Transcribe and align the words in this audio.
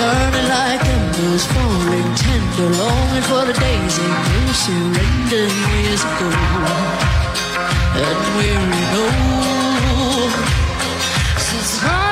Burning 0.00 0.48
like 0.48 0.84
embers, 0.96 1.44
falling 1.52 2.10
tender, 2.16 2.70
longing 2.80 3.26
for 3.28 3.44
the 3.44 3.52
days 3.52 3.94
that 4.00 4.14
you 4.32 4.42
surrendered 4.64 5.52
years 5.68 6.02
ago. 6.10 6.30
And 8.08 8.20
we 8.36 8.48
know 8.92 9.10
since 11.36 11.72
hugging 11.84 12.09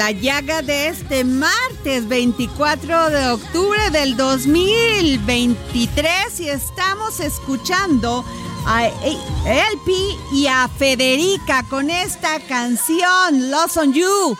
la 0.00 0.10
llaga 0.12 0.62
de 0.62 0.88
este 0.88 1.24
martes 1.24 2.08
24 2.08 3.10
de 3.10 3.28
octubre 3.32 3.90
del 3.92 4.16
2023 4.16 6.40
y 6.40 6.48
estamos 6.48 7.20
escuchando 7.20 8.24
a 8.66 8.86
Elpi 8.86 10.16
y 10.32 10.46
a 10.46 10.68
Federica 10.68 11.64
con 11.68 11.90
esta 11.90 12.40
canción 12.40 13.50
Lost 13.50 13.76
on 13.76 13.92
You. 13.92 14.38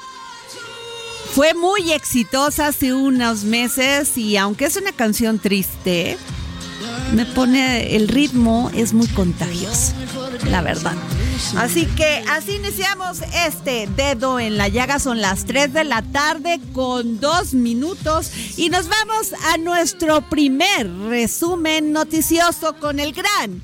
Fue 1.35 1.53
muy 1.53 1.93
exitosa 1.93 2.69
hace 2.69 2.95
unos 2.95 3.45
meses 3.45 4.17
y 4.17 4.39
aunque 4.39 4.65
es 4.65 4.77
una 4.77 4.93
canción 4.93 5.39
triste, 5.39 6.17
me 7.13 7.27
pone 7.27 7.97
el 7.97 8.09
ritmo 8.09 8.71
es 8.75 8.95
muy 8.95 9.09
contagioso, 9.09 9.93
la 10.47 10.63
verdad. 10.63 10.97
Así 11.57 11.87
que 11.87 12.23
así 12.29 12.57
iniciamos 12.57 13.21
este 13.47 13.89
dedo 13.97 14.39
en 14.41 14.57
la 14.57 14.69
llaga. 14.69 14.99
Son 14.99 15.21
las 15.21 15.45
3 15.45 15.73
de 15.73 15.85
la 15.85 16.03
tarde 16.03 16.61
con 16.73 17.21
dos 17.21 17.55
minutos 17.55 18.31
y 18.57 18.69
nos 18.71 18.89
vamos 18.89 19.33
a 19.53 19.57
nuestro 19.59 20.23
primer 20.29 20.91
resumen 21.09 21.93
noticioso 21.93 22.75
con 22.77 23.01
el 23.01 23.13
gran 23.13 23.63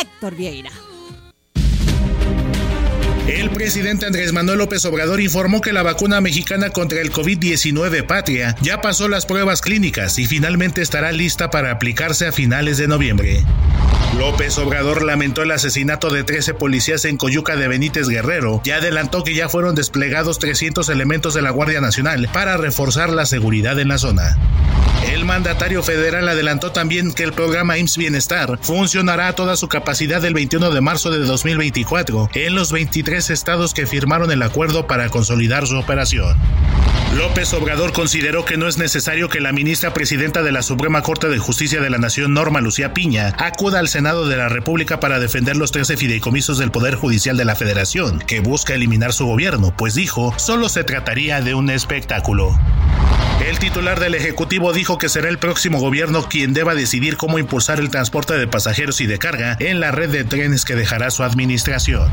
Héctor 0.00 0.34
Vieira. 0.34 0.70
El 3.26 3.50
presidente 3.50 4.06
Andrés 4.06 4.32
Manuel 4.32 4.58
López 4.58 4.84
Obrador 4.86 5.20
informó 5.20 5.60
que 5.60 5.72
la 5.72 5.84
vacuna 5.84 6.20
mexicana 6.20 6.70
contra 6.70 7.00
el 7.00 7.12
COVID-19 7.12 8.04
Patria 8.04 8.56
ya 8.60 8.80
pasó 8.80 9.08
las 9.08 9.24
pruebas 9.24 9.60
clínicas 9.60 10.18
y 10.18 10.26
finalmente 10.26 10.82
estará 10.82 11.12
lista 11.12 11.48
para 11.48 11.70
aplicarse 11.70 12.26
a 12.26 12.32
finales 12.32 12.76
de 12.76 12.88
noviembre. 12.88 13.44
López 14.18 14.58
Obrador 14.58 15.04
lamentó 15.04 15.42
el 15.42 15.50
asesinato 15.52 16.10
de 16.10 16.24
13 16.24 16.54
policías 16.54 17.04
en 17.04 17.16
Coyuca 17.16 17.56
de 17.56 17.68
Benítez 17.68 18.08
Guerrero 18.08 18.60
y 18.64 18.70
adelantó 18.70 19.24
que 19.24 19.34
ya 19.34 19.48
fueron 19.48 19.74
desplegados 19.74 20.38
300 20.38 20.88
elementos 20.88 21.34
de 21.34 21.42
la 21.42 21.50
Guardia 21.50 21.80
Nacional 21.80 22.28
para 22.32 22.56
reforzar 22.56 23.10
la 23.10 23.24
seguridad 23.24 23.78
en 23.78 23.88
la 23.88 23.98
zona. 23.98 24.36
El 25.08 25.24
mandatario 25.24 25.82
federal 25.82 26.28
adelantó 26.28 26.72
también 26.72 27.12
que 27.12 27.22
el 27.22 27.32
programa 27.32 27.78
IMSS 27.78 27.96
Bienestar 27.96 28.58
funcionará 28.60 29.28
a 29.28 29.34
toda 29.34 29.56
su 29.56 29.68
capacidad 29.68 30.22
el 30.24 30.34
21 30.34 30.70
de 30.70 30.80
marzo 30.80 31.10
de 31.10 31.18
2024 31.18 32.30
en 32.34 32.54
los 32.54 32.72
23 32.72 33.30
estados 33.30 33.74
que 33.74 33.86
firmaron 33.86 34.30
el 34.30 34.42
acuerdo 34.42 34.86
para 34.86 35.08
consolidar 35.08 35.66
su 35.66 35.78
operación. 35.78 36.36
López 37.16 37.52
Obrador 37.54 37.92
consideró 37.92 38.44
que 38.44 38.56
no 38.56 38.68
es 38.68 38.78
necesario 38.78 39.28
que 39.28 39.40
la 39.40 39.50
ministra 39.50 39.92
presidenta 39.92 40.44
de 40.44 40.52
la 40.52 40.62
Suprema 40.62 41.02
Corte 41.02 41.28
de 41.28 41.38
Justicia 41.38 41.80
de 41.80 41.90
la 41.90 41.98
Nación, 41.98 42.32
Norma 42.32 42.60
Lucía 42.60 42.94
Piña, 42.94 43.34
acuda 43.38 43.80
al 43.80 43.88
Senado 43.88 43.99
de 44.00 44.36
la 44.36 44.48
República 44.48 44.98
para 44.98 45.20
defender 45.20 45.58
los 45.58 45.72
13 45.72 45.98
fideicomisos 45.98 46.56
del 46.56 46.70
Poder 46.70 46.94
Judicial 46.94 47.36
de 47.36 47.44
la 47.44 47.54
Federación, 47.54 48.18
que 48.18 48.40
busca 48.40 48.74
eliminar 48.74 49.12
su 49.12 49.26
gobierno, 49.26 49.74
pues 49.76 49.94
dijo, 49.94 50.32
solo 50.38 50.70
se 50.70 50.84
trataría 50.84 51.42
de 51.42 51.52
un 51.54 51.68
espectáculo. 51.68 52.58
El 53.46 53.58
titular 53.58 54.00
del 54.00 54.14
Ejecutivo 54.14 54.72
dijo 54.72 54.96
que 54.96 55.10
será 55.10 55.28
el 55.28 55.38
próximo 55.38 55.80
gobierno 55.80 56.26
quien 56.30 56.54
deba 56.54 56.74
decidir 56.74 57.18
cómo 57.18 57.38
impulsar 57.38 57.78
el 57.78 57.90
transporte 57.90 58.38
de 58.38 58.48
pasajeros 58.48 59.02
y 59.02 59.06
de 59.06 59.18
carga 59.18 59.58
en 59.60 59.80
la 59.80 59.90
red 59.90 60.08
de 60.08 60.24
trenes 60.24 60.64
que 60.64 60.76
dejará 60.76 61.10
su 61.10 61.22
administración. 61.22 62.10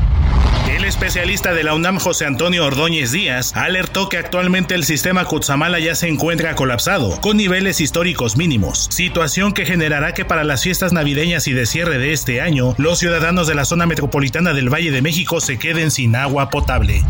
El 0.78 0.84
especialista 0.84 1.54
de 1.54 1.64
la 1.64 1.74
UNAM, 1.74 1.98
José 1.98 2.24
Antonio 2.24 2.64
Ordóñez 2.64 3.10
Díaz, 3.10 3.50
alertó 3.56 4.08
que 4.08 4.16
actualmente 4.16 4.76
el 4.76 4.84
sistema 4.84 5.24
Cutzamala 5.24 5.80
ya 5.80 5.96
se 5.96 6.06
encuentra 6.06 6.54
colapsado, 6.54 7.20
con 7.20 7.36
niveles 7.36 7.80
históricos 7.80 8.36
mínimos, 8.36 8.86
situación 8.88 9.52
que 9.52 9.66
generará 9.66 10.14
que 10.14 10.24
para 10.24 10.44
las 10.44 10.62
fiestas 10.62 10.92
navideñas 10.92 11.48
y 11.48 11.52
de 11.52 11.66
cierre 11.66 11.98
de 11.98 12.12
este 12.12 12.40
año, 12.40 12.76
los 12.78 13.00
ciudadanos 13.00 13.48
de 13.48 13.56
la 13.56 13.64
zona 13.64 13.86
metropolitana 13.86 14.52
del 14.52 14.72
Valle 14.72 14.92
de 14.92 15.02
México 15.02 15.40
se 15.40 15.58
queden 15.58 15.90
sin 15.90 16.14
agua 16.14 16.48
potable. 16.48 17.02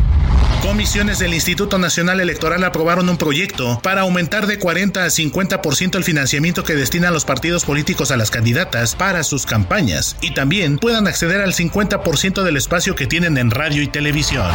Comisiones 0.62 1.20
del 1.20 1.34
Instituto 1.34 1.78
Nacional 1.78 2.20
Electoral 2.20 2.64
aprobaron 2.64 3.08
un 3.08 3.16
proyecto 3.16 3.78
para 3.80 4.00
aumentar 4.00 4.46
de 4.46 4.58
40 4.58 5.04
a 5.04 5.06
50% 5.06 5.96
el 5.96 6.04
financiamiento 6.04 6.64
que 6.64 6.74
destinan 6.74 7.14
los 7.14 7.24
partidos 7.24 7.64
políticos 7.64 8.10
a 8.10 8.16
las 8.16 8.30
candidatas 8.30 8.96
para 8.96 9.22
sus 9.22 9.46
campañas 9.46 10.16
y 10.20 10.34
también 10.34 10.78
puedan 10.78 11.06
acceder 11.06 11.42
al 11.42 11.54
50% 11.54 12.42
del 12.42 12.56
espacio 12.56 12.96
que 12.96 13.06
tienen 13.06 13.38
en 13.38 13.52
radio 13.58 13.82
y 13.82 13.88
televisión. 13.88 14.48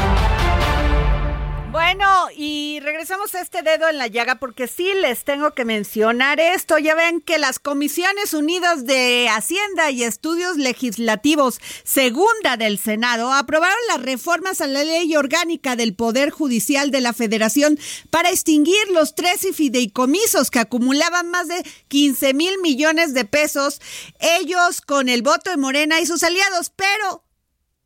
Bueno, 1.74 2.08
y 2.38 2.80
regresamos 2.80 3.36
a 3.36 3.42
este 3.42 3.62
dedo 3.62 3.90
en 3.90 3.98
la 3.98 4.08
llaga 4.08 4.36
porque 4.36 4.70
sí 4.70 4.94
les 5.02 5.26
tengo 5.26 5.54
que 5.54 5.66
mencionar 5.66 6.40
esto. 6.40 6.78
Ya 6.78 6.96
ven 6.96 7.20
que 7.20 7.38
las 7.38 7.60
Comisiones 7.60 8.34
Unidas 8.34 8.86
de 8.86 9.28
Hacienda 9.30 9.92
y 9.92 10.04
Estudios 10.04 10.56
Legislativos 10.56 11.60
Segunda 11.84 12.56
del 12.56 12.80
Senado 12.80 13.34
aprobaron 13.34 13.76
las 13.90 14.02
reformas 14.02 14.62
a 14.62 14.68
la 14.68 14.86
ley 14.86 15.14
orgánica 15.18 15.76
del 15.76 15.96
Poder 15.96 16.30
Judicial 16.30 16.90
de 16.90 17.02
la 17.02 17.12
Federación 17.12 17.78
para 18.10 18.30
extinguir 18.30 18.88
los 18.94 19.16
tres 19.16 19.46
fideicomisos 19.54 20.50
que 20.50 20.60
acumulaban 20.60 21.30
más 21.30 21.50
de 21.50 21.62
15 21.90 22.34
mil 22.36 22.58
millones 22.62 23.14
de 23.14 23.26
pesos, 23.26 23.82
ellos 24.22 24.80
con 24.80 25.10
el 25.10 25.24
voto 25.24 25.50
de 25.50 25.58
Morena 25.58 26.00
y 26.00 26.06
sus 26.06 26.24
aliados, 26.24 26.72
pero 26.74 27.24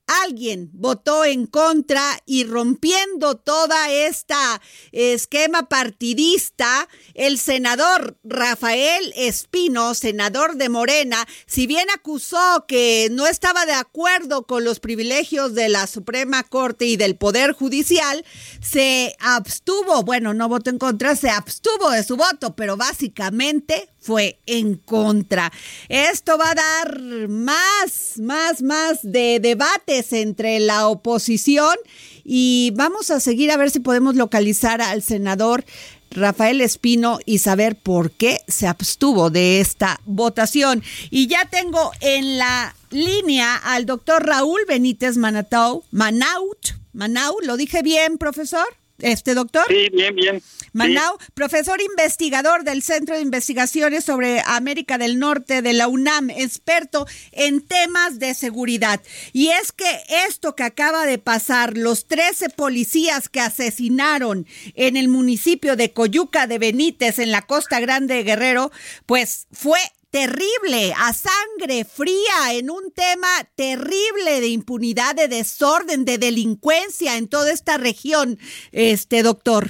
alguien 0.07 0.69
votó 0.73 1.25
en 1.25 1.45
contra 1.45 2.19
y 2.25 2.43
rompiendo 2.45 3.35
toda 3.35 3.91
esta 3.91 4.61
esquema 4.91 5.69
partidista, 5.69 6.87
el 7.13 7.37
senador 7.37 8.17
Rafael 8.23 9.13
Espino, 9.15 9.93
senador 9.93 10.55
de 10.55 10.69
Morena, 10.69 11.27
si 11.45 11.67
bien 11.67 11.87
acusó 11.93 12.65
que 12.67 13.09
no 13.11 13.27
estaba 13.27 13.65
de 13.65 13.73
acuerdo 13.73 14.47
con 14.47 14.63
los 14.63 14.79
privilegios 14.79 15.53
de 15.53 15.69
la 15.69 15.87
Suprema 15.87 16.43
Corte 16.43 16.85
y 16.85 16.97
del 16.97 17.17
Poder 17.17 17.51
Judicial, 17.51 18.25
se 18.61 19.15
abstuvo, 19.19 20.03
bueno, 20.03 20.33
no 20.33 20.47
votó 20.49 20.69
en 20.69 20.79
contra, 20.79 21.15
se 21.15 21.29
abstuvo 21.29 21.89
de 21.91 22.03
su 22.03 22.15
voto, 22.15 22.55
pero 22.55 22.77
básicamente 22.77 23.89
fue 23.99 24.39
en 24.45 24.75
contra. 24.75 25.51
Esto 25.89 26.37
va 26.37 26.51
a 26.51 26.55
dar 26.55 27.01
más, 27.27 28.19
más, 28.19 28.61
más 28.61 28.99
de 29.03 29.39
debates 29.39 30.13
entre 30.13 30.59
la 30.59 30.87
oposición 30.87 31.75
y 32.23 32.71
vamos 32.75 33.11
a 33.11 33.19
seguir 33.19 33.51
a 33.51 33.57
ver 33.57 33.71
si 33.71 33.79
podemos 33.79 34.15
localizar 34.15 34.81
al 34.81 35.01
senador 35.01 35.65
Rafael 36.11 36.61
Espino 36.61 37.19
y 37.25 37.39
saber 37.39 37.75
por 37.75 38.11
qué 38.11 38.41
se 38.47 38.67
abstuvo 38.67 39.29
de 39.29 39.59
esta 39.59 39.99
votación. 40.05 40.83
Y 41.09 41.27
ya 41.27 41.45
tengo 41.45 41.91
en 42.01 42.37
la 42.37 42.75
línea 42.89 43.55
al 43.55 43.85
doctor 43.85 44.25
Raúl 44.25 44.61
Benítez 44.67 45.17
Manatau, 45.17 45.83
Manaut, 45.91 46.75
Manau, 46.93 47.35
¿lo 47.43 47.57
dije 47.57 47.83
bien, 47.83 48.17
profesor? 48.17 48.65
¿Este 48.99 49.35
doctor? 49.35 49.65
Sí, 49.67 49.89
bien, 49.93 50.15
bien. 50.15 50.41
Manau, 50.73 51.17
profesor 51.33 51.79
investigador 51.81 52.63
del 52.63 52.81
Centro 52.81 53.15
de 53.15 53.21
Investigaciones 53.21 54.03
sobre 54.03 54.41
América 54.45 54.97
del 54.97 55.19
Norte 55.19 55.61
de 55.61 55.73
la 55.73 55.87
UNAM, 55.87 56.29
experto 56.29 57.07
en 57.31 57.61
temas 57.61 58.19
de 58.19 58.33
seguridad. 58.33 59.01
Y 59.33 59.49
es 59.49 59.71
que 59.71 59.85
esto 60.27 60.55
que 60.55 60.63
acaba 60.63 61.05
de 61.05 61.17
pasar, 61.17 61.77
los 61.77 62.07
13 62.07 62.49
policías 62.49 63.29
que 63.29 63.39
asesinaron 63.39 64.45
en 64.75 64.97
el 64.97 65.07
municipio 65.07 65.75
de 65.75 65.93
Coyuca 65.93 66.47
de 66.47 66.59
Benítez, 66.59 67.19
en 67.19 67.31
la 67.31 67.43
Costa 67.43 67.79
Grande 67.79 68.15
de 68.15 68.23
Guerrero, 68.23 68.71
pues 69.05 69.47
fue 69.51 69.79
terrible, 70.17 70.93
a 70.97 71.13
sangre 71.13 71.85
fría, 71.85 72.57
en 72.57 72.71
un 72.71 72.91
tema 72.91 73.27
terrible 73.55 74.41
de 74.41 74.47
impunidad, 74.47 75.13
de 75.13 75.27
desorden, 75.27 76.05
de 76.05 76.17
delincuencia 76.17 77.17
en 77.17 77.29
toda 77.29 77.51
esta 77.53 77.77
región, 77.77 78.37
este 78.71 79.21
doctor. 79.21 79.65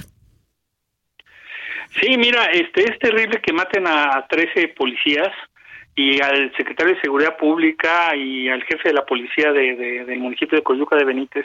Sí, 2.00 2.16
mira, 2.16 2.46
este 2.46 2.80
es 2.84 2.98
terrible 2.98 3.42
que 3.42 3.52
maten 3.52 3.86
a 3.86 4.26
13 4.26 4.68
policías 4.68 5.28
y 5.94 6.22
al 6.22 6.50
secretario 6.56 6.94
de 6.94 7.00
Seguridad 7.02 7.36
Pública 7.36 8.16
y 8.16 8.48
al 8.48 8.62
jefe 8.64 8.88
de 8.88 8.94
la 8.94 9.04
policía 9.04 9.52
de, 9.52 10.04
del 10.06 10.18
municipio 10.18 10.56
de 10.56 10.64
Coyuca 10.64 10.96
de 10.96 11.04
Benítez, 11.04 11.44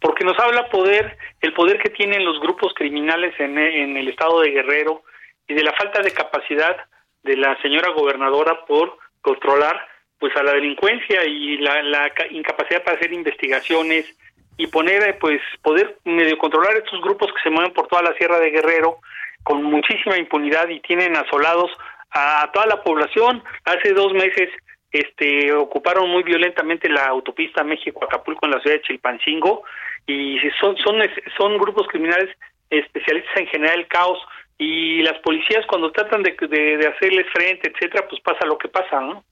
porque 0.00 0.24
nos 0.24 0.38
habla 0.40 0.68
poder, 0.70 1.16
el 1.40 1.52
poder 1.52 1.78
que 1.78 1.90
tienen 1.90 2.24
los 2.24 2.40
grupos 2.40 2.74
criminales 2.74 3.32
en 3.38 3.96
el 3.96 4.08
estado 4.08 4.40
de 4.40 4.50
Guerrero 4.50 5.04
y 5.46 5.54
de 5.54 5.62
la 5.62 5.72
falta 5.74 6.02
de 6.02 6.10
capacidad 6.10 6.76
de 7.22 7.36
la 7.36 7.60
señora 7.62 7.90
gobernadora 7.90 8.64
por 8.66 8.98
controlar 9.20 9.86
pues 10.18 10.36
a 10.36 10.42
la 10.42 10.52
delincuencia 10.52 11.24
y 11.24 11.56
la, 11.58 11.82
la 11.82 12.12
incapacidad 12.30 12.84
para 12.84 12.96
hacer 12.96 13.12
investigaciones 13.12 14.14
y 14.56 14.66
poner 14.66 15.18
pues 15.18 15.40
poder 15.62 15.96
medio 16.04 16.36
controlar 16.36 16.76
estos 16.76 17.00
grupos 17.00 17.32
que 17.32 17.42
se 17.42 17.50
mueven 17.50 17.72
por 17.72 17.88
toda 17.88 18.02
la 18.02 18.14
sierra 18.14 18.38
de 18.38 18.50
Guerrero 18.50 18.98
con 19.42 19.62
muchísima 19.62 20.18
impunidad 20.18 20.68
y 20.68 20.80
tienen 20.80 21.16
asolados 21.16 21.70
a 22.10 22.50
toda 22.52 22.66
la 22.66 22.82
población. 22.82 23.42
Hace 23.64 23.94
dos 23.94 24.12
meses 24.12 24.50
este 24.92 25.52
ocuparon 25.52 26.10
muy 26.10 26.22
violentamente 26.22 26.88
la 26.88 27.06
autopista 27.06 27.64
México-Acapulco 27.64 28.44
en 28.44 28.52
la 28.52 28.60
ciudad 28.60 28.76
de 28.76 28.82
Chilpancingo 28.82 29.62
y 30.06 30.38
son 30.60 30.76
son 30.78 31.00
son 31.38 31.56
grupos 31.58 31.86
criminales 31.88 32.28
especialistas 32.68 33.36
en 33.36 33.46
generar 33.46 33.78
el 33.78 33.86
caos 33.86 34.18
y 34.62 35.00
las 35.00 35.18
policías 35.20 35.64
cuando 35.66 35.90
tratan 35.90 36.22
de, 36.22 36.36
de, 36.38 36.86
hacerles 36.86 37.26
frente, 37.32 37.72
etcétera, 37.72 38.06
pues 38.06 38.20
pasa 38.20 38.44
lo 38.44 38.58
que 38.58 38.68
pasa, 38.68 39.00
¿no? 39.00 39.24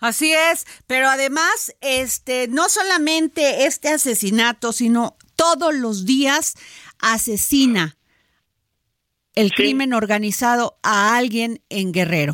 Así 0.00 0.32
es, 0.32 0.64
pero 0.86 1.06
además, 1.06 1.76
este, 1.82 2.48
no 2.48 2.70
solamente 2.70 3.66
este 3.66 3.88
asesinato, 3.88 4.72
sino 4.72 5.16
todos 5.36 5.74
los 5.74 6.06
días 6.06 6.54
asesina 6.98 7.96
el 9.34 9.52
crimen 9.52 9.92
organizado 9.92 10.78
a 10.82 11.14
alguien 11.18 11.60
en 11.68 11.92
Guerrero. 11.92 12.32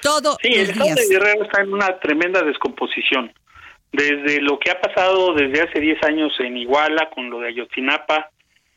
Todo 0.00 0.36
sí, 0.42 0.48
el 0.48 0.70
estado 0.70 0.94
de 0.94 1.08
Guerrero 1.08 1.42
está 1.42 1.62
en 1.62 1.72
una 1.72 1.98
tremenda 1.98 2.42
descomposición. 2.42 3.32
Desde 3.90 4.40
lo 4.40 4.60
que 4.60 4.70
ha 4.70 4.80
pasado 4.80 5.34
desde 5.34 5.60
hace 5.60 5.80
10 5.80 6.04
años 6.04 6.32
en 6.38 6.56
Iguala 6.56 7.10
con 7.10 7.30
lo 7.30 7.40
de 7.40 7.48
Ayotzinapa 7.48 8.30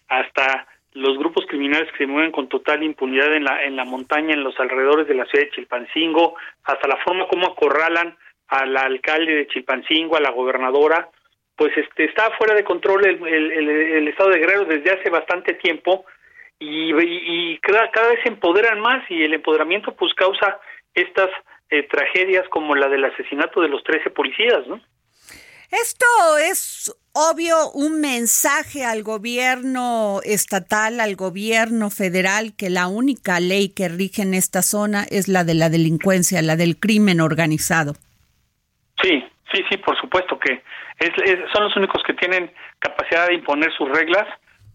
hasta 0.07 0.67
los 0.95 1.17
grupos 1.17 1.45
criminales 1.45 1.91
que 1.91 1.99
se 1.99 2.07
mueven 2.07 2.31
con 2.31 2.49
total 2.49 2.81
impunidad 2.83 3.33
en 3.35 3.43
la 3.43 3.63
en 3.63 3.75
la 3.75 3.85
montaña, 3.85 4.33
en 4.33 4.43
los 4.43 4.59
alrededores 4.59 5.07
de 5.07 5.15
la 5.15 5.25
ciudad 5.25 5.45
de 5.45 5.51
Chilpancingo, 5.51 6.35
hasta 6.63 6.87
la 6.87 6.97
forma 7.03 7.27
como 7.27 7.47
acorralan 7.47 8.17
al 8.47 8.75
alcalde 8.77 9.35
de 9.35 9.47
Chilpancingo, 9.47 10.15
a 10.15 10.21
la 10.21 10.31
gobernadora, 10.31 11.09
pues 11.55 11.75
este 11.77 12.05
está 12.05 12.31
fuera 12.37 12.53
de 12.53 12.63
control 12.63 13.05
el, 13.05 13.27
el 13.27 14.07
estado 14.07 14.29
de 14.29 14.39
Guerrero 14.39 14.65
desde 14.65 14.91
hace 14.91 15.09
bastante 15.09 15.53
tiempo 15.55 16.05
y, 16.59 17.57
cada, 17.59 17.91
cada, 17.91 18.09
vez 18.09 18.19
se 18.23 18.29
empoderan 18.29 18.79
más 18.79 19.03
y 19.09 19.23
el 19.23 19.33
empoderamiento 19.33 19.93
pues 19.95 20.13
causa 20.13 20.59
estas 20.93 21.29
eh, 21.69 21.83
tragedias 21.83 22.47
como 22.49 22.75
la 22.75 22.87
del 22.87 23.03
asesinato 23.05 23.61
de 23.61 23.69
los 23.69 23.83
13 23.83 24.09
policías, 24.11 24.65
¿no? 24.67 24.79
Esto 25.71 26.05
es 26.49 26.93
obvio 27.13 27.71
un 27.73 28.01
mensaje 28.01 28.83
al 28.83 29.03
gobierno 29.03 30.19
estatal, 30.23 30.99
al 30.99 31.15
gobierno 31.15 31.89
federal, 31.89 32.53
que 32.57 32.69
la 32.69 32.87
única 32.87 33.39
ley 33.39 33.69
que 33.69 33.87
rige 33.87 34.21
en 34.21 34.33
esta 34.33 34.61
zona 34.61 35.05
es 35.09 35.27
la 35.27 35.43
de 35.43 35.55
la 35.55 35.69
delincuencia, 35.69 36.41
la 36.41 36.55
del 36.55 36.77
crimen 36.77 37.21
organizado. 37.21 37.93
Sí, 39.01 39.23
sí, 39.51 39.63
sí, 39.69 39.77
por 39.77 39.99
supuesto 39.99 40.37
que 40.39 40.61
es, 40.99 41.11
son 41.53 41.63
los 41.63 41.75
únicos 41.75 42.03
que 42.03 42.13
tienen 42.13 42.51
capacidad 42.79 43.27
de 43.27 43.35
imponer 43.35 43.71
sus 43.77 43.89
reglas 43.89 44.27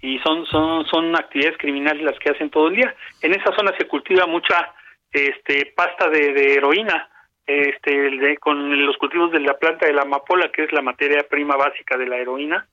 y 0.03 0.19
son 0.21 0.47
son 0.47 0.87
son 0.87 1.15
actividades 1.15 1.59
criminales 1.59 2.03
las 2.03 2.19
que 2.19 2.31
hacen 2.31 2.51
todo 2.51 2.69
el 2.69 2.77
día. 2.77 2.95
En 3.23 3.33
esa 3.33 3.55
zona 3.55 3.73
se 3.79 3.87
cultiva 3.87 4.27
mucha 4.27 4.75
este 5.13 5.73
pasta 5.77 6.09
de, 6.09 6.55
heroína, 6.55 7.10
este 7.59 8.37
con 8.39 8.87
los 8.87 8.97
cultivos 8.97 9.33
de 9.33 9.41
la 9.41 9.59
planta 9.59 9.87
de 9.87 9.93
la 9.93 10.03
amapola, 10.03 10.51
que 10.51 10.65
es 10.65 10.73
la 10.73 10.83
materia 10.83 11.27
prima 11.29 11.57
básica 11.57 11.97
de 11.97 12.07
la 12.07 12.17
heroína, 12.17 12.67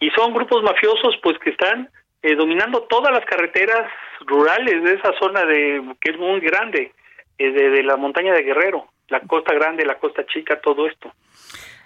y 0.00 0.10
son 0.10 0.32
grupos 0.34 0.62
mafiosos 0.62 1.16
pues 1.22 1.38
que 1.38 1.50
están 1.50 1.88
eh, 2.22 2.36
dominando 2.36 2.82
todas 2.82 3.12
las 3.12 3.24
carreteras 3.24 3.90
rurales 4.26 4.82
de 4.84 4.94
esa 4.94 5.12
zona 5.18 5.44
de 5.44 5.82
que 6.00 6.12
es 6.12 6.18
muy 6.18 6.40
grande, 6.40 6.92
eh, 7.38 7.50
de, 7.50 7.82
la 7.82 7.96
montaña 7.96 8.32
de 8.32 8.42
Guerrero, 8.42 8.86
la 9.08 9.20
costa 9.20 9.52
grande, 9.54 9.84
la 9.84 9.98
costa 9.98 10.24
chica, 10.26 10.60
todo 10.60 10.86
esto. 10.86 11.12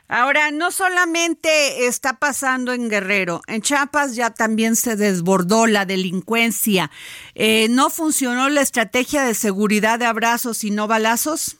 Ahora, 0.08 0.50
no 0.52 0.70
solamente 0.70 1.86
está 1.86 2.18
pasando 2.18 2.72
en 2.72 2.88
Guerrero, 2.88 3.40
en 3.48 3.60
Chiapas 3.62 4.14
ya 4.14 4.30
también 4.30 4.76
se 4.76 4.94
desbordó 4.94 5.66
la 5.66 5.84
delincuencia. 5.84 6.90
Eh, 7.34 7.66
¿No 7.70 7.90
funcionó 7.90 8.48
la 8.48 8.60
estrategia 8.60 9.24
de 9.24 9.34
seguridad 9.34 9.98
de 9.98 10.06
abrazos 10.06 10.62
y 10.62 10.70
no 10.70 10.86
balazos? 10.86 11.58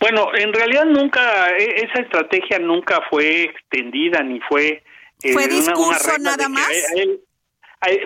Bueno, 0.00 0.30
en 0.34 0.52
realidad 0.52 0.84
nunca, 0.84 1.50
e, 1.56 1.84
esa 1.84 2.02
estrategia 2.02 2.58
nunca 2.58 3.00
fue 3.10 3.42
extendida 3.44 4.22
ni 4.22 4.40
fue... 4.40 4.82
Eh, 5.22 5.32
¿Fue 5.32 5.48
discurso 5.48 6.16
nada 6.20 6.48
más? 6.48 6.70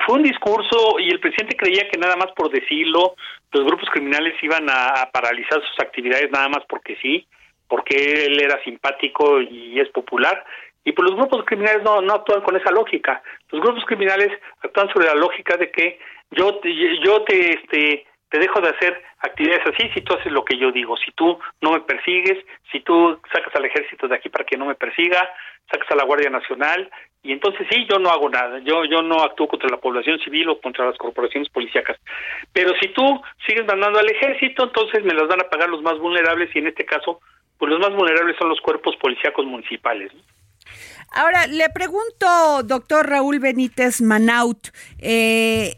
fue 0.05 0.17
un 0.17 0.23
discurso 0.23 0.99
y 0.99 1.09
el 1.09 1.19
presidente 1.19 1.57
creía 1.57 1.89
que 1.89 1.99
nada 1.99 2.15
más 2.17 2.31
por 2.37 2.51
decirlo, 2.51 3.15
los 3.53 3.65
grupos 3.65 3.89
criminales 3.91 4.35
iban 4.43 4.69
a 4.69 5.09
paralizar 5.11 5.63
sus 5.67 5.81
actividades 5.81 6.31
nada 6.31 6.49
más 6.51 6.63
porque 6.69 6.97
sí 7.01 7.27
porque 7.73 8.27
él 8.27 8.39
era 8.39 8.63
simpático 8.65 9.41
y 9.41 9.81
es 9.81 9.89
popular. 9.89 10.45
Y 10.85 10.93
pues 10.93 11.09
los 11.09 11.19
grupos 11.19 11.43
criminales 11.47 11.83
no, 11.83 12.03
no 12.03 12.13
actúan 12.13 12.43
con 12.43 12.55
esa 12.55 12.71
lógica. 12.71 13.23
Los 13.51 13.63
grupos 13.63 13.87
criminales 13.87 14.29
actúan 14.61 14.93
sobre 14.93 15.07
la 15.07 15.15
lógica 15.15 15.57
de 15.57 15.71
que 15.71 15.99
yo 16.33 16.57
te, 16.57 16.71
yo 17.03 17.23
te, 17.23 17.55
este, 17.55 18.07
te 18.33 18.39
dejo 18.39 18.63
de 18.63 18.71
hacer 18.71 19.03
actividades 19.19 19.67
así 19.67 19.91
si 19.93 20.01
tú 20.01 20.15
haces 20.15 20.33
lo 20.33 20.43
que 20.43 20.57
yo 20.57 20.73
digo. 20.73 20.97
Si 20.97 21.13
tú 21.13 21.39
no 21.61 21.73
me 21.73 21.81
persigues, 21.81 22.43
si 22.73 22.81
tú 22.81 23.21
sacas 23.31 23.55
al 23.55 23.67
ejército 23.67 24.09
de 24.09 24.17
aquí 24.17 24.31
para 24.31 24.47
que 24.47 24.57
no 24.57 24.65
me 24.65 24.75
persiga, 24.75 25.29
sacas 25.71 25.91
a 25.91 25.97
la 25.97 26.05
Guardia 26.05 26.31
Nacional 26.31 26.91
y 27.23 27.33
entonces 27.33 27.67
sí, 27.71 27.87
yo 27.91 27.99
no 27.99 28.09
hago 28.09 28.31
nada, 28.31 28.59
yo 28.61 28.87
yo 28.87 29.03
no 29.03 29.23
actúo 29.23 29.49
contra 29.49 29.69
la 29.69 29.77
población 29.77 30.19
civil 30.21 30.49
o 30.49 30.61
contra 30.63 30.87
las 30.87 30.97
corporaciones 30.97 31.51
policíacas. 31.51 31.99
Pero 32.55 32.73
si 32.81 32.89
tú 32.89 33.21
sigues 33.47 33.67
mandando 33.67 33.99
al 33.99 34.11
ejército, 34.11 34.65
entonces 34.65 35.05
me 35.05 35.13
las 35.13 35.29
van 35.29 35.43
a 35.43 35.51
pagar 35.51 35.69
los 35.69 35.83
más 35.83 35.99
vulnerables 35.99 36.49
y 36.57 36.61
en 36.61 36.69
este 36.69 36.87
caso, 36.87 37.21
pues 37.59 37.71
los 37.71 37.81
más 37.81 37.95
vulnerables 37.95 38.37
son 38.39 38.49
los 38.49 38.63
cuerpos 38.63 38.97
policíacos 38.97 39.45
municipales. 39.45 40.11
Ahora, 41.15 41.47
le 41.47 41.69
pregunto, 41.69 42.63
doctor 42.65 43.11
Raúl 43.11 43.41
Benítez 43.41 44.01
Manaut, 44.01 44.69
eh, 44.99 45.75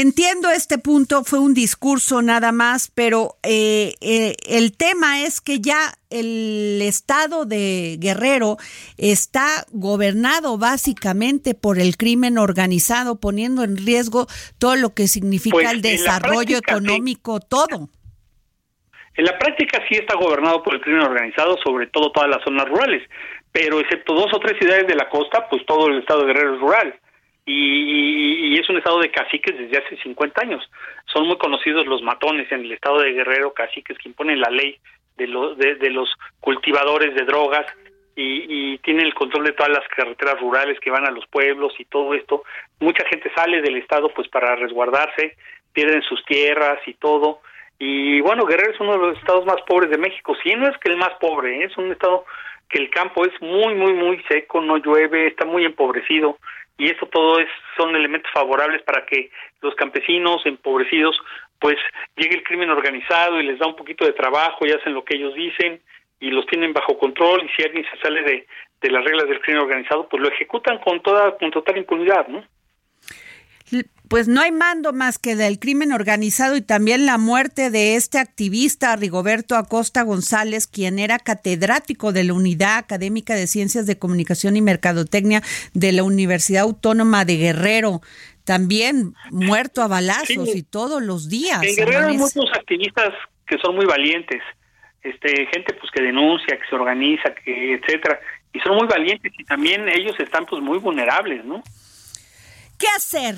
Entiendo 0.00 0.48
este 0.50 0.78
punto, 0.78 1.24
fue 1.24 1.40
un 1.40 1.54
discurso 1.54 2.22
nada 2.22 2.52
más, 2.52 2.92
pero 2.94 3.34
eh, 3.42 3.94
eh, 4.00 4.36
el 4.48 4.76
tema 4.76 5.22
es 5.22 5.40
que 5.40 5.58
ya 5.58 5.92
el 6.08 6.80
estado 6.82 7.46
de 7.46 7.96
Guerrero 7.98 8.58
está 8.96 9.64
gobernado 9.72 10.56
básicamente 10.56 11.54
por 11.54 11.80
el 11.80 11.96
crimen 11.96 12.38
organizado, 12.38 13.18
poniendo 13.18 13.64
en 13.64 13.76
riesgo 13.76 14.28
todo 14.60 14.76
lo 14.76 14.94
que 14.94 15.08
significa 15.08 15.56
Pues, 15.56 15.72
el 15.72 15.82
desarrollo 15.82 16.60
práctica, 16.60 16.74
sí. 16.74 16.78
económico, 16.78 17.40
todo. 17.40 17.88
En 19.16 19.24
la 19.24 19.36
práctica 19.36 19.82
sí 19.88 19.96
está 19.96 20.14
gobernado 20.14 20.62
por 20.62 20.76
el 20.76 20.80
crimen 20.80 21.02
organizado, 21.02 21.56
sobre 21.64 21.88
todo 21.88 22.12
todas 22.12 22.30
las 22.30 22.44
zonas 22.44 22.68
rurales, 22.68 23.02
pero 23.50 23.80
excepto 23.80 24.14
dos 24.14 24.32
o 24.32 24.38
tres 24.38 24.56
ciudades 24.60 24.86
de 24.86 24.94
la 24.94 25.08
costa, 25.08 25.48
pues 25.50 25.66
todo 25.66 25.88
el 25.88 25.98
estado 25.98 26.20
de 26.20 26.26
Guerrero 26.26 26.54
es 26.54 26.60
rural. 26.60 27.00
Y, 27.50 28.58
es 28.58 28.68
un 28.68 28.76
estado 28.76 29.00
de 29.00 29.10
caciques 29.10 29.56
desde 29.56 29.78
hace 29.78 29.96
50 30.02 30.42
años. 30.42 30.70
Son 31.06 31.26
muy 31.26 31.38
conocidos 31.38 31.86
los 31.86 32.02
matones 32.02 32.50
en 32.52 32.60
el 32.60 32.72
estado 32.72 33.00
de 33.00 33.12
Guerrero, 33.12 33.54
caciques 33.54 33.96
que 33.98 34.08
imponen 34.08 34.40
la 34.40 34.50
ley 34.50 34.78
de, 35.16 35.26
lo- 35.26 35.54
de, 35.54 35.90
los 35.90 36.12
cultivadores 36.40 37.14
de 37.14 37.24
drogas 37.24 37.66
y, 38.16 38.76
tienen 38.78 39.06
el 39.06 39.14
control 39.14 39.44
de 39.44 39.52
todas 39.52 39.72
las 39.72 39.86
carreteras 39.88 40.40
rurales 40.40 40.78
que 40.80 40.90
van 40.90 41.06
a 41.06 41.10
los 41.10 41.26
pueblos 41.28 41.72
y 41.78 41.84
todo 41.84 42.14
esto. 42.14 42.42
Mucha 42.80 43.04
gente 43.08 43.30
sale 43.34 43.60
del 43.62 43.76
estado 43.76 44.08
pues 44.10 44.28
para 44.28 44.56
resguardarse, 44.56 45.36
pierden 45.72 46.02
sus 46.02 46.24
tierras 46.24 46.78
y 46.86 46.94
todo. 46.94 47.40
Y 47.78 48.20
bueno, 48.20 48.44
Guerrero 48.44 48.72
es 48.72 48.80
uno 48.80 48.92
de 48.92 48.98
los 48.98 49.18
estados 49.18 49.46
más 49.46 49.60
pobres 49.66 49.90
de 49.90 49.98
México. 49.98 50.36
Sí, 50.42 50.52
no 50.56 50.68
es 50.68 50.76
que 50.78 50.90
el 50.90 50.96
más 50.96 51.14
pobre, 51.20 51.60
¿eh? 51.60 51.64
es 51.64 51.76
un 51.78 51.92
estado 51.92 52.24
que 52.68 52.78
el 52.78 52.90
campo 52.90 53.24
es 53.24 53.32
muy, 53.40 53.74
muy, 53.74 53.92
muy 53.94 54.22
seco, 54.28 54.60
no 54.60 54.76
llueve, 54.78 55.28
está 55.28 55.44
muy 55.46 55.64
empobrecido. 55.64 56.38
Y 56.78 56.86
esto 56.86 57.06
todo 57.06 57.40
es 57.40 57.48
son 57.76 57.94
elementos 57.94 58.30
favorables 58.32 58.82
para 58.82 59.04
que 59.04 59.30
los 59.60 59.74
campesinos 59.74 60.46
empobrecidos 60.46 61.20
pues 61.60 61.76
llegue 62.16 62.36
el 62.36 62.44
crimen 62.44 62.70
organizado 62.70 63.40
y 63.40 63.46
les 63.46 63.58
da 63.58 63.66
un 63.66 63.76
poquito 63.76 64.04
de 64.04 64.12
trabajo 64.12 64.64
y 64.64 64.70
hacen 64.70 64.94
lo 64.94 65.04
que 65.04 65.16
ellos 65.16 65.34
dicen 65.34 65.80
y 66.20 66.30
los 66.30 66.46
tienen 66.46 66.72
bajo 66.72 66.96
control 66.98 67.44
y 67.44 67.48
si 67.50 67.62
alguien 67.62 67.84
se 67.90 67.98
sale 68.00 68.22
de, 68.22 68.46
de 68.80 68.90
las 68.90 69.04
reglas 69.04 69.28
del 69.28 69.40
crimen 69.40 69.62
organizado 69.62 70.08
pues 70.08 70.22
lo 70.22 70.28
ejecutan 70.28 70.78
con 70.78 71.02
toda 71.02 71.36
con 71.36 71.50
total 71.50 71.78
impunidad, 71.78 72.28
¿no? 72.28 72.44
Pues 74.08 74.26
no 74.26 74.40
hay 74.40 74.52
mando 74.52 74.94
más 74.94 75.18
que 75.18 75.36
del 75.36 75.58
crimen 75.58 75.92
organizado 75.92 76.56
y 76.56 76.62
también 76.62 77.04
la 77.04 77.18
muerte 77.18 77.68
de 77.70 77.94
este 77.94 78.18
activista 78.18 78.96
Rigoberto 78.96 79.54
Acosta 79.54 80.00
González, 80.00 80.66
quien 80.66 80.98
era 80.98 81.18
catedrático 81.18 82.12
de 82.12 82.24
la 82.24 82.32
Unidad 82.32 82.78
Académica 82.78 83.34
de 83.34 83.46
Ciencias 83.46 83.86
de 83.86 83.98
Comunicación 83.98 84.56
y 84.56 84.62
Mercadotecnia 84.62 85.42
de 85.74 85.92
la 85.92 86.04
Universidad 86.04 86.62
Autónoma 86.62 87.26
de 87.26 87.36
Guerrero. 87.36 88.00
También 88.44 89.12
muerto 89.30 89.82
a 89.82 89.88
balazos 89.88 90.48
Sí. 90.50 90.58
y 90.60 90.62
todos 90.62 91.02
los 91.02 91.28
días. 91.28 91.62
En 91.62 91.76
Guerrero 91.76 92.06
hay 92.06 92.16
muchos 92.16 92.50
activistas 92.54 93.12
que 93.46 93.58
son 93.58 93.76
muy 93.76 93.84
valientes, 93.84 94.40
este 95.02 95.46
gente 95.52 95.74
pues 95.74 95.90
que 95.92 96.00
denuncia, 96.02 96.56
que 96.56 96.66
se 96.66 96.74
organiza, 96.74 97.34
que 97.44 97.74
etcétera, 97.74 98.18
y 98.54 98.60
son 98.60 98.76
muy 98.76 98.86
valientes 98.86 99.30
y 99.38 99.44
también 99.44 99.86
ellos 99.86 100.16
están 100.18 100.46
pues 100.46 100.62
muy 100.62 100.78
vulnerables, 100.78 101.44
¿no? 101.44 101.62
¿Qué 102.78 102.86
hacer? 102.96 103.34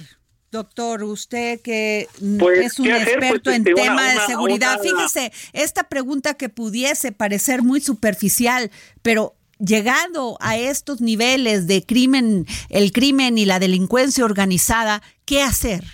Doctor, 0.61 1.05
usted 1.05 1.61
que 1.63 2.09
Pues, 2.41 2.59
es 2.59 2.79
un 2.81 2.87
¿qué 2.87 2.93
hacer? 2.95 3.09
experto 3.19 3.43
Pues, 3.45 3.57
en 3.57 3.63
este, 3.69 3.73
una- 3.75 3.83
tema 3.83 4.13
de 4.13 4.19
seguridad. 4.27 4.81
una- 4.81 4.83
Fíjese, 5.07 5.33
esta 5.53 5.85
pregunta 5.85 6.35
que 6.35 6.49
pudiese 6.49 7.13
parecer 7.13 7.63
muy 7.63 7.81
superficial, 7.81 8.71
pero 9.03 9.35
llegado 9.61 10.37
a 10.41 10.57
estos 10.57 11.01
niveles 11.01 11.69
de 11.69 11.85
crimen, 11.87 12.47
el 12.69 12.91
crimen 12.91 13.39
y 13.39 13.45
la 13.45 13.61
delincuencia 13.61 14.25
organizada, 14.25 15.03
¿qué 15.25 15.41
hacer? 15.43 15.85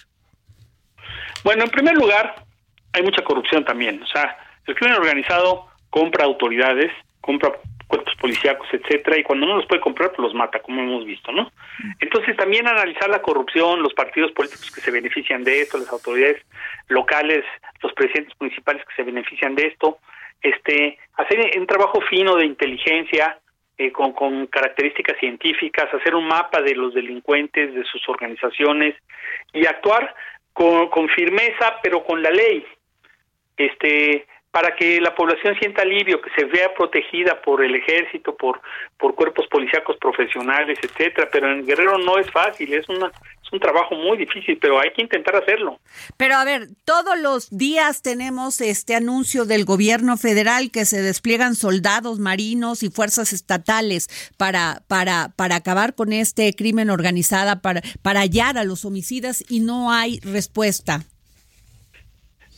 Bueno, 1.44 1.64
en 1.64 1.70
primer 1.70 1.94
lugar, 1.94 2.46
hay 2.94 3.02
mucha 3.02 3.22
corrupción 3.24 3.62
también. 3.64 4.02
O 4.02 4.06
sea, 4.06 4.36
el 4.66 4.74
crimen 4.74 4.96
organizado 4.96 5.66
compra 5.90 6.24
autoridades, 6.24 6.90
compra 7.20 7.52
cuerpos 7.86 8.14
policíacos, 8.20 8.66
etcétera, 8.72 9.18
y 9.18 9.22
cuando 9.22 9.46
no 9.46 9.56
los 9.56 9.66
puede 9.66 9.80
comprar, 9.80 10.10
pues 10.10 10.20
los 10.20 10.34
mata, 10.34 10.60
como 10.60 10.82
hemos 10.82 11.04
visto, 11.04 11.32
¿no? 11.32 11.50
Entonces, 12.00 12.36
también 12.36 12.66
analizar 12.66 13.08
la 13.08 13.22
corrupción, 13.22 13.82
los 13.82 13.94
partidos 13.94 14.32
políticos 14.32 14.70
que 14.74 14.80
se 14.80 14.90
benefician 14.90 15.44
de 15.44 15.62
esto, 15.62 15.78
las 15.78 15.92
autoridades 15.92 16.42
locales, 16.88 17.44
los 17.82 17.92
presidentes 17.92 18.34
municipales 18.40 18.84
que 18.84 18.94
se 18.94 19.02
benefician 19.02 19.54
de 19.54 19.66
esto, 19.68 19.98
este, 20.42 20.98
hacer 21.14 21.58
un 21.58 21.66
trabajo 21.66 22.00
fino 22.02 22.36
de 22.36 22.46
inteligencia, 22.46 23.38
eh, 23.78 23.92
con, 23.92 24.12
con 24.12 24.46
características 24.46 25.18
científicas, 25.18 25.92
hacer 25.92 26.14
un 26.14 26.26
mapa 26.26 26.62
de 26.62 26.74
los 26.74 26.94
delincuentes, 26.94 27.74
de 27.74 27.84
sus 27.84 28.08
organizaciones 28.08 28.94
y 29.52 29.66
actuar 29.66 30.14
con, 30.54 30.88
con 30.88 31.10
firmeza, 31.10 31.76
pero 31.82 32.02
con 32.02 32.22
la 32.22 32.30
ley, 32.30 32.66
este, 33.58 34.26
para 34.56 34.74
que 34.74 35.02
la 35.02 35.14
población 35.14 35.54
sienta 35.58 35.82
alivio, 35.82 36.18
que 36.22 36.30
se 36.30 36.46
vea 36.46 36.72
protegida 36.72 37.42
por 37.42 37.62
el 37.62 37.74
ejército, 37.74 38.34
por, 38.34 38.62
por 38.96 39.14
cuerpos 39.14 39.46
policíacos 39.48 39.98
profesionales, 39.98 40.78
etcétera. 40.80 41.28
Pero 41.30 41.52
en 41.52 41.66
Guerrero 41.66 41.98
no 41.98 42.16
es 42.16 42.30
fácil, 42.30 42.72
es 42.72 42.88
una 42.88 43.08
es 43.08 43.52
un 43.52 43.60
trabajo 43.60 43.94
muy 43.94 44.16
difícil, 44.16 44.56
pero 44.58 44.80
hay 44.80 44.94
que 44.94 45.02
intentar 45.02 45.36
hacerlo. 45.36 45.78
Pero 46.16 46.36
a 46.36 46.44
ver, 46.46 46.68
todos 46.86 47.20
los 47.20 47.50
días 47.50 48.00
tenemos 48.00 48.62
este 48.62 48.94
anuncio 48.94 49.44
del 49.44 49.66
gobierno 49.66 50.16
federal 50.16 50.70
que 50.70 50.86
se 50.86 51.02
despliegan 51.02 51.54
soldados 51.54 52.18
marinos 52.18 52.82
y 52.82 52.88
fuerzas 52.88 53.34
estatales 53.34 54.08
para 54.38 54.80
para 54.88 55.32
para 55.36 55.56
acabar 55.56 55.94
con 55.94 56.14
este 56.14 56.54
crimen 56.54 56.88
organizado, 56.88 57.60
para 57.60 57.82
para 58.00 58.20
hallar 58.20 58.56
a 58.56 58.64
los 58.64 58.86
homicidas 58.86 59.44
y 59.50 59.60
no 59.60 59.92
hay 59.92 60.18
respuesta. 60.20 61.02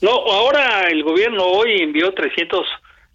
No, 0.01 0.11
ahora 0.11 0.89
el 0.89 1.03
gobierno 1.03 1.45
hoy 1.45 1.83
envió 1.83 2.13
300 2.13 2.67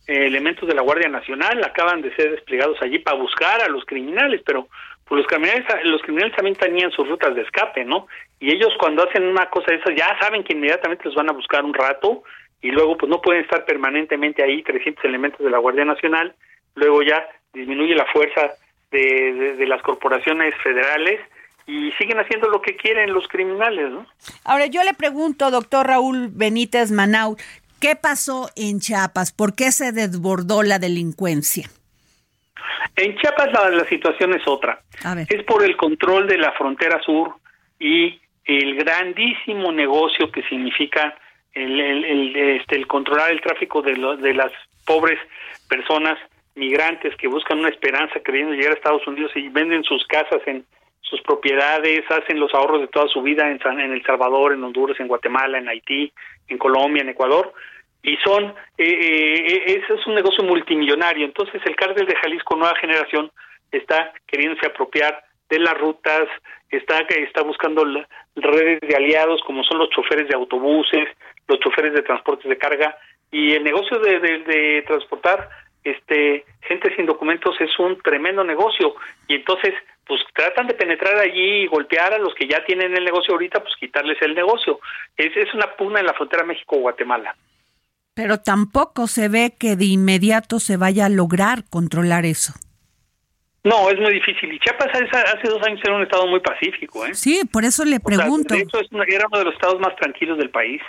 eh, 0.08 0.26
elementos 0.26 0.68
de 0.68 0.76
la 0.76 0.82
Guardia 0.82 1.08
Nacional, 1.08 1.64
acaban 1.64 2.02
de 2.02 2.14
ser 2.16 2.32
desplegados 2.32 2.78
allí 2.82 3.00
para 3.00 3.18
buscar 3.18 3.62
a 3.62 3.70
los 3.70 3.86
criminales, 3.86 4.42
pero 4.46 4.68
pues 5.06 5.20
los 5.20 5.28
criminales 5.28 5.66
los 5.86 6.02
criminales 6.02 6.36
también 6.36 6.58
tenían 6.58 6.92
sus 6.92 7.08
rutas 7.08 7.36
de 7.36 7.44
escape, 7.44 7.86
¿no? 7.86 8.08
Y 8.40 8.52
ellos 8.52 8.74
cuando 8.80 9.08
hacen 9.08 9.24
una 9.24 9.50
cosa 9.50 9.72
de 9.72 9.78
esas 9.78 9.96
ya 9.96 10.18
saben 10.20 10.44
que 10.44 10.54
inmediatamente 10.54 11.06
los 11.06 11.16
van 11.16 11.30
a 11.30 11.34
buscar 11.34 11.64
un 11.64 11.74
rato 11.74 12.24
y 12.62 12.72
luego 12.72 12.98
pues 12.98 13.10
no 13.10 13.22
pueden 13.22 13.44
estar 13.44 13.64
permanentemente 13.64 14.44
ahí 14.44 14.62
300 14.62 15.06
elementos 15.06 15.40
de 15.40 15.52
la 15.52 15.60
Guardia 15.60 15.86
Nacional, 15.86 16.36
luego 16.76 17.02
ya 17.02 17.26
disminuye 17.54 17.96
la 17.96 18.06
fuerza 18.08 18.56
de, 18.92 19.34
de, 19.34 19.56
de 19.56 19.68
las 19.68 19.82
corporaciones 19.82 20.54
federales 20.62 21.22
y 21.66 21.92
siguen 21.94 22.20
haciendo 22.20 22.50
lo 22.50 22.62
que 22.62 22.76
quieren 22.76 23.14
los 23.14 23.28
criminales, 23.28 23.90
¿no? 23.92 24.06
Ahora 24.44 24.66
yo 24.68 24.84
le 24.84 24.94
pregunto, 24.94 25.52
doctor 25.52 25.88
Raúl 25.88 26.30
Benítez 26.32 26.92
Manau, 26.92 27.38
¿qué 27.80 27.96
pasó 27.96 28.50
en 28.56 28.80
Chiapas? 28.80 29.32
¿Por 29.32 29.56
qué 29.56 29.72
se 29.72 29.92
desbordó 29.92 30.64
la 30.64 30.80
delincuencia? 30.80 31.70
En 32.96 33.16
Chiapas 33.18 33.52
la, 33.52 33.70
la 33.70 33.86
situación 33.88 34.34
es 34.34 34.48
otra. 34.48 34.82
Es 35.30 35.44
por 35.44 35.64
el 35.64 35.76
control 35.78 36.28
de 36.28 36.38
la 36.38 36.52
frontera 36.52 37.02
sur 37.02 37.36
y 37.80 38.20
el 38.46 38.76
grandísimo 38.76 39.72
negocio 39.72 40.32
que 40.32 40.44
significa 40.44 41.18
el, 41.54 41.80
el, 41.80 42.06
el, 42.06 42.36
este, 42.60 42.76
el 42.76 42.88
controlar 42.88 43.32
el 43.32 43.42
tráfico 43.42 43.82
de, 43.82 43.96
lo, 43.96 44.18
de 44.18 44.34
las 44.34 44.52
pobres 44.86 45.20
personas 45.70 46.18
migrantes 46.56 47.16
que 47.16 47.28
buscan 47.28 47.60
una 47.60 47.70
esperanza 47.70 48.20
queriendo 48.20 48.54
llegar 48.54 48.74
a 48.74 48.76
Estados 48.76 49.08
Unidos 49.08 49.32
y 49.36 49.50
venden 49.50 49.84
sus 49.84 50.06
casas 50.06 50.42
en 50.46 50.66
sus 51.04 51.22
propiedades, 51.22 52.04
hacen 52.10 52.40
los 52.40 52.54
ahorros 52.54 52.82
de 52.82 52.88
toda 52.88 53.08
su 53.08 53.22
vida 53.22 53.50
en, 53.50 53.60
en 53.80 53.92
El 53.92 54.04
Salvador, 54.04 54.54
en 54.54 54.64
Honduras, 54.64 55.00
en 55.00 55.08
Guatemala, 55.08 55.58
en 55.58 55.70
Haití, 55.70 56.12
en 56.48 56.58
Colombia, 56.58 57.02
en 57.02 57.10
Ecuador, 57.10 57.54
y 58.02 58.18
son, 58.18 58.54
eh, 58.78 58.84
eh, 58.86 59.64
ese 59.66 59.94
es 59.94 60.08
un 60.08 60.16
negocio 60.16 60.44
multimillonario. 60.44 61.26
Entonces 61.26 61.62
el 61.66 61.76
cártel 61.76 62.06
de 62.06 62.16
Jalisco 62.16 62.56
Nueva 62.56 62.76
Generación 62.78 63.32
está 63.72 64.14
queriéndose 64.28 64.66
apropiar 64.66 65.24
de 65.50 65.60
las 65.60 65.78
rutas, 65.78 66.28
está, 66.70 67.00
está 67.00 67.44
buscando 67.44 67.86
redes 68.36 68.82
de 68.82 68.96
aliados 68.96 69.42
como 69.46 69.64
son 69.64 69.80
los 69.80 69.90
choferes 69.90 70.28
de 70.28 70.36
autobuses, 70.36 71.08
los 71.48 71.60
choferes 71.60 71.94
de 71.94 72.02
transportes 72.02 72.50
de 72.50 72.58
carga, 72.58 72.98
y 73.32 73.54
el 73.54 73.64
negocio 73.64 74.00
de, 74.00 74.20
de, 74.20 74.40
de 74.40 74.82
transportar 74.84 75.50
este 75.84 76.46
gente 76.62 76.96
sin 76.96 77.06
documentos 77.06 77.60
es 77.60 77.78
un 77.78 78.00
tremendo 78.02 78.44
negocio 78.44 78.96
y 79.28 79.36
entonces 79.36 79.74
pues 80.06 80.22
tratan 80.34 80.68
de 80.68 80.74
penetrar 80.74 81.18
allí 81.18 81.64
y 81.64 81.68
golpear 81.68 82.14
a 82.14 82.18
los 82.18 82.34
que 82.36 82.48
ya 82.48 82.64
tienen 82.66 82.96
el 82.96 83.04
negocio 83.04 83.34
ahorita, 83.34 83.62
pues 83.62 83.74
quitarles 83.80 84.22
el 84.22 84.36
negocio. 84.36 84.80
Es, 85.16 85.36
es 85.36 85.54
una 85.54 85.76
pugna 85.76 86.00
en 86.00 86.06
la 86.06 86.14
frontera 86.14 86.44
México-Guatemala. 86.44 87.36
Pero 88.14 88.40
tampoco 88.40 89.08
se 89.08 89.28
ve 89.28 89.56
que 89.58 89.76
de 89.76 89.86
inmediato 89.86 90.60
se 90.60 90.78
vaya 90.78 91.06
a 91.06 91.10
lograr 91.10 91.64
controlar 91.70 92.26
eso. 92.26 92.54
No, 93.64 93.90
es 93.90 93.98
muy 93.98 94.14
difícil. 94.14 94.54
Y 94.54 94.60
Chiapas 94.60 94.90
hace 94.94 95.48
dos 95.48 95.66
años 95.66 95.80
era 95.84 95.96
un 95.96 96.04
estado 96.04 96.28
muy 96.28 96.42
pacífico, 96.42 97.06
¿eh? 97.06 97.16
Sí, 97.16 97.42
por 97.52 97.64
eso 97.64 97.86
le 97.86 98.00
pregunto. 98.00 98.54
de 98.54 98.62
hecho, 98.62 98.80
es 98.80 98.90
era 99.08 99.26
uno 99.28 99.40
de 99.40 99.46
los 99.46 99.54
estados 99.54 99.80
más 99.80 99.96
tranquilos 99.96 100.38
del 100.38 100.50
país. 100.50 100.82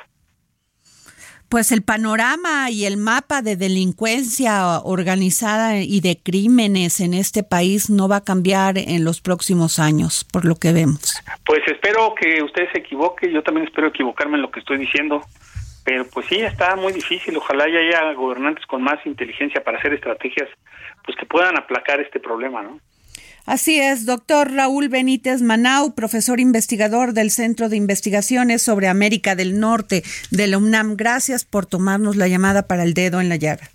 Pues 1.48 1.70
el 1.70 1.82
panorama 1.82 2.70
y 2.70 2.84
el 2.84 2.96
mapa 2.96 3.42
de 3.42 3.56
delincuencia 3.56 4.80
organizada 4.80 5.78
y 5.78 6.00
de 6.00 6.18
crímenes 6.20 7.00
en 7.00 7.14
este 7.14 7.42
país 7.42 7.90
no 7.90 8.08
va 8.08 8.16
a 8.16 8.24
cambiar 8.24 8.78
en 8.78 9.04
los 9.04 9.20
próximos 9.20 9.78
años, 9.78 10.24
por 10.24 10.44
lo 10.44 10.56
que 10.56 10.72
vemos. 10.72 11.22
Pues 11.46 11.60
espero 11.66 12.14
que 12.14 12.42
usted 12.42 12.64
se 12.72 12.78
equivoque, 12.78 13.32
yo 13.32 13.42
también 13.42 13.66
espero 13.66 13.88
equivocarme 13.88 14.36
en 14.36 14.42
lo 14.42 14.50
que 14.50 14.60
estoy 14.60 14.78
diciendo, 14.78 15.22
pero 15.84 16.06
pues 16.08 16.26
sí, 16.26 16.36
está 16.36 16.74
muy 16.76 16.92
difícil, 16.92 17.36
ojalá 17.36 17.68
ya 17.68 17.78
haya 17.78 18.12
gobernantes 18.14 18.66
con 18.66 18.82
más 18.82 19.04
inteligencia 19.06 19.62
para 19.62 19.78
hacer 19.78 19.94
estrategias 19.94 20.48
pues 21.04 21.16
que 21.16 21.26
puedan 21.26 21.56
aplacar 21.58 22.00
este 22.00 22.18
problema, 22.18 22.62
¿no? 22.62 22.80
Así 23.46 23.78
es, 23.78 24.06
doctor 24.06 24.52
Raúl 24.52 24.88
Benítez 24.88 25.42
Manau, 25.42 25.94
profesor 25.94 26.40
investigador 26.40 27.12
del 27.12 27.30
Centro 27.30 27.68
de 27.68 27.76
Investigaciones 27.76 28.62
sobre 28.62 28.88
América 28.88 29.36
del 29.36 29.60
Norte 29.60 30.02
de 30.30 30.46
la 30.46 30.56
UNAM. 30.56 30.96
Gracias 30.96 31.44
por 31.44 31.66
tomarnos 31.66 32.16
la 32.16 32.26
llamada 32.26 32.66
para 32.66 32.84
el 32.84 32.94
dedo 32.94 33.20
en 33.20 33.28
la 33.28 33.36
llaga. 33.36 33.68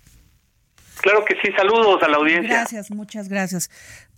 Claro 1.00 1.24
que 1.24 1.34
sí, 1.36 1.50
saludos 1.56 2.02
a 2.02 2.08
la 2.08 2.18
audiencia. 2.18 2.48
Gracias, 2.48 2.90
muchas 2.90 3.28
gracias. 3.28 3.70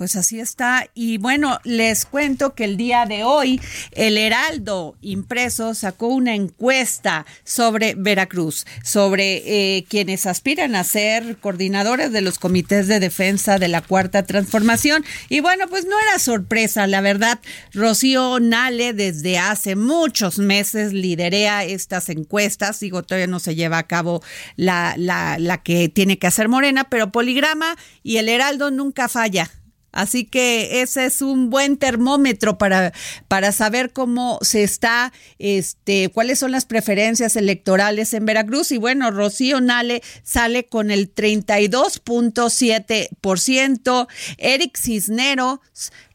Pues 0.02 0.16
así 0.16 0.40
está. 0.40 0.88
Y 0.96 1.18
bueno, 1.18 1.60
les 1.62 2.06
cuento 2.06 2.56
que 2.56 2.64
el 2.64 2.76
día 2.76 3.06
de 3.06 3.22
hoy 3.22 3.60
el 3.92 4.18
Heraldo 4.18 4.96
Impreso 5.00 5.74
sacó 5.74 6.08
una 6.08 6.34
encuesta 6.34 7.24
sobre 7.44 7.94
Veracruz, 7.94 8.66
sobre 8.82 9.76
eh, 9.76 9.84
quienes 9.88 10.26
aspiran 10.26 10.74
a 10.74 10.82
ser 10.82 11.36
coordinadores 11.36 12.10
de 12.10 12.20
los 12.20 12.40
comités 12.40 12.88
de 12.88 12.98
defensa 12.98 13.60
de 13.60 13.68
la 13.68 13.80
Cuarta 13.80 14.24
Transformación. 14.24 15.04
Y 15.28 15.38
bueno, 15.38 15.68
pues 15.68 15.84
no 15.84 15.94
era 16.00 16.18
sorpresa, 16.18 16.88
la 16.88 17.00
verdad. 17.00 17.38
Rocío 17.72 18.40
Nale 18.40 18.94
desde 18.94 19.38
hace 19.38 19.76
muchos 19.76 20.40
meses 20.40 20.92
liderea 20.92 21.62
estas 21.62 22.08
encuestas. 22.08 22.80
Digo, 22.80 23.04
todavía 23.04 23.28
no 23.28 23.38
se 23.38 23.54
lleva 23.54 23.78
a 23.78 23.86
cabo 23.86 24.20
la, 24.56 24.94
la, 24.96 25.38
la 25.38 25.62
que 25.62 25.88
tiene 25.88 26.18
que 26.18 26.26
hacer 26.26 26.48
Morena, 26.48 26.90
pero 26.90 27.12
Poligrama 27.12 27.76
y 28.02 28.16
el 28.16 28.28
Heraldo 28.28 28.72
nunca 28.72 29.08
falla. 29.08 29.48
Así 29.92 30.24
que 30.24 30.82
ese 30.82 31.04
es 31.04 31.22
un 31.22 31.50
buen 31.50 31.76
termómetro 31.76 32.58
para, 32.58 32.92
para 33.28 33.52
saber 33.52 33.92
cómo 33.92 34.38
se 34.42 34.62
está, 34.62 35.12
este, 35.38 36.08
cuáles 36.08 36.38
son 36.38 36.50
las 36.50 36.64
preferencias 36.64 37.36
electorales 37.36 38.14
en 38.14 38.24
Veracruz. 38.24 38.72
Y 38.72 38.78
bueno, 38.78 39.10
Rocío 39.10 39.60
Nale 39.60 40.02
sale 40.22 40.64
con 40.64 40.90
el 40.90 41.14
32.7%, 41.14 44.08
Eric 44.38 44.78
Cisneros 44.78 45.60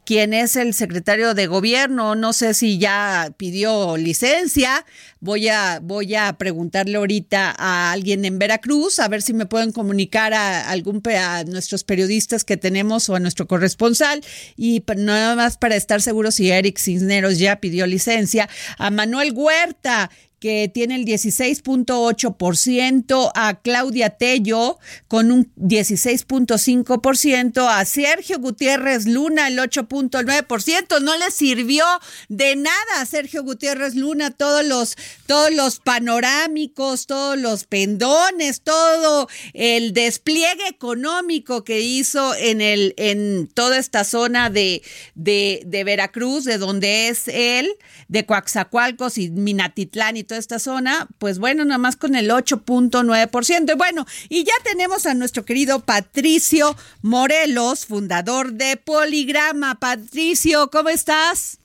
quien 0.07 0.33
es 0.33 0.55
el 0.55 0.73
secretario 0.73 1.33
de 1.33 1.47
gobierno. 1.47 2.15
No 2.15 2.31
sé 2.31 2.53
si 2.53 2.77
ya 2.77 3.33
pidió 3.35 3.97
licencia. 3.97 4.85
Voy 5.19 5.49
a, 5.49 5.81
voy 5.83 6.15
a 6.15 6.31
preguntarle 6.37 6.95
ahorita 6.95 7.53
a 7.57 7.91
alguien 7.91 8.23
en 8.23 8.39
Veracruz, 8.39 8.99
a 8.99 9.09
ver 9.09 9.21
si 9.21 9.33
me 9.33 9.47
pueden 9.47 9.73
comunicar 9.73 10.33
a 10.33 10.69
algún 10.69 11.01
a 11.05 11.43
nuestros 11.43 11.83
periodistas 11.83 12.45
que 12.45 12.55
tenemos 12.55 13.09
o 13.09 13.15
a 13.15 13.19
nuestro 13.19 13.47
corresponsal. 13.47 14.23
Y 14.55 14.81
nada 14.95 15.35
más 15.35 15.57
para 15.57 15.75
estar 15.75 16.01
seguro 16.01 16.31
si 16.31 16.51
Eric 16.51 16.79
Cisneros 16.79 17.37
ya 17.37 17.57
pidió 17.57 17.85
licencia. 17.85 18.47
A 18.77 18.89
Manuel 18.89 19.33
Huerta, 19.35 20.09
que 20.39 20.71
tiene 20.71 20.95
el 20.95 21.03
16.8%, 21.05 23.31
a 23.33 23.59
Claudia 23.61 24.11
Tello 24.11 24.77
con 25.07 25.31
un 25.31 25.51
16.5%, 25.55 27.67
a 27.67 27.83
Sergio 27.85 28.37
Gutiérrez 28.39 29.07
Luna 29.07 29.47
el 29.47 29.57
8.9%. 29.57 31.01
No 31.01 31.17
le 31.17 31.31
sirvió 31.31 31.83
de 32.29 32.55
nada 32.55 32.75
a 32.99 33.05
Sergio 33.05 33.43
Gutiérrez 33.43 33.95
Luna 33.95 34.29
todos 34.31 34.65
los, 34.65 34.95
todos 35.25 35.51
los 35.53 35.79
panorámicos, 35.79 37.07
todos 37.07 37.37
los 37.37 37.63
pendones, 37.63 38.61
todo 38.61 39.27
el 39.53 39.93
despliegue 39.93 40.67
económico 40.67 41.63
que 41.63 41.79
hizo 41.81 42.35
en, 42.35 42.61
el, 42.61 42.93
en 42.97 43.47
toda 43.47 43.79
esta 43.79 44.03
zona 44.03 44.49
de, 44.49 44.81
de, 45.15 45.63
de 45.65 45.83
Veracruz, 45.83 46.43
de 46.43 46.59
donde 46.59 47.07
es 47.07 47.27
él, 47.27 47.75
de 48.07 48.25
Coaxacualcos 48.25 49.17
y 49.17 49.29
Minatitlán 49.29 50.17
y 50.17 50.26
toda 50.27 50.39
esta 50.39 50.59
zona, 50.59 51.07
pues 51.17 51.39
bueno, 51.39 51.65
nada 51.65 51.77
más 51.77 51.95
con 51.95 52.15
el 52.15 52.29
8.9%. 52.29 53.73
Y 53.73 53.77
bueno, 53.77 54.05
y 54.29 54.43
ya 54.43 54.53
tenemos 54.63 55.05
a 55.05 55.13
nuestro 55.13 55.45
querido 55.45 55.79
Patricio 55.79 56.75
Morelos, 57.01 57.85
fundador 57.85 58.53
de 58.53 58.77
Poligrama. 58.77 59.75
Patricio, 59.75 60.69
¿cómo 60.69 60.89
estás? 60.89 61.57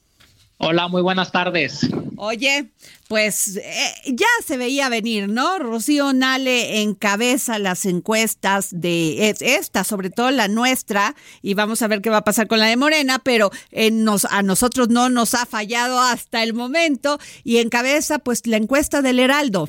Hola, 0.58 0.88
muy 0.88 1.02
buenas 1.02 1.32
tardes. 1.32 1.88
Oye, 2.16 2.70
pues 3.12 3.58
eh, 3.58 3.62
ya 4.06 4.24
se 4.42 4.56
veía 4.56 4.88
venir, 4.88 5.28
¿no? 5.28 5.58
Rocío 5.58 6.14
Nale 6.14 6.80
encabeza 6.80 7.58
las 7.58 7.84
encuestas 7.84 8.70
de 8.72 9.36
esta, 9.38 9.84
sobre 9.84 10.08
todo 10.08 10.30
la 10.30 10.48
nuestra, 10.48 11.14
y 11.42 11.52
vamos 11.52 11.82
a 11.82 11.88
ver 11.88 12.00
qué 12.00 12.08
va 12.08 12.16
a 12.16 12.24
pasar 12.24 12.46
con 12.48 12.58
la 12.58 12.64
de 12.68 12.78
Morena, 12.78 13.20
pero 13.22 13.50
nos, 13.92 14.24
a 14.24 14.40
nosotros 14.40 14.88
no 14.88 15.10
nos 15.10 15.34
ha 15.34 15.44
fallado 15.44 16.00
hasta 16.00 16.42
el 16.42 16.54
momento, 16.54 17.18
y 17.44 17.58
encabeza 17.58 18.18
pues 18.18 18.46
la 18.46 18.56
encuesta 18.56 19.02
del 19.02 19.20
Heraldo. 19.20 19.68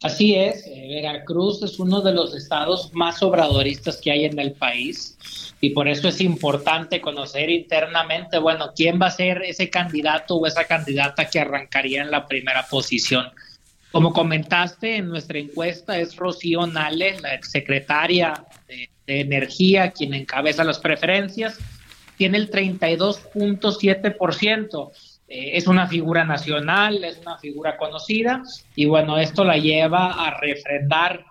Así 0.00 0.36
es, 0.36 0.64
eh, 0.68 0.90
Veracruz 1.02 1.60
es 1.64 1.80
uno 1.80 2.02
de 2.02 2.12
los 2.12 2.36
estados 2.36 2.90
más 2.92 3.20
obradoristas 3.24 3.96
que 3.96 4.12
hay 4.12 4.26
en 4.26 4.38
el 4.38 4.52
país 4.52 5.16
y 5.64 5.70
por 5.70 5.86
eso 5.86 6.08
es 6.08 6.20
importante 6.20 7.00
conocer 7.00 7.48
internamente, 7.48 8.36
bueno, 8.38 8.72
quién 8.74 9.00
va 9.00 9.06
a 9.06 9.12
ser 9.12 9.42
ese 9.42 9.70
candidato 9.70 10.34
o 10.34 10.44
esa 10.44 10.64
candidata 10.64 11.30
que 11.30 11.38
arrancaría 11.38 12.02
en 12.02 12.10
la 12.10 12.26
primera 12.26 12.66
posición. 12.66 13.30
Como 13.92 14.12
comentaste 14.12 14.96
en 14.96 15.08
nuestra 15.08 15.38
encuesta, 15.38 16.00
es 16.00 16.16
Rocío 16.16 16.66
Nale, 16.66 17.20
la 17.20 17.34
exsecretaria 17.34 18.44
de, 18.66 18.90
de 19.06 19.20
Energía, 19.20 19.92
quien 19.92 20.14
encabeza 20.14 20.64
las 20.64 20.80
preferencias, 20.80 21.60
tiene 22.16 22.38
el 22.38 22.50
32.7%. 22.50 24.90
Eh, 25.28 25.56
es 25.56 25.68
una 25.68 25.86
figura 25.86 26.24
nacional, 26.24 27.04
es 27.04 27.18
una 27.18 27.38
figura 27.38 27.76
conocida 27.76 28.42
y 28.74 28.86
bueno, 28.86 29.16
esto 29.16 29.44
la 29.44 29.58
lleva 29.58 30.26
a 30.26 30.40
refrendar 30.40 31.24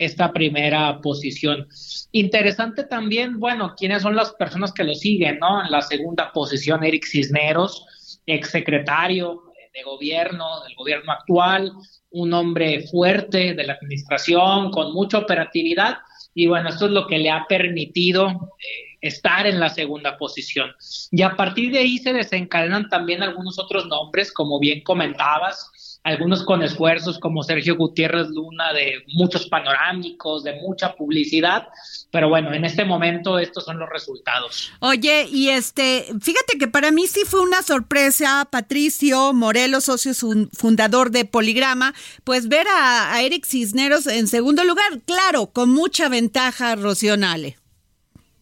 esta 0.00 0.32
primera 0.32 0.98
posición. 1.02 1.68
Interesante 2.10 2.84
también, 2.84 3.38
bueno, 3.38 3.74
quiénes 3.76 4.00
son 4.00 4.16
las 4.16 4.32
personas 4.32 4.72
que 4.72 4.82
lo 4.82 4.94
siguen, 4.94 5.38
¿no? 5.38 5.62
En 5.62 5.70
la 5.70 5.82
segunda 5.82 6.32
posición, 6.32 6.82
Eric 6.82 7.04
Cisneros, 7.04 7.84
exsecretario 8.24 9.42
de 9.74 9.82
gobierno, 9.82 10.64
del 10.64 10.74
gobierno 10.74 11.12
actual, 11.12 11.72
un 12.12 12.32
hombre 12.32 12.88
fuerte 12.88 13.52
de 13.52 13.64
la 13.64 13.74
administración, 13.74 14.70
con 14.70 14.94
mucha 14.94 15.18
operatividad, 15.18 15.98
y 16.32 16.46
bueno, 16.46 16.70
esto 16.70 16.86
es 16.86 16.92
lo 16.92 17.06
que 17.06 17.18
le 17.18 17.30
ha 17.30 17.44
permitido 17.46 18.28
eh, 18.58 18.96
estar 19.02 19.46
en 19.46 19.60
la 19.60 19.68
segunda 19.68 20.16
posición. 20.16 20.70
Y 21.10 21.20
a 21.20 21.36
partir 21.36 21.72
de 21.72 21.80
ahí 21.80 21.98
se 21.98 22.14
desencadenan 22.14 22.88
también 22.88 23.22
algunos 23.22 23.58
otros 23.58 23.86
nombres, 23.86 24.32
como 24.32 24.58
bien 24.58 24.82
comentabas, 24.82 25.70
algunos 26.02 26.44
con 26.44 26.62
esfuerzos 26.62 27.18
como 27.18 27.42
Sergio 27.42 27.76
Gutiérrez 27.76 28.28
Luna 28.28 28.72
de 28.72 29.04
muchos 29.14 29.46
panorámicos, 29.48 30.44
de 30.44 30.54
mucha 30.54 30.94
publicidad, 30.94 31.68
pero 32.10 32.28
bueno, 32.28 32.54
en 32.54 32.64
este 32.64 32.84
momento 32.84 33.38
estos 33.38 33.64
son 33.64 33.78
los 33.78 33.88
resultados. 33.88 34.72
Oye, 34.80 35.26
y 35.30 35.50
este, 35.50 36.06
fíjate 36.20 36.58
que 36.58 36.68
para 36.68 36.90
mí 36.90 37.06
sí 37.06 37.20
fue 37.26 37.40
una 37.40 37.62
sorpresa, 37.62 38.48
Patricio 38.50 39.32
Morelos, 39.34 39.84
socio 39.84 40.12
fundador 40.52 41.10
de 41.10 41.26
Poligrama, 41.26 41.94
pues 42.24 42.48
ver 42.48 42.66
a, 42.68 43.12
a 43.12 43.22
Eric 43.22 43.44
Cisneros 43.44 44.06
en 44.06 44.26
segundo 44.26 44.64
lugar, 44.64 45.00
claro, 45.04 45.48
con 45.48 45.70
mucha 45.70 46.08
ventaja 46.08 46.76
Rocionale. 46.76 47.56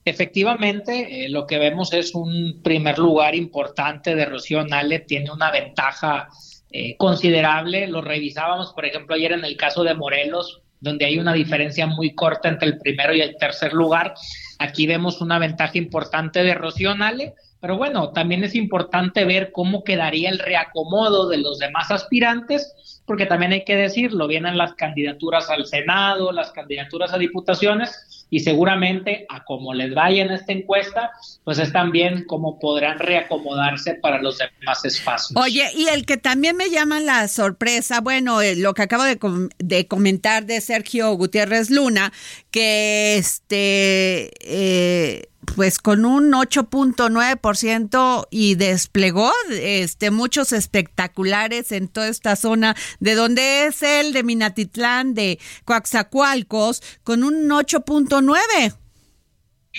Efectivamente, 0.09 1.27
eh, 1.27 1.29
lo 1.29 1.47
que 1.47 1.59
vemos 1.59 1.93
es 1.93 2.15
un 2.15 2.61
primer 2.63 2.99
lugar 2.99 3.35
importante 3.35 4.15
de 4.15 4.25
Rocío 4.25 4.65
Nale, 4.65 5.01
tiene 5.01 5.31
una 5.31 5.51
ventaja 5.51 6.31
eh, 6.71 6.97
considerable. 6.97 7.87
Lo 7.87 8.03
revisábamos, 8.03 8.73
por 8.73 8.85
ejemplo, 8.85 9.15
ayer 9.15 9.33
en 9.33 9.45
el 9.45 9.57
caso 9.57 9.85
de 9.85 9.95
Morelos, 9.95 10.61
donde 10.81 11.07
hay 11.07 11.19
una 11.19 11.33
diferencia 11.33 11.87
muy 11.87 12.15
corta 12.15 12.49
entre 12.49 12.69
el 12.69 12.79
primero 12.79 13.15
y 13.15 13.21
el 13.21 13.37
tercer 13.37 13.73
lugar. 13.73 14.15
Aquí 14.59 14.87
vemos 14.87 15.21
una 15.21 15.39
ventaja 15.39 15.79
importante 15.79 16.43
de 16.43 16.55
Rocío 16.55 16.95
Nale, 16.95 17.35
pero 17.61 17.77
bueno, 17.77 18.11
también 18.11 18.45
es 18.45 18.55
importante 18.55 19.25
ver 19.25 19.51
cómo 19.51 19.83
quedaría 19.83 20.31
el 20.31 20.39
reacomodo 20.39 21.29
de 21.29 21.39
los 21.39 21.59
demás 21.59 21.91
aspirantes, 21.91 23.03
porque 23.05 23.27
también 23.27 23.53
hay 23.53 23.65
que 23.65 23.75
decirlo, 23.75 24.29
vienen 24.29 24.57
las 24.57 24.75
candidaturas 24.75 25.51
al 25.51 25.67
Senado, 25.67 26.31
las 26.31 26.53
candidaturas 26.53 27.13
a 27.13 27.19
diputaciones, 27.19 28.18
y 28.31 28.41
seguramente 28.41 29.27
a 29.29 29.45
como 29.45 29.75
les 29.75 29.95
vaya 29.95 30.25
en 30.25 30.31
esta 30.31 30.53
encuesta, 30.53 31.11
pues 31.45 31.59
es 31.59 31.73
también 31.73 32.25
como 32.25 32.59
podrán 32.59 32.99
reacomodarse 32.99 33.95
para 33.95 34.21
los 34.21 34.39
demás 34.39 34.85
espacios. 34.85 35.41
Oye, 35.41 35.71
y 35.75 35.89
el 35.89 36.05
que 36.05 36.17
también 36.17 36.57
me 36.57 36.71
llama 36.71 37.01
la 37.01 37.29
sorpresa, 37.29 38.01
bueno, 38.01 38.43
eh, 38.43 38.57
lo 38.57 38.75
que 38.75 38.83
acabo 38.83 39.05
de, 39.05 39.19
de, 39.59 39.87
comentar 39.87 40.47
de 40.47 40.61
Sergio 40.61 41.13
Gutiérrez 41.13 41.71
Luna, 41.71 42.13
que 42.51 43.17
este... 43.17 44.31
Eh, 44.41 45.29
pues 45.57 45.79
con 45.79 46.05
un 46.05 46.33
8.9% 46.33 48.27
y 48.31 48.55
desplegó 48.55 49.31
este 49.51 50.11
muchos 50.11 50.53
espectaculares 50.53 51.73
en 51.73 51.89
toda 51.89 52.09
esta 52.09 52.37
zona 52.37 52.77
de 53.01 53.15
donde 53.15 53.67
es 53.67 53.83
el 53.83 54.13
de 54.13 54.23
Minatitlán 54.23 55.15
de 55.15 55.39
Coaxacualcos 55.65 56.83
con 57.03 57.25
un 57.25 57.49
8.9. 57.49 58.77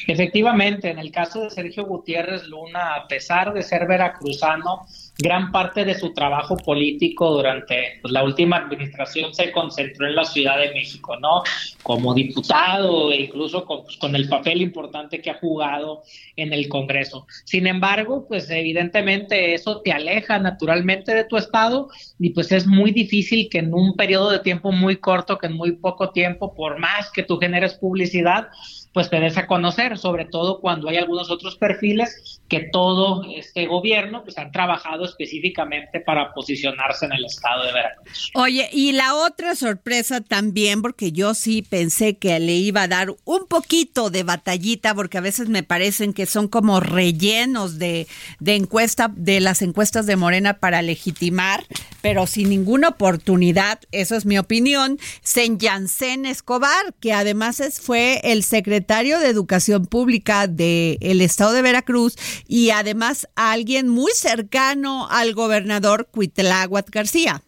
Efectivamente, 0.07 0.89
en 0.89 0.99
el 0.99 1.11
caso 1.11 1.41
de 1.41 1.49
Sergio 1.49 1.85
Gutiérrez 1.85 2.43
Luna, 2.47 2.95
a 2.95 3.07
pesar 3.07 3.53
de 3.53 3.63
ser 3.63 3.87
veracruzano, 3.87 4.85
gran 5.21 5.51
parte 5.51 5.83
de 5.83 5.95
su 5.95 6.13
trabajo 6.13 6.55
político 6.55 7.29
durante 7.31 7.99
pues, 8.01 8.13
la 8.13 8.23
última 8.23 8.57
administración 8.57 9.33
se 9.33 9.51
concentró 9.51 10.07
en 10.07 10.15
la 10.15 10.23
Ciudad 10.23 10.57
de 10.57 10.71
México, 10.73 11.17
¿no? 11.17 11.43
Como 11.83 12.13
diputado 12.13 13.11
e 13.11 13.23
incluso 13.23 13.65
con, 13.65 13.83
pues, 13.83 13.97
con, 13.97 14.15
el 14.15 14.29
papel 14.29 14.61
importante 14.61 15.21
que 15.21 15.29
ha 15.29 15.39
jugado 15.39 16.03
en 16.37 16.53
el 16.53 16.69
Congreso. 16.69 17.27
Sin 17.43 17.67
embargo, 17.67 18.25
pues 18.27 18.49
evidentemente 18.49 19.53
eso 19.53 19.81
te 19.81 19.91
aleja 19.91 20.39
naturalmente 20.39 21.13
de 21.13 21.25
tu 21.25 21.35
estado 21.35 21.89
y 22.17 22.29
pues 22.29 22.51
es 22.53 22.65
muy 22.65 22.91
difícil 22.91 23.49
que 23.49 23.59
en 23.59 23.73
un 23.73 23.95
periodo 23.95 24.31
de 24.31 24.39
tiempo 24.39 24.71
muy 24.71 24.97
corto, 24.97 25.37
que 25.37 25.47
en 25.47 25.53
muy 25.53 25.73
poco 25.73 26.11
tiempo, 26.11 26.55
por 26.55 26.79
más 26.79 27.11
que 27.11 27.23
tú 27.23 27.37
generes 27.37 27.73
publicidad, 27.73 28.47
pues 28.93 29.09
te 29.09 29.19
des 29.19 29.37
a 29.37 29.45
conocer, 29.45 29.97
sobre 29.97 30.25
todo 30.25 30.59
cuando 30.59 30.89
hay 30.89 30.97
algunos 30.97 31.29
otros 31.29 31.55
perfiles 31.57 32.41
que 32.47 32.67
todo 32.71 33.23
este 33.35 33.67
gobierno 33.67 34.23
pues 34.23 34.37
han 34.39 34.51
trabajado 34.51 35.05
específicamente 35.05 35.99
para 35.99 36.33
posicionarse 36.33 37.05
en 37.05 37.13
el 37.13 37.25
estado 37.25 37.65
de 37.65 37.73
Veracruz. 37.73 38.31
Oye, 38.33 38.67
y 38.73 38.93
la 38.93 39.13
otra 39.13 39.55
sorpresa 39.55 40.21
también, 40.21 40.81
porque 40.81 41.11
yo 41.11 41.35
sí 41.35 41.61
pensé 41.61 42.17
que 42.17 42.39
le 42.39 42.55
iba 42.55 42.83
a 42.83 42.87
dar 42.87 43.09
un 43.25 43.45
poquito 43.47 44.09
de 44.09 44.23
batallita, 44.23 44.95
porque 44.95 45.19
a 45.19 45.21
veces 45.21 45.49
me 45.49 45.61
parecen 45.61 46.13
que 46.13 46.25
son 46.25 46.47
como 46.47 46.79
rellenos 46.79 47.77
de, 47.77 48.07
de 48.39 48.55
encuesta, 48.55 49.11
de 49.15 49.39
las 49.39 49.61
encuestas 49.61 50.07
de 50.07 50.15
Morena 50.15 50.55
para 50.55 50.81
legitimar, 50.81 51.63
pero 52.01 52.25
sin 52.25 52.49
ninguna 52.49 52.89
oportunidad, 52.89 53.79
eso 53.91 54.15
es 54.15 54.25
mi 54.25 54.39
opinión, 54.39 54.97
Sen 55.21 55.59
Jansen 55.59 56.25
Escobar, 56.25 56.95
que 56.99 57.13
además 57.13 57.59
es, 57.59 57.79
fue 57.79 58.19
el 58.23 58.43
secretario 58.43 58.78
secretario 58.79 59.19
de 59.19 59.27
Educación 59.27 59.87
Pública 59.87 60.47
del 60.47 61.19
estado 61.19 61.51
de 61.51 61.61
Veracruz 61.61 62.15
y 62.47 62.69
además 62.69 63.27
alguien 63.35 63.89
muy 63.89 64.13
cercano 64.15 65.09
al 65.11 65.33
gobernador 65.33 66.07
Cuitláhuac 66.09 66.89
García. 66.89 67.43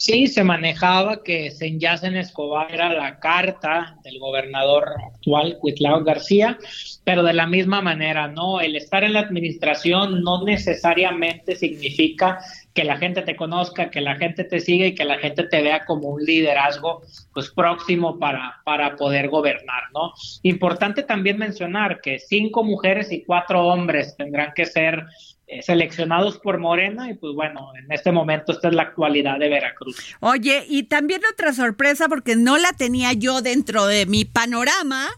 Sí, 0.00 0.28
se 0.28 0.44
manejaba 0.44 1.24
que 1.24 1.50
Senyacen 1.50 2.16
Escobar 2.16 2.72
era 2.72 2.92
la 2.92 3.18
carta 3.18 3.96
del 4.04 4.20
gobernador 4.20 4.94
actual, 5.04 5.58
Cuitlao 5.58 6.04
García, 6.04 6.56
pero 7.02 7.24
de 7.24 7.32
la 7.32 7.48
misma 7.48 7.82
manera, 7.82 8.28
¿no? 8.28 8.60
El 8.60 8.76
estar 8.76 9.02
en 9.02 9.14
la 9.14 9.20
administración 9.20 10.22
no 10.22 10.44
necesariamente 10.44 11.56
significa 11.56 12.38
que 12.74 12.84
la 12.84 12.96
gente 12.96 13.22
te 13.22 13.34
conozca, 13.34 13.90
que 13.90 14.00
la 14.00 14.14
gente 14.14 14.44
te 14.44 14.60
siga 14.60 14.86
y 14.86 14.94
que 14.94 15.04
la 15.04 15.18
gente 15.18 15.42
te 15.48 15.62
vea 15.62 15.84
como 15.84 16.10
un 16.10 16.22
liderazgo 16.22 17.02
pues 17.34 17.50
próximo 17.50 18.20
para, 18.20 18.60
para 18.64 18.94
poder 18.94 19.28
gobernar, 19.28 19.82
¿no? 19.92 20.12
Importante 20.44 21.02
también 21.02 21.38
mencionar 21.38 22.00
que 22.00 22.20
cinco 22.20 22.62
mujeres 22.62 23.10
y 23.10 23.24
cuatro 23.24 23.66
hombres 23.66 24.16
tendrán 24.16 24.52
que 24.54 24.64
ser 24.64 25.06
eh, 25.50 25.62
seleccionados 25.62 26.38
por 26.38 26.58
Morena 26.58 27.10
y 27.10 27.14
pues 27.14 27.34
bueno, 27.34 27.72
en 27.74 27.90
este 27.90 28.12
momento 28.12 28.52
esta 28.52 28.68
es 28.68 28.74
la 28.74 28.82
actualidad 28.82 29.38
de 29.38 29.48
Veracruz. 29.48 30.14
Oye, 30.20 30.66
y 30.68 30.82
también 30.82 31.22
otra 31.32 31.54
sorpresa 31.54 32.06
porque 32.06 32.36
no 32.36 32.58
la 32.58 32.74
tenía 32.74 33.14
yo 33.14 33.40
dentro 33.40 33.86
de 33.86 34.04
mi 34.04 34.26
panorama. 34.26 35.08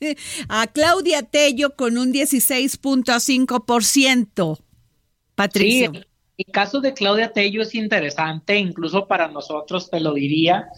A 0.48 0.68
Claudia 0.68 1.24
Tello 1.24 1.74
con 1.74 1.98
un 1.98 2.12
16.5%. 2.12 4.58
Patricio. 5.34 5.92
Sí, 5.92 6.04
el 6.38 6.52
caso 6.52 6.80
de 6.80 6.94
Claudia 6.94 7.32
Tello 7.32 7.62
es 7.62 7.74
interesante, 7.74 8.56
incluso 8.56 9.08
para 9.08 9.26
nosotros 9.26 9.90
te 9.90 9.98
lo 9.98 10.14
diría, 10.14 10.68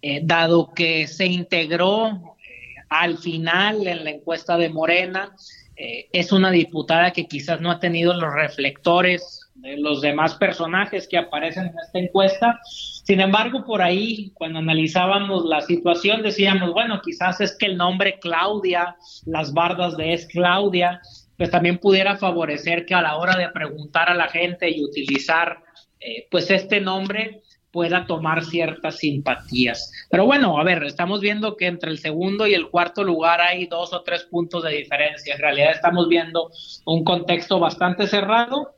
eh, 0.00 0.20
dado 0.22 0.72
que 0.74 1.08
se 1.08 1.26
integró 1.26 2.06
eh, 2.08 2.76
al 2.88 3.18
final 3.18 3.84
en 3.88 4.04
la 4.04 4.10
encuesta 4.10 4.56
de 4.56 4.68
Morena, 4.68 5.34
eh, 5.76 6.08
es 6.12 6.32
una 6.32 6.50
diputada 6.50 7.12
que 7.12 7.26
quizás 7.26 7.60
no 7.60 7.70
ha 7.70 7.80
tenido 7.80 8.14
los 8.14 8.32
reflectores 8.32 9.40
de 9.54 9.76
los 9.76 10.00
demás 10.00 10.34
personajes 10.34 11.08
que 11.08 11.16
aparecen 11.16 11.66
en 11.66 11.78
esta 11.78 11.98
encuesta. 11.98 12.60
Sin 12.64 13.20
embargo, 13.20 13.64
por 13.64 13.82
ahí, 13.82 14.30
cuando 14.34 14.58
analizábamos 14.58 15.44
la 15.44 15.60
situación, 15.60 16.22
decíamos, 16.22 16.72
bueno, 16.72 17.00
quizás 17.02 17.40
es 17.40 17.56
que 17.56 17.66
el 17.66 17.76
nombre 17.76 18.18
Claudia, 18.20 18.96
las 19.26 19.52
bardas 19.52 19.96
de 19.96 20.12
es 20.12 20.26
Claudia, 20.26 21.00
pues 21.36 21.50
también 21.50 21.78
pudiera 21.78 22.16
favorecer 22.16 22.86
que 22.86 22.94
a 22.94 23.02
la 23.02 23.16
hora 23.16 23.36
de 23.36 23.48
preguntar 23.48 24.08
a 24.10 24.14
la 24.14 24.28
gente 24.28 24.70
y 24.70 24.84
utilizar 24.84 25.58
eh, 26.00 26.28
pues 26.30 26.50
este 26.50 26.80
nombre, 26.80 27.42
pueda 27.74 28.06
tomar 28.06 28.44
ciertas 28.44 28.98
simpatías. 28.98 29.90
Pero 30.08 30.26
bueno, 30.26 30.60
a 30.60 30.62
ver, 30.62 30.84
estamos 30.84 31.20
viendo 31.20 31.56
que 31.56 31.66
entre 31.66 31.90
el 31.90 31.98
segundo 31.98 32.46
y 32.46 32.54
el 32.54 32.70
cuarto 32.70 33.02
lugar 33.02 33.40
hay 33.40 33.66
dos 33.66 33.92
o 33.92 34.02
tres 34.02 34.22
puntos 34.22 34.62
de 34.62 34.70
diferencia. 34.70 35.34
En 35.34 35.40
realidad 35.40 35.72
estamos 35.72 36.08
viendo 36.08 36.52
un 36.84 37.02
contexto 37.02 37.58
bastante 37.58 38.06
cerrado 38.06 38.73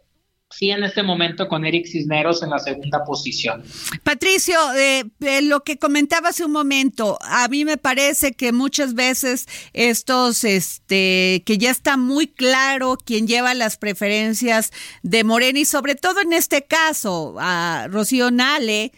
sí 0.57 0.71
en 0.71 0.85
este 0.85 1.03
momento 1.03 1.49
con 1.49 1.65
Eric 1.65 1.87
Cisneros 1.87 2.43
en 2.43 2.51
la 2.51 2.59
segunda 2.59 3.05
posición. 3.05 3.63
Patricio, 4.03 4.57
eh, 4.75 5.05
lo 5.43 5.63
que 5.63 5.79
comentaba 5.79 6.31
hace 6.31 6.45
un 6.45 6.53
momento, 6.53 7.19
a 7.23 7.49
mí 7.49 7.65
me 7.65 7.77
parece 7.77 8.33
que 8.33 8.53
muchas 8.53 8.95
veces 8.95 9.47
estos, 9.73 10.45
este, 10.45 11.43
que 11.45 11.59
ya 11.59 11.71
está 11.71 11.97
muy 11.97 12.27
claro 12.27 12.97
quién 13.05 13.27
lleva 13.27 13.55
las 13.55 13.77
preferencias 13.77 14.73
de 15.03 15.25
Morena 15.25 15.59
y 15.59 15.65
sobre 15.65 15.95
todo 15.95 16.21
en 16.21 16.33
este 16.33 16.63
caso 16.63 17.37
a 17.39 17.89
Rocío 17.91 18.31
Nale, 18.31 18.93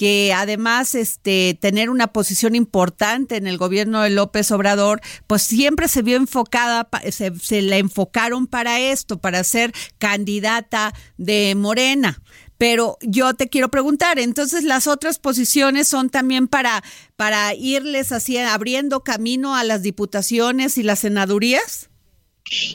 que 0.00 0.32
además 0.32 0.94
este 0.94 1.58
tener 1.60 1.90
una 1.90 2.06
posición 2.06 2.54
importante 2.54 3.36
en 3.36 3.46
el 3.46 3.58
gobierno 3.58 4.00
de 4.00 4.08
López 4.08 4.50
Obrador, 4.50 5.02
pues 5.26 5.42
siempre 5.42 5.88
se 5.88 6.00
vio 6.00 6.16
enfocada, 6.16 6.88
se, 7.10 7.38
se 7.38 7.60
la 7.60 7.76
enfocaron 7.76 8.46
para 8.46 8.80
esto, 8.80 9.18
para 9.18 9.44
ser 9.44 9.74
candidata 9.98 10.94
de 11.18 11.54
Morena. 11.54 12.22
Pero 12.56 12.96
yo 13.02 13.34
te 13.34 13.50
quiero 13.50 13.70
preguntar, 13.70 14.18
entonces 14.18 14.64
las 14.64 14.86
otras 14.86 15.18
posiciones 15.18 15.86
son 15.86 16.08
también 16.08 16.48
para, 16.48 16.82
para 17.16 17.52
irles 17.52 18.10
así 18.10 18.38
abriendo 18.38 19.04
camino 19.04 19.54
a 19.54 19.64
las 19.64 19.82
diputaciones 19.82 20.78
y 20.78 20.82
las 20.82 21.00
senadurías? 21.00 21.89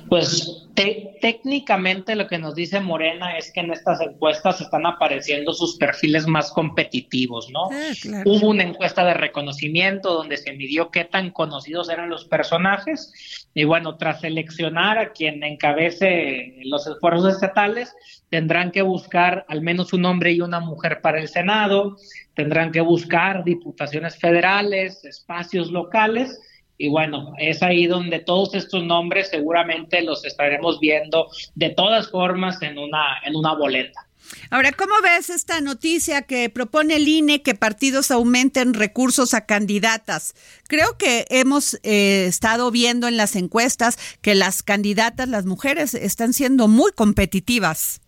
Pues 0.08 0.70
técnicamente 0.74 2.16
lo 2.16 2.28
que 2.28 2.38
nos 2.38 2.56
dice 2.56 2.80
Morena 2.80 3.38
es 3.38 3.52
que 3.52 3.60
en 3.60 3.72
estas 3.72 4.00
encuestas 4.00 4.62
están 4.62 4.86
apareciendo 4.86 5.52
sus 5.54 5.76
perfiles 5.76 6.28
más 6.28 6.52
competitivos, 6.52 7.50
¿no? 7.52 7.70
Ah, 7.72 8.22
Hubo 8.26 8.50
una 8.50 8.64
encuesta 8.64 9.04
de 9.04 9.14
reconocimiento 9.14 10.14
donde 10.14 10.38
se 10.38 10.54
midió 10.54 10.92
qué 10.92 11.04
tan 11.04 11.32
conocidos 11.32 11.90
eran 11.90 12.10
los 12.10 12.26
personajes 12.26 13.48
y 13.54 13.66
bueno, 13.66 13.98
tras 13.98 14.22
seleccionar 14.22 14.98
a 14.98 15.12
quien 15.12 15.44
encabece 15.44 16.56
los 16.64 16.88
esfuerzos 16.88 17.34
estatales, 17.34 17.94
tendrán 18.30 18.72
que 18.72 18.82
buscar 18.82 19.46
al 19.50 19.62
menos 19.62 19.92
un 19.92 20.06
hombre 20.06 20.32
y 20.32 20.40
una 20.40 20.62
mujer 20.62 21.02
para 21.02 21.20
el 21.20 21.28
Senado, 21.28 21.98
tendrán 22.34 22.72
que 22.72 22.82
buscar 22.82 23.44
diputaciones 23.44 24.18
federales, 24.18 25.04
espacios 25.04 25.70
locales 25.72 26.40
y 26.78 26.90
bueno, 26.90 27.34
es 27.38 27.64
ahí 27.64 27.88
donde 27.88 28.20
todos 28.20 28.54
estos 28.54 28.84
nombres 28.84 29.30
seguramente 29.30 30.02
los 30.02 30.26
estaremos 30.26 30.80
viendo 30.80 31.30
de 31.56 31.70
todas 31.70 32.10
formas 32.10 32.62
en 32.62 32.78
una, 32.78 33.20
en 33.24 33.36
una 33.36 33.54
boleta. 33.54 34.06
Ahora, 34.50 34.72
¿cómo 34.72 34.94
ves 35.04 35.30
esta 35.30 35.62
noticia 35.62 36.24
que 36.24 36.50
propone 36.50 36.96
el 36.96 37.08
INE 37.08 37.42
que 37.42 37.56
partidos 37.56 38.12
aumenten 38.12 38.74
recursos 38.74 39.34
a 39.34 39.46
candidatas? 39.46 40.34
Creo 40.68 40.98
que 40.98 41.26
hemos 41.30 41.76
eh, 41.84 42.26
estado 42.28 42.72
viendo 42.72 43.08
en 43.08 43.18
las 43.18 43.36
encuestas 43.36 43.98
que 44.22 44.36
las 44.36 44.64
candidatas, 44.64 45.30
las 45.30 45.46
mujeres, 45.46 45.94
están 45.94 46.34
siendo 46.34 46.68
muy 46.68 46.92
competitivas. 46.92 48.02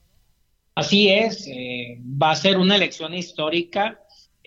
Así 0.76 1.10
es, 1.10 1.48
eh, 1.48 2.00
va 2.02 2.32
a 2.32 2.36
ser 2.36 2.58
una 2.58 2.76
elección 2.76 3.14
histórica, 3.14 4.00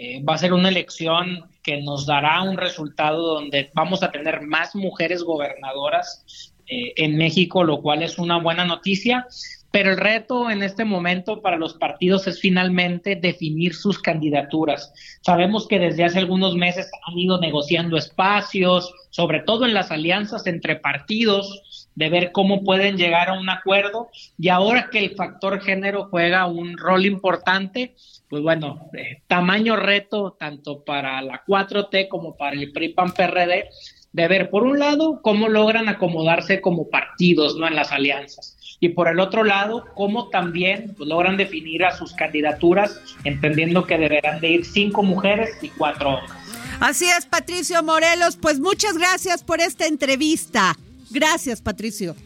eh, 0.02 0.22
va 0.26 0.32
a 0.32 0.38
ser 0.38 0.54
una 0.54 0.70
elección 0.70 1.44
que 1.62 1.82
nos 1.82 2.06
dará 2.06 2.40
un 2.40 2.56
resultado 2.56 3.34
donde 3.34 3.70
vamos 3.74 4.02
a 4.02 4.10
tener 4.10 4.40
más 4.40 4.74
mujeres 4.74 5.22
gobernadoras 5.22 6.54
eh, 6.66 6.94
en 6.96 7.18
México, 7.18 7.64
lo 7.64 7.82
cual 7.82 8.02
es 8.02 8.18
una 8.18 8.38
buena 8.38 8.64
noticia. 8.64 9.26
Pero 9.70 9.90
el 9.90 9.98
reto 9.98 10.50
en 10.50 10.62
este 10.62 10.86
momento 10.86 11.42
para 11.42 11.58
los 11.58 11.74
partidos 11.74 12.26
es 12.26 12.40
finalmente 12.40 13.14
definir 13.14 13.74
sus 13.74 13.98
candidaturas. 13.98 14.90
Sabemos 15.20 15.68
que 15.68 15.78
desde 15.78 16.04
hace 16.04 16.18
algunos 16.18 16.56
meses 16.56 16.90
han 17.06 17.18
ido 17.18 17.38
negociando 17.38 17.98
espacios, 17.98 18.90
sobre 19.10 19.40
todo 19.40 19.66
en 19.66 19.74
las 19.74 19.90
alianzas 19.90 20.46
entre 20.46 20.76
partidos, 20.76 21.62
de 21.94 22.08
ver 22.08 22.32
cómo 22.32 22.62
pueden 22.62 22.96
llegar 22.96 23.28
a 23.28 23.38
un 23.38 23.48
acuerdo. 23.50 24.10
Y 24.38 24.48
ahora 24.48 24.88
que 24.90 24.98
el 24.98 25.14
factor 25.14 25.60
género 25.60 26.08
juega 26.10 26.46
un 26.46 26.76
rol 26.76 27.06
importante, 27.06 27.94
pues 28.28 28.42
bueno, 28.42 28.90
eh, 28.96 29.22
tamaño 29.26 29.76
reto 29.76 30.36
tanto 30.38 30.84
para 30.84 31.20
la 31.22 31.42
4T 31.46 32.08
como 32.08 32.36
para 32.36 32.56
el 32.56 32.72
PRI 32.72 32.90
PAN 32.90 33.12
PRD 33.12 33.68
de 34.12 34.28
ver, 34.28 34.50
por 34.50 34.64
un 34.64 34.78
lado, 34.78 35.20
cómo 35.22 35.48
logran 35.48 35.88
acomodarse 35.88 36.60
como 36.60 36.88
partidos, 36.88 37.56
¿no? 37.56 37.68
En 37.68 37.76
las 37.76 37.92
alianzas. 37.92 38.56
Y 38.80 38.90
por 38.90 39.08
el 39.08 39.20
otro 39.20 39.44
lado, 39.44 39.84
cómo 39.94 40.30
también 40.30 40.94
pues, 40.96 41.08
logran 41.08 41.36
definir 41.36 41.84
a 41.84 41.96
sus 41.96 42.14
candidaturas, 42.14 43.00
entendiendo 43.24 43.86
que 43.86 43.98
deberán 43.98 44.40
de 44.40 44.48
ir 44.48 44.64
cinco 44.64 45.02
mujeres 45.02 45.50
y 45.62 45.68
cuatro 45.68 46.14
hombres. 46.14 46.32
Así 46.80 47.04
es, 47.04 47.26
Patricio 47.26 47.82
Morelos. 47.82 48.36
Pues 48.36 48.58
muchas 48.58 48.96
gracias 48.96 49.44
por 49.44 49.60
esta 49.60 49.86
entrevista. 49.86 50.76
Gracias, 51.10 51.60
Patricio. 51.60 52.16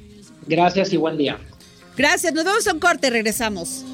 Gracias 0.46 0.92
y 0.92 0.96
buen 0.96 1.16
día. 1.16 1.38
Gracias, 1.96 2.32
nos 2.34 2.44
vemos 2.44 2.66
en 2.66 2.78
corte, 2.78 3.10
regresamos. 3.10 3.84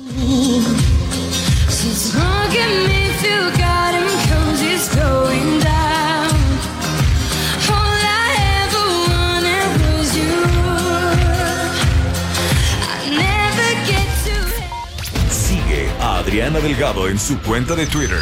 Sigue 15.31 15.88
a 16.00 16.18
Adriana 16.18 16.61
Delgado 16.61 17.09
en 17.09 17.18
su 17.18 17.38
cuenta 17.40 17.74
de 17.74 17.87
Twitter 17.87 18.18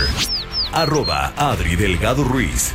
arroba 0.73 1.33
Adri 1.37 1.77
Delgado 1.77 2.25
Ruiz. 2.25 2.75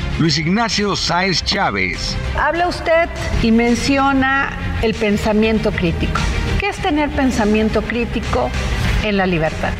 Luis 0.21 0.37
Ignacio 0.37 0.95
Sáez 0.95 1.43
Chávez. 1.43 2.15
Habla 2.39 2.67
usted 2.67 3.09
y 3.41 3.51
menciona 3.51 4.55
el 4.83 4.93
pensamiento 4.93 5.71
crítico. 5.71 6.21
¿Qué 6.59 6.69
es 6.69 6.77
tener 6.77 7.09
pensamiento 7.09 7.81
crítico 7.81 8.51
en 9.03 9.17
la 9.17 9.25
libertad? 9.25 9.73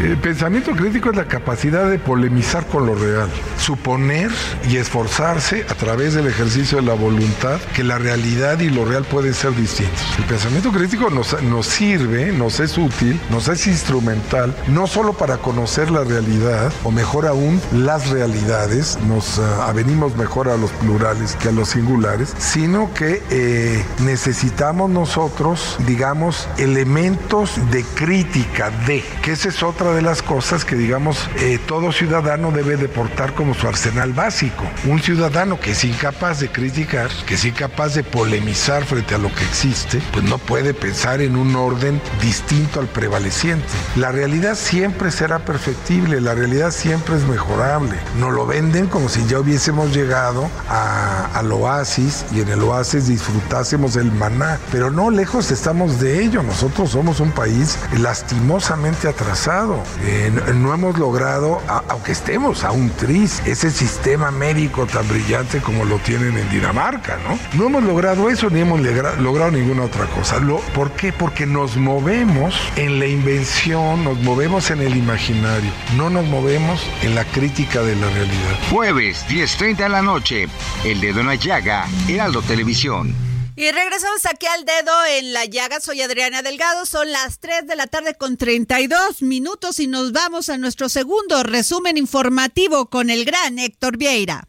El 0.00 0.16
pensamiento 0.16 0.72
crítico 0.72 1.10
es 1.10 1.16
la 1.16 1.26
capacidad 1.26 1.88
de 1.88 1.98
polemizar 1.98 2.66
con 2.66 2.86
lo 2.86 2.94
real, 2.94 3.28
suponer 3.58 4.30
y 4.68 4.76
esforzarse 4.78 5.64
a 5.68 5.74
través 5.74 6.14
del 6.14 6.26
ejercicio 6.26 6.78
de 6.78 6.84
la 6.84 6.94
voluntad 6.94 7.60
que 7.74 7.84
la 7.84 7.98
realidad 7.98 8.58
y 8.60 8.70
lo 8.70 8.84
real 8.84 9.04
pueden 9.04 9.34
ser 9.34 9.54
distintos. 9.54 10.02
El 10.18 10.24
pensamiento 10.24 10.72
crítico 10.72 11.10
nos, 11.10 11.40
nos 11.42 11.66
sirve, 11.66 12.32
nos 12.32 12.58
es 12.58 12.78
útil, 12.78 13.20
nos 13.30 13.48
es 13.48 13.66
instrumental, 13.66 14.56
no 14.68 14.86
solo 14.86 15.12
para 15.12 15.36
conocer 15.38 15.90
la 15.90 16.02
realidad, 16.02 16.72
o 16.82 16.90
mejor 16.90 17.26
aún, 17.26 17.60
las 17.72 18.08
realidades, 18.08 18.98
nos 19.06 19.38
uh, 19.38 19.42
avenimos 19.62 20.16
mejor 20.16 20.48
a 20.48 20.56
los 20.56 20.70
plurales 20.72 21.36
que 21.36 21.50
a 21.50 21.52
los 21.52 21.68
singulares, 21.68 22.34
sino 22.38 22.92
que 22.94 23.22
eh, 23.30 23.84
necesitamos 24.00 24.90
nosotros, 24.90 25.76
digamos, 25.86 26.48
elementos 26.58 27.52
de 27.70 27.84
crítica 27.94 28.70
de, 28.86 29.04
que 29.22 29.32
esa 29.32 29.48
es 29.48 29.62
otra 29.62 29.81
de 29.90 30.02
las 30.02 30.22
cosas 30.22 30.64
que, 30.64 30.76
digamos, 30.76 31.28
eh, 31.38 31.58
todo 31.66 31.90
ciudadano 31.90 32.52
debe 32.52 32.76
de 32.76 32.88
portar 32.88 33.34
como 33.34 33.54
su 33.54 33.66
arsenal 33.66 34.12
básico. 34.12 34.64
Un 34.86 35.00
ciudadano 35.00 35.58
que 35.58 35.72
es 35.72 35.84
incapaz 35.84 36.38
de 36.40 36.50
criticar, 36.50 37.10
que 37.26 37.34
es 37.34 37.44
incapaz 37.44 37.94
de 37.94 38.04
polemizar 38.04 38.84
frente 38.84 39.16
a 39.16 39.18
lo 39.18 39.34
que 39.34 39.44
existe, 39.44 40.00
pues 40.12 40.24
no 40.24 40.38
puede 40.38 40.72
pensar 40.72 41.20
en 41.20 41.36
un 41.36 41.56
orden 41.56 42.00
distinto 42.20 42.80
al 42.80 42.86
prevaleciente. 42.86 43.66
La 43.96 44.12
realidad 44.12 44.54
siempre 44.54 45.10
será 45.10 45.40
perfectible, 45.40 46.20
la 46.20 46.34
realidad 46.34 46.70
siempre 46.70 47.16
es 47.16 47.24
mejorable. 47.24 47.96
Nos 48.18 48.32
lo 48.32 48.46
venden 48.46 48.86
como 48.86 49.08
si 49.08 49.26
ya 49.26 49.40
hubiésemos 49.40 49.94
llegado 49.94 50.48
a, 50.68 51.26
al 51.34 51.50
oasis 51.50 52.24
y 52.32 52.40
en 52.40 52.48
el 52.48 52.62
oasis 52.62 53.08
disfrutásemos 53.08 53.94
del 53.94 54.12
maná, 54.12 54.58
pero 54.70 54.90
no 54.90 55.10
lejos 55.10 55.50
estamos 55.50 55.98
de 55.98 56.22
ello. 56.22 56.42
Nosotros 56.42 56.90
somos 56.90 57.20
un 57.20 57.32
país 57.32 57.78
lastimosamente 57.98 59.08
atrasado. 59.08 59.71
Eh, 60.02 60.30
no, 60.54 60.74
hemos 60.74 60.98
logrado, 60.98 61.60
aunque 61.88 62.12
estemos 62.12 62.64
a 62.64 62.72
un 62.72 62.90
tris, 62.90 63.42
ese 63.46 63.70
sistema 63.70 64.30
médico 64.30 64.86
tan 64.86 65.06
brillante 65.08 65.60
como 65.60 65.84
lo 65.84 65.98
tienen 65.98 66.36
en 66.36 66.50
Dinamarca, 66.50 67.18
¿no? 67.26 67.38
No 67.58 67.66
hemos 67.66 67.84
logrado 67.84 68.28
eso 68.28 68.50
ni 68.50 68.60
hemos 68.60 68.80
logrado 68.80 69.50
ninguna 69.50 69.84
otra 69.84 70.06
cosa. 70.06 70.40
¿Por 70.74 70.90
qué? 70.92 71.12
Porque 71.12 71.46
nos 71.46 71.76
movemos 71.76 72.54
en 72.76 72.98
la 72.98 73.06
invención, 73.06 74.04
nos 74.04 74.18
movemos 74.20 74.70
en 74.70 74.80
el 74.80 74.96
imaginario, 74.96 75.70
no 75.96 76.10
nos 76.10 76.26
movemos 76.26 76.86
en 77.02 77.14
la 77.14 77.24
crítica 77.24 77.82
de 77.82 77.96
la 77.96 78.08
realidad. 78.08 78.58
Jueves, 78.70 79.24
10.30 79.28 79.76
de 79.76 79.88
la 79.88 80.02
noche, 80.02 80.48
El 80.84 81.00
Dedo 81.00 81.20
en 81.20 81.26
la 81.26 81.34
Llaga, 81.34 81.86
Heraldo 82.08 82.42
Televisión. 82.42 83.31
Y 83.54 83.70
regresamos 83.70 84.24
aquí 84.24 84.46
al 84.46 84.64
dedo 84.64 84.92
en 85.18 85.34
la 85.34 85.44
llaga. 85.44 85.78
Soy 85.80 86.00
Adriana 86.00 86.40
Delgado. 86.42 86.86
Son 86.86 87.10
las 87.12 87.38
3 87.38 87.66
de 87.66 87.76
la 87.76 87.86
tarde 87.86 88.14
con 88.14 88.38
32 88.38 89.20
minutos 89.20 89.78
y 89.78 89.86
nos 89.86 90.12
vamos 90.12 90.48
a 90.48 90.56
nuestro 90.56 90.88
segundo 90.88 91.42
resumen 91.42 91.98
informativo 91.98 92.86
con 92.86 93.10
el 93.10 93.26
gran 93.26 93.58
Héctor 93.58 93.98
Vieira. 93.98 94.48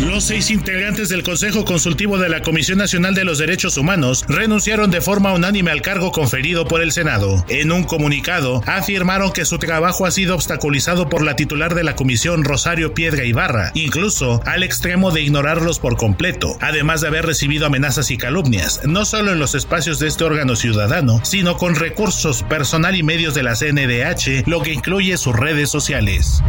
Los 0.00 0.24
seis 0.24 0.50
integrantes 0.50 1.10
del 1.10 1.22
Consejo 1.22 1.66
Consultivo 1.66 2.16
de 2.16 2.30
la 2.30 2.40
Comisión 2.40 2.78
Nacional 2.78 3.14
de 3.14 3.26
los 3.26 3.36
Derechos 3.36 3.76
Humanos 3.76 4.24
renunciaron 4.28 4.90
de 4.90 5.02
forma 5.02 5.34
unánime 5.34 5.70
al 5.70 5.82
cargo 5.82 6.10
conferido 6.10 6.66
por 6.66 6.80
el 6.80 6.90
Senado. 6.90 7.44
En 7.48 7.70
un 7.70 7.84
comunicado, 7.84 8.62
afirmaron 8.66 9.30
que 9.30 9.44
su 9.44 9.58
trabajo 9.58 10.06
ha 10.06 10.10
sido 10.10 10.34
obstaculizado 10.34 11.10
por 11.10 11.22
la 11.22 11.36
titular 11.36 11.74
de 11.74 11.84
la 11.84 11.96
comisión, 11.96 12.44
Rosario 12.44 12.94
Piedra 12.94 13.24
Ibarra, 13.24 13.72
incluso 13.74 14.40
al 14.46 14.62
extremo 14.62 15.10
de 15.10 15.20
ignorarlos 15.20 15.78
por 15.78 15.98
completo, 15.98 16.56
además 16.62 17.02
de 17.02 17.08
haber 17.08 17.26
recibido 17.26 17.66
amenazas 17.66 18.10
y 18.10 18.16
calumnias, 18.16 18.80
no 18.84 19.04
solo 19.04 19.32
en 19.32 19.38
los 19.38 19.54
espacios 19.54 19.98
de 19.98 20.08
este 20.08 20.24
órgano 20.24 20.56
ciudadano, 20.56 21.20
sino 21.24 21.58
con 21.58 21.74
recursos, 21.74 22.42
personal 22.44 22.96
y 22.96 23.02
medios 23.02 23.34
de 23.34 23.42
la 23.42 23.54
CNDH, 23.54 24.46
lo 24.48 24.62
que 24.62 24.72
incluye 24.72 25.18
sus 25.18 25.36
redes 25.36 25.68
sociales. 25.68 26.42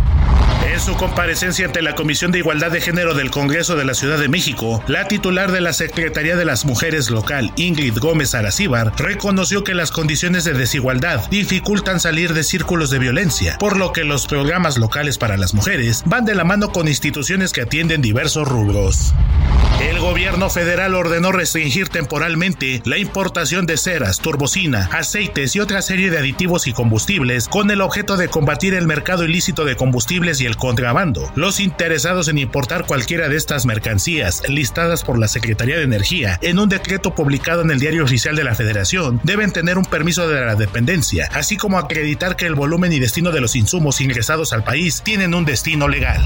En 0.71 0.79
su 0.79 0.95
comparecencia 0.95 1.65
ante 1.65 1.81
la 1.81 1.95
Comisión 1.95 2.31
de 2.31 2.37
Igualdad 2.37 2.71
de 2.71 2.79
Género 2.79 3.13
del 3.13 3.29
Congreso 3.29 3.40
de 3.47 3.85
la 3.85 3.95
Ciudad 3.95 4.19
de 4.19 4.29
México, 4.29 4.83
la 4.87 5.07
titular 5.07 5.51
de 5.51 5.61
la 5.61 5.73
Secretaría 5.73 6.35
de 6.35 6.45
las 6.45 6.63
Mujeres 6.63 7.09
local, 7.09 7.51
Ingrid 7.55 7.97
Gómez 7.97 8.35
Aracíbar, 8.35 8.93
reconoció 8.97 9.63
que 9.63 9.73
las 9.73 9.91
condiciones 9.91 10.43
de 10.43 10.53
desigualdad 10.53 11.27
dificultan 11.29 11.99
salir 11.99 12.33
de 12.33 12.43
círculos 12.43 12.91
de 12.91 12.99
violencia, 12.99 13.57
por 13.57 13.77
lo 13.77 13.93
que 13.93 14.03
los 14.03 14.27
programas 14.27 14.77
locales 14.77 15.17
para 15.17 15.37
las 15.37 15.55
mujeres 15.55 16.03
van 16.05 16.23
de 16.25 16.35
la 16.35 16.43
mano 16.43 16.71
con 16.71 16.87
instituciones 16.87 17.51
que 17.51 17.61
atienden 17.61 18.01
diversos 18.01 18.47
rubros. 18.47 19.13
El 19.81 19.99
gobierno 19.99 20.51
federal 20.51 20.93
ordenó 20.93 21.31
restringir 21.31 21.89
temporalmente 21.89 22.83
la 22.85 22.99
importación 22.99 23.65
de 23.65 23.77
ceras, 23.77 24.19
turbocina, 24.19 24.87
aceites 24.91 25.55
y 25.55 25.59
otra 25.59 25.81
serie 25.81 26.11
de 26.11 26.19
aditivos 26.19 26.67
y 26.67 26.73
combustibles 26.73 27.47
con 27.47 27.71
el 27.71 27.81
objeto 27.81 28.15
de 28.15 28.27
combatir 28.27 28.75
el 28.75 28.85
mercado 28.85 29.23
ilícito 29.23 29.65
de 29.65 29.75
combustibles 29.75 30.39
y 30.39 30.45
el 30.45 30.55
contrabando. 30.55 31.31
Los 31.35 31.59
interesados 31.59 32.27
en 32.27 32.37
importar 32.37 32.85
cualquiera 32.85 33.27
de 33.27 33.37
estas 33.37 33.65
mercancías 33.65 34.43
listadas 34.47 35.03
por 35.03 35.17
la 35.17 35.27
Secretaría 35.27 35.77
de 35.77 35.83
Energía 35.83 36.37
en 36.43 36.59
un 36.59 36.69
decreto 36.69 37.15
publicado 37.15 37.63
en 37.63 37.71
el 37.71 37.79
Diario 37.79 38.03
Oficial 38.03 38.35
de 38.35 38.43
la 38.43 38.53
Federación 38.53 39.19
deben 39.23 39.51
tener 39.51 39.79
un 39.79 39.85
permiso 39.85 40.27
de 40.27 40.45
la 40.45 40.55
dependencia, 40.55 41.27
así 41.33 41.57
como 41.57 41.79
acreditar 41.79 42.35
que 42.35 42.45
el 42.45 42.53
volumen 42.53 42.93
y 42.93 42.99
destino 42.99 43.31
de 43.31 43.41
los 43.41 43.55
insumos 43.55 43.99
ingresados 43.99 44.53
al 44.53 44.63
país 44.63 45.01
tienen 45.03 45.33
un 45.33 45.45
destino 45.45 45.87
legal. 45.87 46.21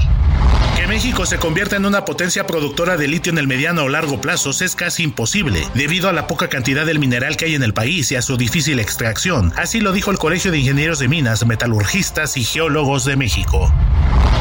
Que 0.76 0.86
México 0.86 1.24
se 1.24 1.38
convierta 1.38 1.76
en 1.76 1.86
una 1.86 2.04
potencia 2.04 2.46
productora 2.46 2.98
de 2.98 3.08
litio 3.08 3.32
en 3.32 3.38
el 3.38 3.45
mediano 3.46 3.84
o 3.84 3.88
largo 3.88 4.20
plazo 4.20 4.50
es 4.50 4.76
casi 4.76 5.02
imposible, 5.02 5.62
debido 5.74 6.08
a 6.08 6.12
la 6.12 6.26
poca 6.26 6.48
cantidad 6.48 6.86
del 6.86 6.98
mineral 6.98 7.36
que 7.36 7.46
hay 7.46 7.54
en 7.54 7.62
el 7.62 7.74
país 7.74 8.10
y 8.12 8.16
a 8.16 8.22
su 8.22 8.36
difícil 8.36 8.78
extracción. 8.78 9.52
Así 9.56 9.80
lo 9.80 9.92
dijo 9.92 10.10
el 10.10 10.18
Colegio 10.18 10.50
de 10.50 10.58
Ingenieros 10.58 10.98
de 10.98 11.08
Minas, 11.08 11.44
Metalurgistas 11.46 12.36
y 12.36 12.44
Geólogos 12.44 13.04
de 13.04 13.16
México. 13.16 13.72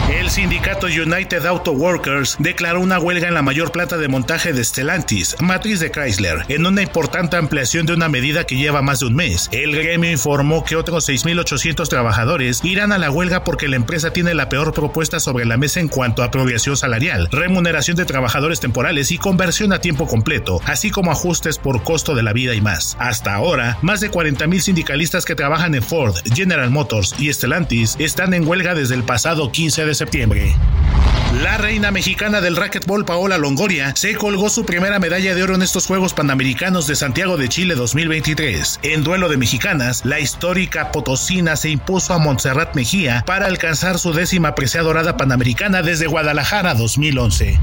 El 0.10 0.30
sindicato 0.30 0.86
United 0.86 1.48
Auto 1.48 1.72
Workers 1.72 2.36
declaró 2.38 2.80
una 2.80 3.00
huelga 3.00 3.28
en 3.28 3.34
la 3.34 3.42
mayor 3.42 3.72
planta 3.72 3.98
de 3.98 4.08
montaje 4.08 4.54
de 4.54 4.64
Stellantis, 4.64 5.36
matriz 5.42 5.80
de 5.80 5.90
Chrysler, 5.90 6.46
en 6.48 6.64
una 6.68 6.84
importante 6.84 7.38
ampliación 7.38 7.88
de 7.88 7.94
una 7.94 8.08
medida 8.08 8.46
que 8.46 8.56
lleva 8.56 8.84
más 8.84 9.00
de 9.00 9.08
un 9.08 9.16
mes. 9.16 9.50
El 9.52 9.76
gremio 9.76 10.12
informó 10.12 10.64
que 10.64 10.76
otros 10.76 11.10
6.800 11.10 11.88
trabajadores 11.90 12.62
irán 12.64 12.92
a 12.92 13.00
la 13.00 13.10
huelga 13.10 13.44
porque 13.44 13.68
la 13.68 13.78
empresa 13.78 14.14
tiene 14.14 14.36
la 14.36 14.48
peor 14.48 14.74
propuesta 14.74 15.20
sobre 15.20 15.44
la 15.44 15.58
mesa 15.58 15.80
en 15.80 15.88
cuanto 15.88 16.22
a 16.22 16.30
progresión 16.30 16.78
salarial, 16.78 17.28
remuneración 17.32 17.98
de 17.98 18.06
trabajadores 18.06 18.60
temporales 18.60 19.12
y 19.12 19.18
conversión 19.18 19.74
a 19.74 19.82
tiempo 19.82 20.06
completo, 20.06 20.62
así 20.66 20.92
como 20.92 21.12
ajustes 21.12 21.58
por 21.58 21.84
costo 21.84 22.14
de 22.14 22.22
la 22.22 22.34
vida 22.34 22.54
y 22.54 22.62
más. 22.62 22.96
Hasta 23.00 23.34
ahora, 23.34 23.80
más 23.82 24.02
de 24.02 24.12
40.000 24.12 24.60
sindicalistas 24.60 25.26
que 25.26 25.34
trabajan 25.34 25.74
en 25.74 25.82
Ford, 25.82 26.16
General 26.36 26.70
Motors 26.70 27.16
y 27.18 27.34
Stellantis 27.34 27.96
están 27.98 28.36
en 28.36 28.48
huelga 28.48 28.76
desde 28.76 28.94
el 28.94 29.04
pasado 29.04 29.52
15 29.52 29.86
de 29.86 29.95
septiembre. 29.96 30.56
La 31.44 31.58
reina 31.58 31.92
mexicana 31.92 32.40
del 32.40 32.56
racquetball 32.56 33.04
Paola 33.04 33.38
Longoria 33.38 33.94
se 33.98 34.16
colgó 34.16 34.50
su 34.50 34.66
primera 34.66 35.00
medalla 35.00 35.36
de 35.36 35.44
oro 35.44 35.56
en 35.56 35.64
estos 35.64 35.86
Juegos 35.86 36.14
Panamericanos 36.14 36.88
de 36.88 36.96
Santiago 36.96 37.36
de 37.36 37.50
Chile 37.50 37.76
2023. 37.76 38.80
En 38.84 39.04
duelo 39.04 39.28
de 39.28 39.36
mexicanas, 39.36 40.06
la 40.06 40.22
histórica 40.22 40.94
potosina 40.94 41.58
se 41.58 41.70
impuso 41.70 42.14
a 42.14 42.20
Montserrat 42.20 42.74
Mejía 42.74 43.24
para 43.26 43.48
alcanzar 43.48 44.00
su 44.00 44.14
décima 44.14 44.56
presea 44.56 44.84
dorada 44.84 45.18
panamericana 45.18 45.82
desde 45.82 46.08
Guadalajara 46.08 46.74
2011. 46.74 47.60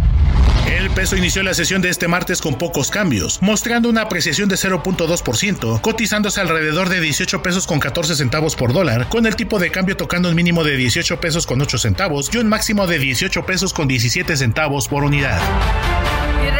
El 0.66 0.90
peso 0.90 1.16
inició 1.16 1.42
la 1.42 1.54
sesión 1.54 1.82
de 1.82 1.90
este 1.90 2.08
martes 2.08 2.40
con 2.40 2.56
pocos 2.56 2.90
cambios, 2.90 3.40
mostrando 3.42 3.88
una 3.88 4.02
apreciación 4.02 4.48
de 4.48 4.56
0.2%, 4.56 5.80
cotizándose 5.80 6.40
alrededor 6.40 6.88
de 6.88 7.00
18 7.00 7.42
pesos 7.42 7.66
con 7.66 7.78
14 7.78 8.16
centavos 8.16 8.56
por 8.56 8.72
dólar, 8.72 9.08
con 9.08 9.26
el 9.26 9.36
tipo 9.36 9.58
de 9.58 9.70
cambio 9.70 9.96
tocando 9.96 10.28
un 10.28 10.34
mínimo 10.34 10.64
de 10.64 10.76
18 10.76 11.20
pesos 11.20 11.46
con 11.46 11.60
8 11.60 11.78
centavos 11.78 12.30
y 12.32 12.38
un 12.38 12.48
máximo 12.48 12.86
de 12.86 12.98
18 12.98 13.44
pesos 13.44 13.61
con 13.72 13.86
17 13.86 14.36
centavos 14.36 14.88
por 14.88 15.04
unidad. 15.04 15.40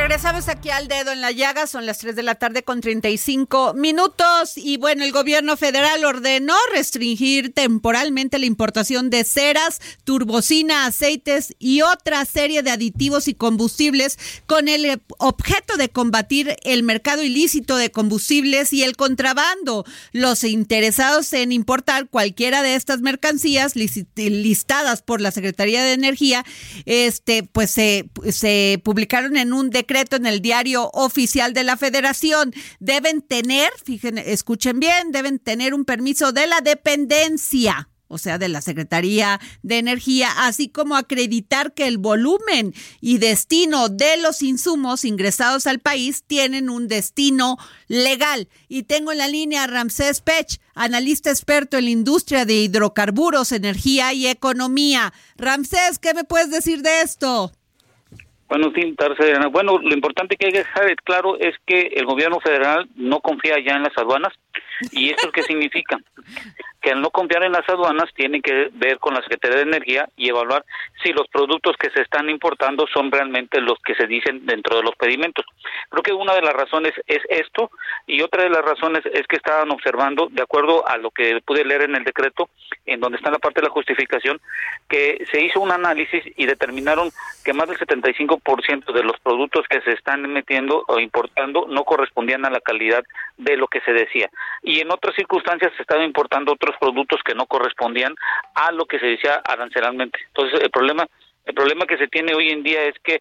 Regresamos 0.03 0.49
aquí 0.49 0.69
al 0.69 0.89
dedo 0.89 1.13
en 1.13 1.21
la 1.21 1.31
llaga, 1.31 1.69
son 1.69 1.87
las 1.87 1.99
3 1.99 2.17
de 2.17 2.25
la 2.25 2.35
tarde 2.35 2.65
con 2.65 2.81
35 2.81 3.75
minutos 3.75 4.57
y 4.57 4.77
bueno, 4.77 5.05
el 5.05 5.13
gobierno 5.13 5.57
federal 5.57 6.05
ordenó 6.05 6.57
restringir 6.75 7.55
temporalmente 7.55 8.41
la 8.41 8.47
importación 8.47 9.11
de 9.11 9.23
ceras, 9.23 9.81
turbocina, 10.03 10.87
aceites 10.87 11.55
y 11.61 11.83
otra 11.83 12.25
serie 12.25 12.65
de 12.65 12.73
aditivos 12.73 13.29
y 13.29 13.35
combustibles 13.35 14.19
con 14.47 14.67
el 14.67 15.01
objeto 15.19 15.77
de 15.77 15.89
combatir 15.89 16.57
el 16.65 16.83
mercado 16.83 17.23
ilícito 17.23 17.77
de 17.77 17.93
combustibles 17.93 18.73
y 18.73 18.83
el 18.83 18.97
contrabando. 18.97 19.85
Los 20.11 20.43
interesados 20.43 21.33
en 21.33 21.53
importar 21.53 22.09
cualquiera 22.09 22.65
de 22.65 22.75
estas 22.75 23.03
mercancías 23.03 23.75
listadas 24.17 25.01
por 25.01 25.21
la 25.21 25.31
Secretaría 25.31 25.85
de 25.85 25.93
Energía, 25.93 26.45
este, 26.87 27.45
pues 27.45 27.71
se 27.71 28.81
publicaron 28.83 29.37
en 29.37 29.53
un 29.53 29.71
decreto 29.71 29.92
en 29.97 30.27
el 30.27 30.41
diario 30.41 30.91
oficial 30.93 31.53
de 31.53 31.65
la 31.65 31.77
federación. 31.77 32.53
Deben 32.81 33.23
tener, 33.23 33.71
fíjense, 33.85 34.33
escuchen 34.33 34.81
bien, 34.81 35.13
deben 35.13 35.39
tener 35.39 35.75
un 35.75 35.85
permiso 35.85 36.33
de 36.33 36.47
la 36.47 36.61
dependencia 36.61 37.89
o 38.13 38.19
sea, 38.19 38.37
de 38.37 38.51
la 38.51 38.61
Secretaría 38.61 39.41
de 39.63 39.79
Energía, 39.79 40.29
así 40.47 40.69
como 40.69 40.97
acreditar 40.97 41.73
que 41.73 41.87
el 41.87 41.97
volumen 41.97 42.75
y 43.01 43.17
destino 43.17 43.89
de 43.89 44.19
los 44.19 44.43
insumos 44.43 45.07
ingresados 45.07 45.67
al 45.67 45.81
país 45.81 46.23
tienen 46.27 46.69
un 46.69 46.89
destino 46.89 47.57
legal. 47.89 48.51
Y 48.69 48.83
tengo 48.83 49.13
en 49.13 49.19
la 49.19 49.29
línea 49.29 49.65
a 49.65 49.67
Ramsés 49.67 50.21
Pech, 50.21 50.61
analista 50.75 51.31
experto 51.31 51.79
en 51.79 51.87
la 51.87 51.91
industria 51.91 52.45
de 52.45 52.57
hidrocarburos, 52.57 53.51
energía 53.51 54.13
y 54.13 54.27
economía. 54.27 55.15
Ramsés, 55.39 55.99
¿qué 55.99 56.13
me 56.13 56.25
puedes 56.25 56.51
decir 56.51 56.83
de 56.83 57.01
esto? 57.01 57.51
Bueno, 58.49 58.71
sí, 58.75 58.95
Bueno, 59.51 59.79
lo 59.79 59.95
importante 59.95 60.37
que 60.37 60.47
hay 60.47 60.53
que 60.53 60.59
dejar 60.59 60.95
claro 61.05 61.39
es 61.39 61.55
que 61.67 61.93
el 61.95 62.05
gobierno 62.05 62.39
federal 62.41 62.89
no 62.97 63.21
confía 63.21 63.57
ya 63.59 63.77
en 63.77 63.85
las 63.85 63.97
aduanas. 63.97 64.33
¿Y 64.91 65.11
esto 65.11 65.31
qué 65.33 65.43
significa? 65.43 65.99
que 66.83 66.91
al 66.91 67.01
no 67.01 67.11
confiar 67.11 67.45
en 67.45 67.53
las 67.53 67.67
aduanas 67.69 68.11
tienen 68.15 68.43
que 68.43 68.69
ver 68.73 68.99
con 68.99 69.15
la 69.15 69.23
Secretaría 69.23 69.59
de 69.59 69.63
Energía 69.63 70.09
y 70.17 70.29
evaluar 70.29 70.65
si 71.03 71.13
los 71.13 71.29
productos 71.29 71.77
que 71.79 71.91
se 71.91 72.03
están 72.03 72.29
importando 72.29 72.87
son 72.93 73.11
realmente 73.11 73.61
los 73.61 73.79
que 73.85 73.95
se 73.95 74.07
dicen 74.09 74.45
dentro 74.45 74.77
de 74.77 74.83
los 74.83 74.97
pedimentos. 74.97 75.47
Creo 75.89 76.03
que 76.03 76.13
una 76.13 76.35
de 76.35 76.43
las 76.43 76.53
razones 76.53 76.93
es 77.07 77.21
esto 77.29 77.71
y 78.07 78.21
otra 78.21 78.43
de 78.43 78.51
las 78.51 78.65
razones 78.65 79.07
es 79.07 79.27
que 79.29 79.37
estaban 79.37 79.71
observando, 79.71 80.29
de 80.31 80.43
acuerdo 80.43 80.87
a 80.87 80.97
lo 80.97 81.13
que 81.13 81.41
pude 81.47 81.65
leer 81.65 81.83
en 81.83 81.95
el 81.95 82.05
decreto, 82.05 82.51
en 82.85 82.99
donde 83.01 83.17
está 83.17 83.31
la 83.31 83.39
parte 83.39 83.61
de 83.61 83.69
la 83.69 83.73
justificación, 83.73 84.41
que 84.89 85.25
se 85.31 85.41
hizo 85.41 85.61
un 85.61 85.71
análisis 85.71 86.25
y 86.37 86.47
determinaron 86.47 87.11
que 87.45 87.53
más 87.53 87.69
del 87.69 87.79
75% 87.79 88.42
de 88.45 89.03
los 89.03 89.19
productos 89.21 89.67
que 89.69 89.81
se 89.83 89.93
están 89.93 90.23
metiendo 90.33 90.85
o 90.89 90.99
importando 90.99 91.67
no 91.69 91.85
correspondían 91.85 92.45
a 92.45 92.51
la 92.51 92.61
calidad 92.61 93.05
de 93.37 93.57
lo 93.57 93.69
que 93.69 93.81
se 93.81 93.93
decía. 93.93 94.29
Y 94.63 94.81
en 94.81 94.91
otras 94.91 95.15
circunstancias 95.15 95.73
se 95.77 95.83
estaban 95.83 96.05
importando 96.05 96.53
otros 96.53 96.77
productos 96.79 97.21
que 97.25 97.35
no 97.35 97.47
correspondían 97.47 98.15
a 98.55 98.73
lo 98.73 98.87
que 98.87 98.99
se 98.99 99.07
decía 99.07 99.43
arancelalmente. 99.45 100.19
Entonces, 100.29 100.61
el 100.61 100.71
problema 100.71 101.07
el 101.45 101.55
problema 101.55 101.87
que 101.87 101.99
se 101.99 102.09
tiene 102.09 102.35
hoy 102.35 102.51
en 102.51 102.63
día 102.63 102.85
es 102.85 102.95
que 103.03 103.19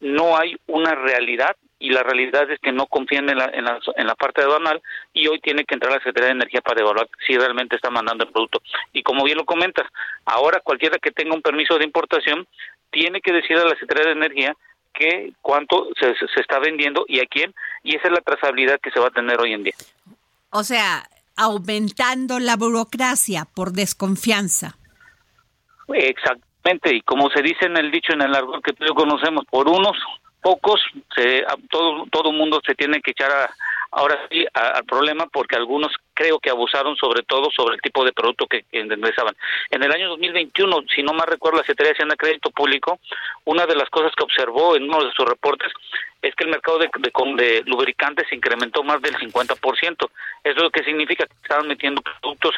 no 0.00 0.36
hay 0.36 0.56
una 0.66 0.94
realidad 0.94 1.56
y 1.78 1.90
la 1.90 2.02
realidad 2.02 2.50
es 2.50 2.58
que 2.60 2.72
no 2.72 2.86
confían 2.86 3.28
en 3.30 3.38
la, 3.38 3.46
en 3.52 3.64
la, 3.64 3.78
en 3.96 4.06
la 4.06 4.14
parte 4.14 4.42
aduanal 4.42 4.82
y 5.14 5.28
hoy 5.28 5.40
tiene 5.40 5.64
que 5.64 5.74
entrar 5.74 5.92
la 5.92 5.98
Secretaría 5.98 6.28
de 6.28 6.34
Energía 6.34 6.60
para 6.60 6.80
evaluar 6.80 7.08
si 7.26 7.36
realmente 7.36 7.76
está 7.76 7.90
mandando 7.90 8.24
el 8.24 8.32
producto. 8.32 8.60
Y 8.92 9.02
como 9.02 9.24
bien 9.24 9.38
lo 9.38 9.44
comentas, 9.44 9.86
ahora 10.24 10.60
cualquiera 10.60 10.98
que 10.98 11.10
tenga 11.10 11.34
un 11.34 11.42
permiso 11.42 11.78
de 11.78 11.84
importación 11.84 12.46
tiene 12.90 13.20
que 13.20 13.32
decir 13.32 13.56
a 13.56 13.64
la 13.64 13.76
Secretaría 13.76 14.12
de 14.12 14.18
Energía 14.18 14.56
que 14.92 15.32
cuánto 15.40 15.88
se, 15.98 16.14
se 16.14 16.40
está 16.40 16.58
vendiendo 16.58 17.04
y 17.08 17.20
a 17.20 17.26
quién, 17.26 17.54
y 17.82 17.96
esa 17.96 18.08
es 18.08 18.14
la 18.14 18.20
trazabilidad 18.20 18.80
que 18.80 18.90
se 18.90 19.00
va 19.00 19.08
a 19.08 19.12
tener 19.12 19.40
hoy 19.40 19.52
en 19.52 19.62
día. 19.62 19.74
O 20.50 20.64
sea, 20.64 21.08
aumentando 21.36 22.38
la 22.38 22.56
burocracia 22.56 23.46
por 23.54 23.72
desconfianza. 23.72 24.76
Exactamente, 25.88 26.94
y 26.94 27.00
como 27.02 27.30
se 27.30 27.42
dice 27.42 27.66
en 27.66 27.76
el 27.76 27.90
dicho 27.90 28.12
en 28.12 28.22
el 28.22 28.34
árbol 28.34 28.62
que 28.62 28.72
todos 28.72 28.92
conocemos, 28.92 29.44
por 29.50 29.68
unos 29.68 29.96
pocos, 30.42 30.80
se, 31.14 31.44
todo 31.70 32.06
todo 32.10 32.32
mundo 32.32 32.60
se 32.66 32.74
tiene 32.74 33.00
que 33.00 33.12
echar 33.12 33.30
a, 33.30 33.50
ahora 33.92 34.18
sí 34.30 34.46
al 34.54 34.84
problema 34.84 35.26
porque 35.26 35.56
algunos 35.56 35.92
creo 36.14 36.38
que 36.38 36.50
abusaron 36.50 36.96
sobre 36.96 37.22
todo 37.22 37.50
sobre 37.50 37.76
el 37.76 37.80
tipo 37.80 38.04
de 38.04 38.12
producto 38.12 38.46
que, 38.46 38.64
ingresaban. 38.72 39.34
En 39.70 39.82
el 39.82 39.92
año 39.92 40.08
2021, 40.10 40.84
si 40.94 41.02
no 41.02 41.12
más 41.12 41.26
recuerdo, 41.26 41.58
la 41.58 41.64
Secretaría 41.64 41.90
de 41.90 41.94
Hacienda 41.94 42.16
Crédito 42.16 42.50
Público, 42.50 43.00
una 43.44 43.66
de 43.66 43.74
las 43.74 43.88
cosas 43.88 44.12
que 44.16 44.24
observó 44.24 44.76
en 44.76 44.84
uno 44.84 45.04
de 45.04 45.12
sus 45.12 45.26
reportes 45.26 45.72
es 46.22 46.34
que 46.34 46.44
el 46.44 46.50
mercado 46.50 46.78
de, 46.78 46.90
de, 47.36 47.62
lubricantes 47.66 48.28
se 48.28 48.36
incrementó 48.36 48.82
más 48.82 49.00
del 49.00 49.16
50%. 49.16 49.56
Eso 49.96 50.10
es 50.44 50.62
lo 50.62 50.70
que 50.70 50.84
significa 50.84 51.26
que 51.26 51.32
estaban 51.42 51.66
metiendo 51.66 52.02
productos 52.02 52.54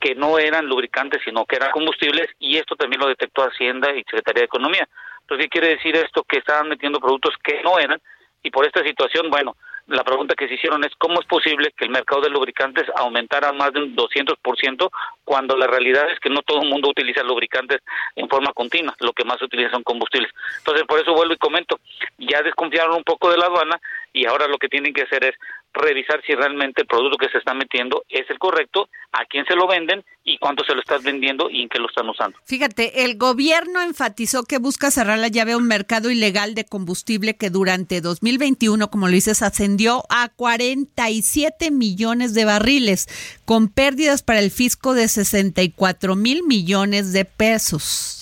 que 0.00 0.14
no 0.14 0.38
eran 0.38 0.66
lubricantes, 0.66 1.20
sino 1.24 1.44
que 1.44 1.56
eran 1.56 1.70
combustibles, 1.70 2.28
y 2.40 2.56
esto 2.56 2.74
también 2.74 3.00
lo 3.00 3.08
detectó 3.08 3.42
Hacienda 3.42 3.92
y 3.92 4.02
Secretaría 4.04 4.40
de 4.40 4.46
Economía. 4.46 4.88
Entonces, 5.20 5.46
¿qué 5.46 5.50
quiere 5.50 5.76
decir 5.76 5.94
esto? 5.94 6.24
Que 6.24 6.38
estaban 6.38 6.68
metiendo 6.68 6.98
productos 6.98 7.34
que 7.44 7.62
no 7.62 7.78
eran, 7.78 8.00
y 8.42 8.50
por 8.50 8.66
esta 8.66 8.82
situación, 8.82 9.30
bueno, 9.30 9.54
la 9.88 10.04
pregunta 10.04 10.34
que 10.34 10.48
se 10.48 10.54
hicieron 10.54 10.84
es 10.84 10.92
cómo 10.96 11.20
es 11.20 11.26
posible 11.26 11.72
que 11.76 11.84
el 11.84 11.90
mercado 11.90 12.22
de 12.22 12.30
lubricantes 12.30 12.84
aumentara 12.96 13.52
más 13.52 13.72
de 13.72 13.80
un 13.80 13.96
200% 13.96 14.90
cuando 15.24 15.56
la 15.56 15.66
realidad 15.66 16.10
es 16.10 16.20
que 16.20 16.30
no 16.30 16.42
todo 16.42 16.62
el 16.62 16.68
mundo 16.68 16.88
utiliza 16.88 17.22
lubricantes 17.22 17.80
en 18.16 18.28
forma 18.28 18.52
continua, 18.52 18.94
lo 19.00 19.12
que 19.12 19.24
más 19.24 19.38
se 19.38 19.44
utiliza 19.44 19.70
son 19.70 19.82
combustibles. 19.82 20.30
Entonces, 20.58 20.84
por 20.86 21.00
eso 21.00 21.14
vuelvo 21.14 21.34
y 21.34 21.38
comento, 21.38 21.80
ya 22.18 22.42
desconfiaron 22.42 22.96
un 22.96 23.04
poco 23.04 23.30
de 23.30 23.38
la 23.38 23.46
aduana 23.46 23.80
y 24.12 24.26
ahora 24.26 24.46
lo 24.46 24.58
que 24.58 24.68
tienen 24.68 24.92
que 24.92 25.02
hacer 25.02 25.24
es 25.24 25.34
revisar 25.72 26.22
si 26.26 26.34
realmente 26.34 26.82
el 26.82 26.86
producto 26.86 27.16
que 27.16 27.30
se 27.30 27.38
está 27.38 27.54
metiendo 27.54 28.04
es 28.08 28.28
el 28.28 28.38
correcto, 28.38 28.88
a 29.12 29.24
quién 29.24 29.44
se 29.46 29.54
lo 29.54 29.66
venden 29.66 30.04
y 30.24 30.38
cuánto 30.38 30.64
se 30.64 30.74
lo 30.74 30.80
estás 30.80 31.02
vendiendo 31.02 31.48
y 31.50 31.62
en 31.62 31.68
qué 31.68 31.78
lo 31.78 31.88
están 31.88 32.08
usando. 32.08 32.38
Fíjate, 32.44 33.04
el 33.04 33.16
gobierno 33.16 33.80
enfatizó 33.80 34.44
que 34.44 34.58
busca 34.58 34.90
cerrar 34.90 35.18
la 35.18 35.28
llave 35.28 35.52
a 35.52 35.56
un 35.56 35.66
mercado 35.66 36.10
ilegal 36.10 36.54
de 36.54 36.64
combustible 36.64 37.36
que 37.36 37.50
durante 37.50 38.00
2021, 38.00 38.90
como 38.90 39.06
lo 39.06 39.14
dices, 39.14 39.42
ascendió 39.42 40.04
a 40.10 40.28
47 40.28 41.70
millones 41.70 42.34
de 42.34 42.44
barriles, 42.44 43.08
con 43.44 43.68
pérdidas 43.68 44.22
para 44.22 44.40
el 44.40 44.50
fisco 44.50 44.94
de 44.94 45.08
64 45.08 46.16
mil 46.16 46.42
millones 46.42 47.12
de 47.12 47.24
pesos. 47.24 48.21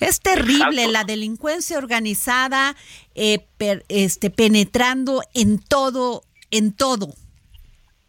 Es 0.00 0.20
terrible 0.20 0.88
la 0.88 1.04
delincuencia 1.04 1.78
organizada 1.78 2.74
eh, 3.14 3.40
este, 3.88 4.30
penetrando 4.30 5.22
en 5.34 5.58
todo, 5.62 6.22
en 6.50 6.76
todo. 6.76 7.08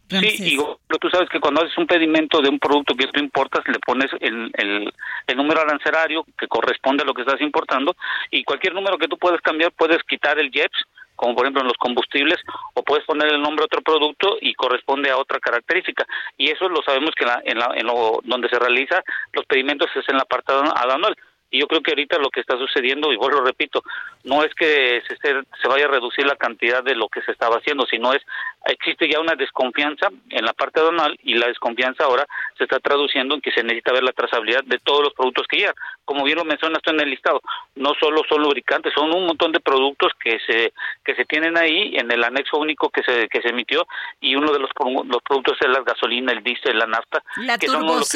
Sí, 0.09 0.57
pero 0.87 0.99
tú 0.99 1.09
sabes 1.09 1.29
que 1.29 1.39
cuando 1.39 1.61
haces 1.61 1.77
un 1.77 1.85
pedimento 1.85 2.41
de 2.41 2.49
un 2.49 2.57
producto 2.57 2.95
que 2.95 3.05
tú 3.07 3.19
importas, 3.19 3.63
le 3.67 3.77
pones 3.77 4.09
el, 4.19 4.49
el, 4.57 4.91
el, 5.27 5.37
número 5.37 5.61
arancelario 5.61 6.25
que 6.35 6.47
corresponde 6.47 7.03
a 7.03 7.05
lo 7.05 7.13
que 7.13 7.21
estás 7.21 7.39
importando 7.41 7.95
y 8.31 8.43
cualquier 8.43 8.73
número 8.73 8.97
que 8.97 9.07
tú 9.07 9.19
puedes 9.19 9.39
cambiar, 9.41 9.71
puedes 9.73 10.01
quitar 10.03 10.39
el 10.39 10.49
JEPS, 10.49 10.85
como 11.15 11.35
por 11.35 11.45
ejemplo 11.45 11.61
en 11.61 11.67
los 11.67 11.77
combustibles, 11.77 12.39
o 12.73 12.81
puedes 12.81 13.05
poner 13.05 13.27
el 13.27 13.41
nombre 13.41 13.61
de 13.61 13.65
otro 13.65 13.81
producto 13.83 14.37
y 14.41 14.55
corresponde 14.55 15.11
a 15.11 15.17
otra 15.17 15.39
característica. 15.39 16.07
Y 16.37 16.49
eso 16.49 16.67
lo 16.69 16.81
sabemos 16.81 17.11
que 17.15 17.25
la, 17.25 17.41
en, 17.45 17.59
la, 17.59 17.71
en 17.75 17.85
lo 17.85 18.19
donde 18.23 18.49
se 18.49 18.57
realiza 18.57 19.03
los 19.33 19.45
pedimentos 19.45 19.89
es 19.95 20.09
en 20.09 20.17
la 20.17 20.25
parte 20.25 20.53
aduanal. 20.53 21.15
Y 21.51 21.59
yo 21.59 21.67
creo 21.67 21.81
que 21.81 21.91
ahorita 21.91 22.17
lo 22.17 22.29
que 22.29 22.41
está 22.41 22.57
sucediendo, 22.57 23.11
y 23.11 23.17
vuelvo 23.17 23.41
repito, 23.41 23.83
no 24.23 24.43
es 24.43 24.53
que 24.53 25.01
se, 25.07 25.15
se 25.15 25.67
vaya 25.67 25.85
a 25.85 25.89
reducir 25.89 26.25
la 26.25 26.35
cantidad 26.35 26.83
de 26.83 26.95
lo 26.95 27.07
que 27.09 27.21
se 27.21 27.31
estaba 27.31 27.57
haciendo, 27.57 27.85
sino 27.85 28.13
es, 28.13 28.21
existe 28.65 29.09
ya 29.09 29.19
una 29.19 29.35
desconfianza 29.35 30.09
en 30.29 30.45
la 30.45 30.53
parte 30.53 30.79
aduanal 30.79 31.17
y 31.23 31.35
la 31.35 31.47
desconfianza 31.47 32.03
ahora 32.03 32.27
se 32.57 32.65
está 32.65 32.79
traduciendo 32.79 33.35
en 33.35 33.41
que 33.41 33.51
se 33.51 33.63
necesita 33.63 33.93
ver 33.93 34.03
la 34.03 34.11
trazabilidad 34.11 34.63
de 34.65 34.79
todos 34.79 35.03
los 35.03 35.13
productos 35.13 35.47
que 35.47 35.57
llegan. 35.57 35.75
Como 36.05 36.23
bien 36.23 36.37
lo 36.37 36.45
mencionas 36.45 36.81
tú 36.81 36.91
en 36.91 37.01
el 37.01 37.09
listado, 37.09 37.41
no 37.75 37.93
solo 37.99 38.21
son 38.27 38.41
lubricantes, 38.41 38.93
son 38.93 39.13
un 39.15 39.25
montón 39.25 39.51
de 39.51 39.59
productos 39.59 40.11
que 40.19 40.39
se 40.45 40.73
que 41.03 41.15
se 41.15 41.25
tienen 41.25 41.57
ahí 41.57 41.95
en 41.95 42.11
el 42.11 42.23
anexo 42.23 42.57
único 42.57 42.89
que 42.89 43.03
se 43.03 43.27
que 43.29 43.41
se 43.41 43.49
emitió 43.49 43.87
y 44.19 44.35
uno 44.35 44.51
de 44.51 44.59
los, 44.59 44.69
los 45.05 45.21
productos 45.23 45.57
es 45.61 45.69
la 45.69 45.81
gasolina, 45.81 46.31
el 46.31 46.43
diésel, 46.43 46.77
la 46.77 46.87
nafta, 46.87 47.23
la 47.37 47.57
que 47.57 47.67
son 47.67 47.85
los 47.85 48.09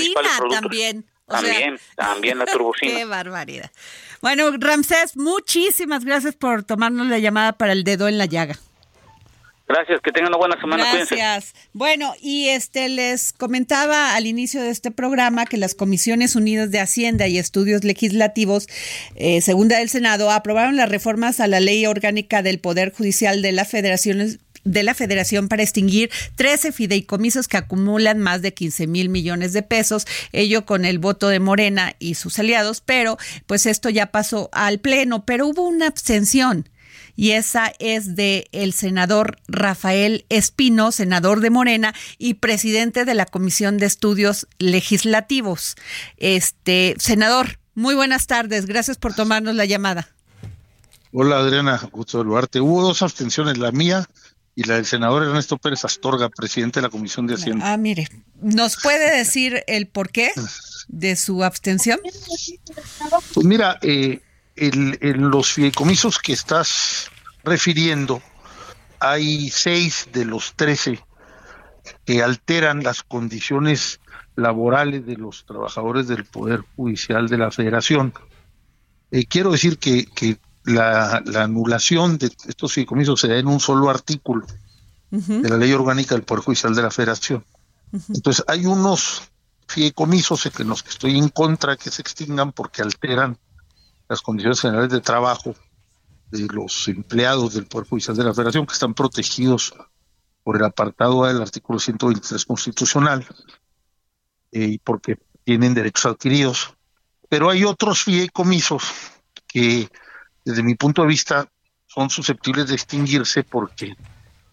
también 0.50 1.06
también, 1.42 1.80
también 1.96 2.38
la 2.38 2.46
turbocina. 2.52 2.92
Qué 2.92 3.06
barbaridad. 3.06 3.72
Bueno, 4.22 4.52
Ramsés, 4.58 5.18
muchísimas 5.18 6.06
gracias 6.06 6.36
por 6.36 6.64
tomarnos 6.64 7.08
la 7.08 7.20
llamada 7.20 7.54
para 7.54 7.74
el 7.74 7.84
dedo 7.84 8.08
en 8.08 8.18
la 8.18 8.26
llaga. 8.26 8.58
Gracias, 9.68 10.02
que 10.02 10.12
tengan 10.12 10.30
una 10.30 10.38
buena 10.38 10.60
semana. 10.60 10.86
Gracias. 10.94 11.56
Bueno, 11.72 12.14
y 12.22 12.50
este 12.50 12.90
les 12.90 13.32
comentaba 13.32 14.14
al 14.14 14.28
inicio 14.28 14.62
de 14.62 14.70
este 14.70 14.92
programa 14.92 15.46
que 15.46 15.58
las 15.58 15.74
Comisiones 15.74 16.36
Unidas 16.36 16.70
de 16.70 16.80
Hacienda 16.80 17.28
y 17.28 17.38
Estudios 17.38 17.84
Legislativos, 17.86 18.68
eh, 19.16 19.42
segunda 19.42 19.78
del 19.78 19.90
Senado, 19.90 20.32
aprobaron 20.32 20.76
las 20.76 20.90
reformas 20.90 21.40
a 21.40 21.48
la 21.48 21.62
Ley 21.62 21.86
Orgánica 21.86 22.42
del 22.44 22.60
Poder 22.60 22.94
Judicial 22.94 23.42
de 23.42 23.54
la 23.54 23.64
Federación 23.64 24.38
de 24.64 24.84
la 24.84 24.94
Federación 24.94 25.48
para 25.48 25.64
extinguir 25.64 26.10
13 26.36 26.72
fideicomisos 26.72 27.48
que 27.48 27.58
acumulan 27.58 28.20
más 28.20 28.42
de 28.42 28.54
15 28.54 28.88
mil 28.88 29.10
millones 29.10 29.54
de 29.54 29.64
pesos, 29.64 30.06
ello 30.32 30.66
con 30.66 30.86
el 30.86 31.00
voto 31.00 31.28
de 31.30 31.40
Morena 31.40 31.96
y 32.00 32.16
sus 32.16 32.40
aliados, 32.40 32.82
pero 32.82 33.18
pues 33.48 33.66
esto 33.66 33.90
ya 33.90 34.08
pasó 34.08 34.50
al 34.52 34.80
Pleno, 34.80 35.26
pero 35.26 35.48
hubo 35.48 35.68
una 35.68 35.88
abstención 35.88 36.70
y 37.16 37.32
esa 37.32 37.72
es 37.80 38.16
de 38.16 38.48
el 38.52 38.74
senador 38.74 39.38
Rafael 39.48 40.26
Espino, 40.30 40.92
senador 40.92 41.42
de 41.42 41.50
Morena 41.50 41.94
y 42.18 42.36
presidente 42.36 43.06
de 43.06 43.14
la 43.14 43.26
Comisión 43.26 43.78
de 43.78 43.86
Estudios 43.86 44.48
Legislativos. 44.58 45.76
Este, 46.18 46.96
senador, 46.98 47.60
muy 47.76 47.94
buenas 47.96 48.28
tardes, 48.28 48.66
gracias 48.66 48.98
por 48.98 49.14
tomarnos 49.14 49.56
la 49.56 49.66
llamada. 49.66 50.10
Hola 51.12 51.38
Adriana, 51.38 51.80
gusto 51.92 52.18
saludarte. 52.18 52.60
Hubo 52.60 52.82
dos 52.82 53.04
abstenciones, 53.04 53.60
la 53.60 53.72
mía 53.72 54.08
y 54.56 54.64
la 54.64 54.76
del 54.76 54.86
senador 54.86 55.24
Ernesto 55.24 55.58
Pérez 55.58 55.84
Astorga, 55.86 56.30
presidente 56.30 56.80
de 56.80 56.84
la 56.84 56.90
Comisión 56.90 57.26
de 57.26 57.36
Hacienda. 57.36 57.74
Ah, 57.74 57.78
mire, 57.78 58.08
¿nos 58.42 58.78
puede 58.82 59.18
decir 59.18 59.64
el 59.68 59.88
porqué 59.88 60.32
de 60.88 61.16
su 61.16 61.44
abstención? 61.44 62.00
Pues 63.34 63.46
mira, 63.46 63.80
eh, 63.82 64.22
en 64.56 65.32
los 65.32 65.54
fideicomisos 65.54 66.20
que 66.20 66.34
estás 66.34 67.10
refiriendo, 67.44 68.22
hay 69.00 69.50
seis 69.50 70.08
de 70.14 70.26
los 70.26 70.54
trece 70.56 71.00
que 72.06 72.24
alteran 72.24 72.84
las 72.84 73.04
condiciones 73.04 74.00
laborales 74.36 75.06
de 75.06 75.16
los 75.16 75.46
trabajadores 75.46 76.08
del 76.08 76.26
Poder 76.26 76.62
Judicial 76.76 77.28
de 77.28 77.38
la 77.38 77.52
Federación. 77.52 78.14
Eh, 79.12 79.26
quiero 79.26 79.52
decir 79.52 79.78
que, 79.78 80.06
que 80.06 80.38
la, 80.66 81.24
anulación 81.36 82.18
de 82.18 82.28
estos 82.48 82.74
fideicomisos 82.74 83.20
se 83.20 83.28
da 83.28 83.38
en 83.38 83.48
un 83.48 83.60
solo 83.60 83.90
artículo 83.90 84.46
de 85.10 85.48
la 85.48 85.58
ley 85.58 85.72
orgánica 85.74 86.16
del 86.16 86.24
Poder 86.24 86.44
Judicial 86.44 86.74
de 86.74 86.82
la 86.82 86.90
Federación. 86.90 87.46
Entonces, 88.10 88.44
hay 88.48 88.66
unos 88.66 89.22
fideicomisos 89.68 90.46
en 90.46 90.68
los 90.68 90.82
que 90.82 90.90
estoy 90.90 91.18
en 91.18 91.30
contra 91.30 91.78
que 91.78 91.92
se 91.92 92.02
extingan 92.02 92.52
porque 92.52 92.82
alteran 92.82 93.38
las 94.10 94.22
condiciones 94.22 94.60
generales 94.62 94.90
de 94.92 95.02
trabajo 95.02 95.56
de 96.32 96.48
los 96.48 96.88
empleados 96.88 97.54
del 97.54 97.68
Poder 97.68 97.88
Judicial 97.88 98.18
de 98.18 98.24
la 98.24 98.34
Federación 98.34 98.66
que 98.66 98.74
están 98.74 98.94
protegidos 98.94 99.76
por 100.44 100.58
el 100.58 100.64
apartado 100.66 101.26
del 101.26 101.42
artículo 101.42 101.80
123 101.80 102.46
constitucional 102.46 103.26
eh, 104.52 104.66
y 104.66 104.78
porque 104.80 105.18
tienen 105.44 105.74
derechos 105.74 106.08
adquiridos. 106.08 106.74
Pero 107.30 107.50
hay 107.50 107.64
otros 107.64 108.04
fideicomisos 108.04 108.84
que 109.48 109.90
desde 110.46 110.64
mi 110.64 110.76
punto 110.76 111.02
de 111.02 111.08
vista, 111.08 111.50
son 111.88 112.10
susceptibles 112.10 112.68
de 112.68 112.76
extinguirse 112.76 113.44
porque 113.44 113.96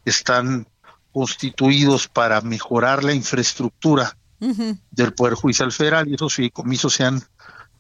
están 0.05 0.67
constituidos 1.13 2.09
para 2.09 2.41
mejorar 2.41 3.03
la 3.03 3.15
infraestructura 3.15 4.17
del 4.91 5.13
Poder 5.13 5.35
Judicial 5.35 5.73
Federal. 5.73 6.09
Y 6.09 6.15
esos 6.15 6.35
fideicomisos 6.35 6.95
se 6.95 7.05
han 7.05 7.23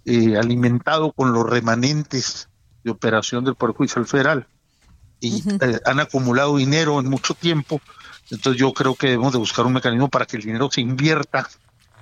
eh, 0.05 0.37
alimentado 0.37 1.13
con 1.13 1.33
los 1.33 1.49
remanentes 1.49 2.49
de 2.83 2.91
operación 2.91 3.45
del 3.45 3.55
Poder 3.55 3.77
Judicial 3.77 4.07
Federal. 4.07 4.47
Y 5.21 5.43
eh, 5.61 5.81
han 5.85 6.01
acumulado 6.01 6.57
dinero 6.57 6.99
en 6.99 7.09
mucho 7.09 7.35
tiempo. 7.35 7.81
Entonces 8.31 8.61
yo 8.61 8.73
creo 8.73 8.95
que 8.95 9.09
debemos 9.09 9.33
de 9.33 9.39
buscar 9.39 9.67
un 9.67 9.75
mecanismo 9.75 10.09
para 10.09 10.27
que 10.27 10.37
el 10.37 10.43
dinero 10.43 10.71
se 10.71 10.81
invierta 10.81 11.49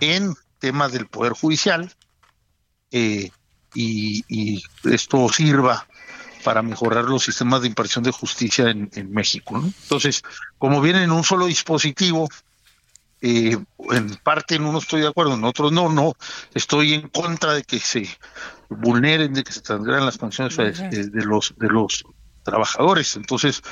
en 0.01 0.35
temas 0.59 0.93
del 0.93 1.07
Poder 1.07 1.33
Judicial 1.33 1.93
eh, 2.91 3.31
y, 3.75 4.25
y, 4.29 4.63
esto 4.85 5.29
sirva 5.29 5.87
para 6.45 6.63
mejorar 6.63 7.05
los 7.05 7.25
sistemas 7.25 7.63
de 7.63 7.69
impartición 7.69 8.05
de 8.05 8.11
justicia 8.11 8.71
en, 8.71 9.11
México. 9.11 9.57
Entonces, 9.57 10.23
como 10.59 10.81
viene 10.81 11.03
en 11.03 11.13
un 11.13 11.25
solo 11.25 11.47
dispositivo, 11.47 12.29
eh, 13.21 13.57
en 13.91 14.17
parte 14.17 14.55
en 14.55 14.65
uno 14.65 14.79
estoy 14.79 15.01
de 15.01 15.09
acuerdo, 15.09 15.35
en 15.35 15.45
otros 15.45 15.73
no, 15.73 15.89
no, 15.89 16.15
estoy 16.55 16.95
en 16.95 17.09
contra 17.09 17.55
de 17.55 17.65
que 17.65 17.81
se 17.81 18.09
vulneren, 18.69 19.35
de 19.35 19.45
que 19.45 19.53
se 19.53 19.61
transgredan 19.61 20.07
las 20.07 20.19
condiciones 20.19 20.57
de, 20.57 21.25
los 21.25 21.55
de 21.57 21.69
los 21.69 22.05
trabajadores. 22.43 23.17
Entonces, 23.17 23.63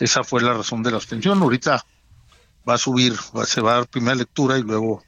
esa 0.00 0.24
fue 0.24 0.42
la 0.42 0.54
razón 0.54 0.82
de 0.82 0.90
la 0.90 0.96
abstención. 0.96 1.40
Ahorita 1.40 1.84
va 2.68 2.74
a 2.74 2.78
subir, 2.78 3.14
se 3.44 3.60
va 3.60 3.72
a 3.72 3.74
dar 3.76 3.88
primera 3.88 4.16
lectura 4.16 4.58
y 4.58 4.62
luego 4.62 5.02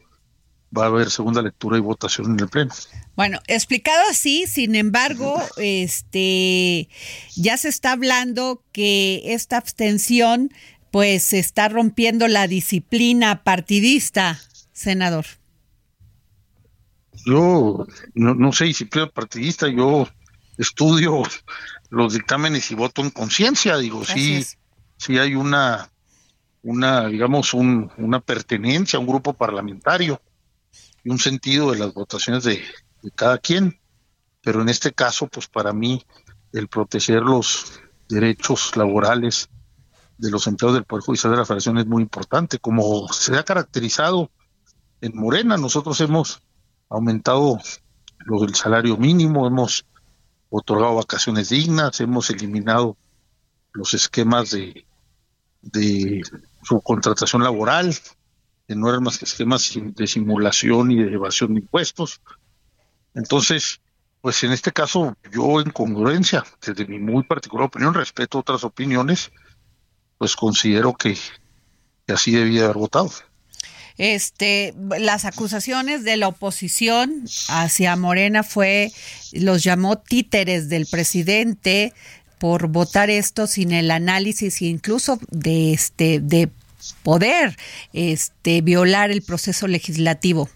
va 0.77 0.85
a 0.85 0.87
haber 0.87 1.11
segunda 1.11 1.43
lectura 1.43 1.77
y 1.79 1.81
votación 1.81 2.33
en 2.33 2.41
el 2.41 2.49
pleno. 2.49 2.73
Bueno, 3.17 3.41
explicado 3.47 4.03
así, 4.11 4.47
sin 4.47 4.75
embargo, 4.75 5.41
este 5.57 6.89
ya 7.37 7.57
se 7.57 7.69
está 7.69 7.93
hablando 7.93 8.63
que 8.73 9.23
esta 9.35 9.57
abstención 9.57 10.53
pues 10.91 11.33
está 11.33 11.69
rompiendo 11.69 12.29
la 12.29 12.47
disciplina 12.47 13.43
partidista, 13.43 14.41
senador. 14.73 15.27
Yo 17.27 17.87
no, 18.15 18.35
no 18.35 18.53
sé 18.53 18.67
disciplina 18.67 19.09
partidista, 19.09 19.69
yo 19.69 20.09
estudio 20.57 21.23
los 21.91 22.15
dictámenes 22.15 22.71
y 22.71 22.75
voto 22.75 23.03
en 23.03 23.11
conciencia, 23.11 23.77
digo, 23.79 24.05
sí, 24.05 24.45
sí 24.97 25.19
hay 25.19 25.35
una 25.35 25.91
una 26.63 27.07
digamos 27.07 27.55
un, 27.55 27.91
una 27.99 28.21
pertenencia 28.21 28.97
a 28.97 29.01
un 29.01 29.07
grupo 29.07 29.33
parlamentario 29.33 30.21
y 31.05 31.11
un 31.11 31.19
sentido 31.19 31.71
de 31.71 31.79
las 31.79 31.95
votaciones 31.95 32.45
de, 32.45 32.63
cada 33.15 33.39
quien. 33.39 33.79
Pero 34.43 34.63
en 34.63 34.69
este 34.69 34.93
caso, 34.93 35.27
pues 35.27 35.49
para 35.49 35.73
mí, 35.73 36.05
el 36.53 36.69
proteger 36.69 37.23
los 37.23 37.81
derechos 38.09 38.77
laborales 38.77 39.49
de 40.17 40.31
los 40.31 40.47
empleados 40.47 40.75
del 40.75 40.85
Poder 40.85 41.05
Judicial 41.05 41.33
de 41.33 41.39
la 41.39 41.45
Federación 41.45 41.79
es 41.79 41.87
muy 41.87 42.03
importante. 42.03 42.59
Como 42.59 43.09
se 43.13 43.37
ha 43.37 43.45
caracterizado 43.45 44.31
en 45.01 45.17
Morena, 45.17 45.57
nosotros 45.57 46.01
hemos 46.01 46.43
aumentado 46.89 47.59
lo 48.21 48.41
del 48.41 48.55
salario 48.55 48.97
mínimo, 48.97 49.47
hemos 49.47 49.85
otorgado 50.51 50.97
vacaciones 50.97 51.51
dignas, 51.51 52.01
hemos 52.01 52.31
eliminado 52.31 52.97
los 53.73 53.95
esquemas 53.95 54.51
de, 54.51 54.87
de 55.63 56.23
subcontratación 56.63 57.43
laboral, 57.43 57.95
que 58.69 58.77
no 58.77 58.91
eran 58.91 59.03
más 59.03 59.17
que 59.17 59.25
esquemas 59.25 59.73
de 59.75 60.07
simulación 60.07 60.91
y 60.91 61.03
de 61.03 61.15
evasión 61.15 61.55
de 61.55 61.61
impuestos. 61.61 62.21
Entonces, 63.15 63.81
pues 64.21 64.45
en 64.45 64.53
este 64.53 64.73
caso, 64.73 65.17
yo 65.33 65.61
en 65.61 65.71
congruencia, 65.71 66.45
desde 66.65 66.87
mi 66.87 66.99
muy 66.99 67.23
particular 67.23 67.67
opinión, 67.67 67.95
respeto 67.95 68.39
otras 68.39 68.65
opiniones, 68.65 69.33
pues 70.19 70.37
considero 70.37 70.93
que, 70.93 71.17
que 72.07 72.13
así 72.13 72.33
debía 72.33 72.65
haber 72.65 72.77
votado. 72.77 73.11
Este, 73.97 74.75
las 75.01 75.25
acusaciones 75.25 76.05
de 76.05 76.19
la 76.19 76.29
oposición 76.29 77.25
hacia 77.49 77.97
Morena 77.97 78.43
fue, 78.43 78.93
los 79.33 79.65
llamó 79.65 79.97
títeres 79.97 80.69
del 80.69 80.87
presidente 80.87 81.95
por 82.39 82.69
votar 82.69 83.09
esto 83.09 83.47
sin 83.47 83.73
el 83.73 83.91
análisis 83.91 84.63
incluso 84.63 85.19
de 85.31 85.73
este, 85.73 86.21
de 86.21 86.51
poder, 87.03 87.57
este, 87.93 88.61
violar 88.61 89.11
el 89.11 89.23
proceso 89.23 89.67
legislativo. 89.67 90.49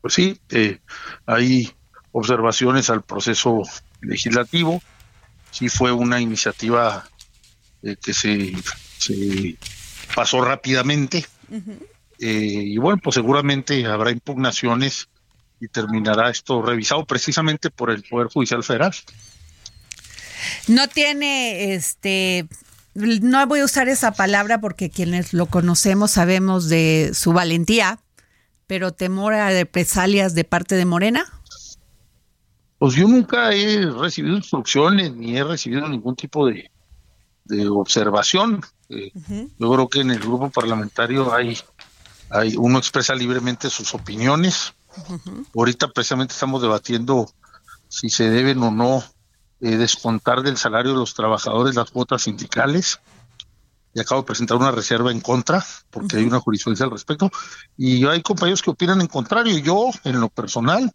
Pues 0.00 0.14
sí, 0.14 0.40
eh, 0.50 0.78
hay 1.26 1.70
observaciones 2.12 2.90
al 2.90 3.02
proceso 3.02 3.62
legislativo. 4.00 4.82
Sí 5.50 5.68
fue 5.68 5.92
una 5.92 6.20
iniciativa 6.20 7.08
eh, 7.82 7.96
que 8.02 8.12
se, 8.12 8.54
se, 8.98 9.56
pasó 10.14 10.40
rápidamente. 10.42 11.26
Eh, 12.20 12.62
y 12.66 12.78
bueno, 12.78 13.00
pues 13.02 13.14
seguramente 13.14 13.86
habrá 13.86 14.10
impugnaciones 14.10 15.08
y 15.60 15.68
terminará 15.68 16.30
esto 16.30 16.62
revisado 16.62 17.04
precisamente 17.04 17.70
por 17.70 17.90
el 17.90 18.02
Poder 18.02 18.28
Judicial 18.28 18.62
Federal. 18.62 18.94
No 20.66 20.88
tiene, 20.88 21.74
este, 21.74 22.46
no 22.94 23.46
voy 23.46 23.60
a 23.60 23.64
usar 23.64 23.88
esa 23.88 24.12
palabra 24.12 24.60
porque 24.60 24.90
quienes 24.90 25.32
lo 25.32 25.46
conocemos 25.46 26.12
sabemos 26.12 26.68
de 26.68 27.12
su 27.14 27.32
valentía, 27.32 28.00
pero 28.66 28.92
temor 28.92 29.34
a 29.34 29.50
represalias 29.50 30.34
de 30.34 30.44
parte 30.44 30.74
de 30.74 30.84
Morena. 30.84 31.24
Pues 32.78 32.94
yo 32.94 33.08
nunca 33.08 33.52
he 33.52 33.86
recibido 33.86 34.36
instrucciones 34.36 35.12
ni 35.12 35.36
he 35.36 35.44
recibido 35.44 35.88
ningún 35.88 36.14
tipo 36.14 36.46
de, 36.46 36.70
de 37.44 37.68
observación. 37.68 38.60
Eh, 38.88 39.10
Yo 39.58 39.72
creo 39.72 39.88
que 39.88 40.00
en 40.00 40.10
el 40.10 40.20
grupo 40.20 40.50
parlamentario 40.50 41.32
hay, 41.34 41.58
hay 42.30 42.54
uno 42.56 42.78
expresa 42.78 43.14
libremente 43.14 43.68
sus 43.70 43.94
opiniones. 43.94 44.74
Ahorita 45.54 45.88
precisamente 45.88 46.34
estamos 46.34 46.62
debatiendo 46.62 47.30
si 47.88 48.10
se 48.10 48.30
deben 48.30 48.62
o 48.62 48.70
no 48.70 49.02
eh, 49.60 49.76
descontar 49.76 50.42
del 50.42 50.56
salario 50.56 50.92
de 50.92 50.98
los 50.98 51.14
trabajadores 51.14 51.74
las 51.74 51.90
cuotas 51.90 52.22
sindicales. 52.22 53.00
Y 53.94 54.00
acabo 54.00 54.20
de 54.20 54.26
presentar 54.26 54.56
una 54.56 54.70
reserva 54.70 55.10
en 55.10 55.20
contra, 55.20 55.64
porque 55.90 56.18
hay 56.18 56.24
una 56.24 56.40
jurisprudencia 56.40 56.84
al 56.84 56.92
respecto. 56.92 57.30
Y 57.76 58.06
hay 58.06 58.22
compañeros 58.22 58.62
que 58.62 58.70
opinan 58.70 59.00
en 59.00 59.06
contrario. 59.06 59.58
Yo, 59.58 59.90
en 60.04 60.20
lo 60.20 60.28
personal, 60.28 60.92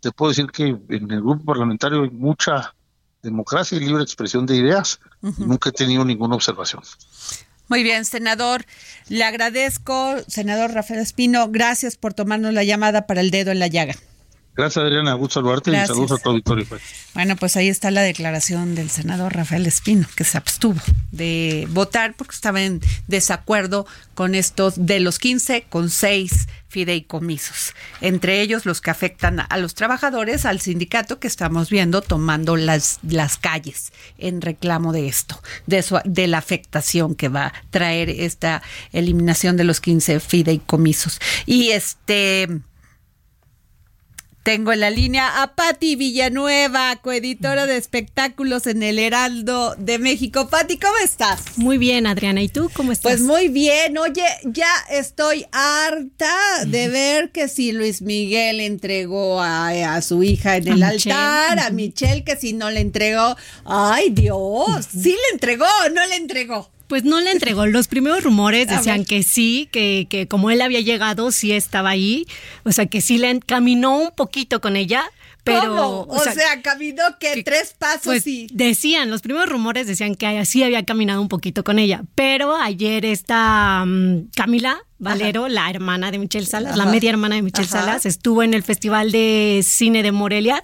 te 0.00 0.10
puedo 0.10 0.30
decir 0.30 0.46
que 0.48 0.64
en 0.64 1.10
el 1.10 1.20
grupo 1.22 1.44
parlamentario 1.44 2.02
hay 2.02 2.10
mucha 2.10 2.74
democracia 3.22 3.78
y 3.78 3.80
libre 3.80 4.02
expresión 4.02 4.44
de 4.44 4.56
ideas. 4.56 5.00
Nunca 5.20 5.70
he 5.70 5.72
tenido 5.72 6.04
ninguna 6.04 6.34
observación. 6.34 6.82
Muy 7.68 7.84
bien, 7.84 8.04
senador. 8.04 8.66
Le 9.08 9.24
agradezco, 9.24 10.16
senador 10.26 10.72
Rafael 10.72 11.00
Espino. 11.00 11.48
Gracias 11.48 11.96
por 11.96 12.12
tomarnos 12.12 12.52
la 12.52 12.64
llamada 12.64 13.06
para 13.06 13.20
el 13.20 13.30
dedo 13.30 13.52
en 13.52 13.60
la 13.60 13.68
llaga. 13.68 13.94
Gracias, 14.54 14.84
Adriana. 14.84 15.14
Gusto 15.14 15.34
saludarte 15.34 15.70
y 15.70 15.86
saludos 15.86 16.12
a 16.12 16.18
tu 16.18 16.28
auditorio. 16.28 16.66
Bueno, 17.14 17.36
pues 17.36 17.56
ahí 17.56 17.68
está 17.68 17.90
la 17.90 18.02
declaración 18.02 18.74
del 18.74 18.90
senador 18.90 19.34
Rafael 19.34 19.66
Espino, 19.66 20.06
que 20.14 20.24
se 20.24 20.36
abstuvo 20.36 20.80
de 21.10 21.66
votar 21.70 22.14
porque 22.14 22.34
estaba 22.34 22.62
en 22.62 22.82
desacuerdo 23.06 23.86
con 24.14 24.34
estos 24.34 24.86
de 24.86 25.00
los 25.00 25.18
15 25.18 25.64
con 25.70 25.88
6 25.88 26.48
fideicomisos, 26.68 27.74
entre 28.00 28.40
ellos 28.40 28.66
los 28.66 28.80
que 28.80 28.90
afectan 28.90 29.40
a 29.48 29.56
los 29.58 29.74
trabajadores, 29.74 30.44
al 30.44 30.60
sindicato 30.60 31.18
que 31.18 31.28
estamos 31.28 31.70
viendo 31.70 32.02
tomando 32.02 32.56
las, 32.56 32.98
las 33.02 33.36
calles 33.38 33.92
en 34.18 34.40
reclamo 34.40 34.92
de 34.92 35.08
esto, 35.08 35.40
de, 35.66 35.82
su, 35.82 35.98
de 36.04 36.26
la 36.26 36.38
afectación 36.38 37.14
que 37.14 37.28
va 37.28 37.46
a 37.46 37.52
traer 37.70 38.10
esta 38.10 38.62
eliminación 38.92 39.56
de 39.56 39.64
los 39.64 39.80
15 39.80 40.20
fideicomisos. 40.20 41.20
Y 41.46 41.70
este 41.70 42.62
tengo 44.42 44.72
en 44.72 44.80
la 44.80 44.90
línea 44.90 45.42
a 45.42 45.54
Patti 45.54 45.94
Villanueva, 45.94 46.96
coeditora 46.96 47.66
de 47.66 47.76
espectáculos 47.76 48.66
en 48.66 48.82
el 48.82 48.98
Heraldo 48.98 49.76
de 49.78 49.98
México. 49.98 50.48
Patti, 50.48 50.78
¿cómo 50.78 50.96
estás? 51.04 51.56
Muy 51.56 51.78
bien, 51.78 52.06
Adriana. 52.06 52.42
¿Y 52.42 52.48
tú 52.48 52.68
cómo 52.74 52.90
estás? 52.92 53.12
Pues 53.12 53.22
muy 53.22 53.48
bien. 53.48 53.96
Oye, 53.98 54.24
ya 54.44 54.68
estoy 54.90 55.46
harta 55.52 56.34
de 56.66 56.88
ver 56.88 57.30
que 57.30 57.48
si 57.48 57.72
Luis 57.72 58.02
Miguel 58.02 58.60
entregó 58.60 59.40
a, 59.40 59.68
a 59.94 60.02
su 60.02 60.22
hija 60.22 60.56
en 60.56 60.68
el 60.68 60.82
A 60.82 60.88
altar, 60.88 61.50
Michelle. 61.56 61.60
a 61.66 61.70
Michelle 61.70 62.24
que 62.24 62.36
si 62.36 62.52
no 62.52 62.70
le 62.70 62.80
entregó. 62.80 63.36
¡Ay, 63.64 64.10
Dios! 64.10 64.86
¿Sí 64.90 65.10
le 65.10 65.34
entregó 65.34 65.66
o 65.86 65.88
no 65.90 66.04
le 66.06 66.16
entregó? 66.16 66.68
Pues 66.92 67.04
no 67.04 67.22
le 67.22 67.30
entregó. 67.30 67.64
Los 67.64 67.88
primeros 67.88 68.22
rumores 68.22 68.68
decían 68.68 69.06
que 69.06 69.22
sí, 69.22 69.66
que, 69.72 70.06
que 70.10 70.28
como 70.28 70.50
él 70.50 70.60
había 70.60 70.80
llegado, 70.80 71.32
sí 71.32 71.50
estaba 71.50 71.88
ahí. 71.88 72.26
O 72.64 72.72
sea, 72.72 72.84
que 72.84 73.00
sí 73.00 73.16
le 73.16 73.40
caminó 73.40 73.96
un 73.96 74.10
poquito 74.10 74.60
con 74.60 74.76
ella, 74.76 75.02
pero... 75.44 75.76
¿Cómo? 75.76 76.00
O, 76.08 76.22
sea, 76.22 76.62
caminó 76.62 77.02
que, 77.18 77.42
tres 77.42 77.74
pasos 77.76 78.02
Pues 78.04 78.26
y. 78.26 78.48
decían, 78.52 79.10
los 79.10 79.22
primeros 79.22 79.48
rumores 79.48 79.86
decían 79.86 80.14
que 80.14 80.44
sí 80.44 80.62
había 80.62 80.84
caminado 80.84 81.20
un 81.20 81.28
poquito 81.28 81.64
con 81.64 81.78
ella, 81.78 82.04
pero 82.14 82.56
ayer 82.56 83.04
esta 83.04 83.84
mm, 83.86 84.30
Camila 84.36 84.78
Valero, 84.98 85.48
la 85.48 85.68
hermana 85.68 86.12
de 86.12 86.18
Michelle 86.18 86.46
Salas, 86.46 86.76
la 86.76 86.86
media 86.86 87.10
hermana 87.10 87.34
de 87.34 87.42
Michelle 87.42 87.66
Ajá. 87.68 87.80
Salas, 87.80 88.06
estuvo 88.06 88.44
en 88.44 88.54
el 88.54 88.62
Festival 88.62 89.10
de 89.10 89.62
Cine 89.64 90.04
de 90.04 90.12
Morelia 90.12 90.62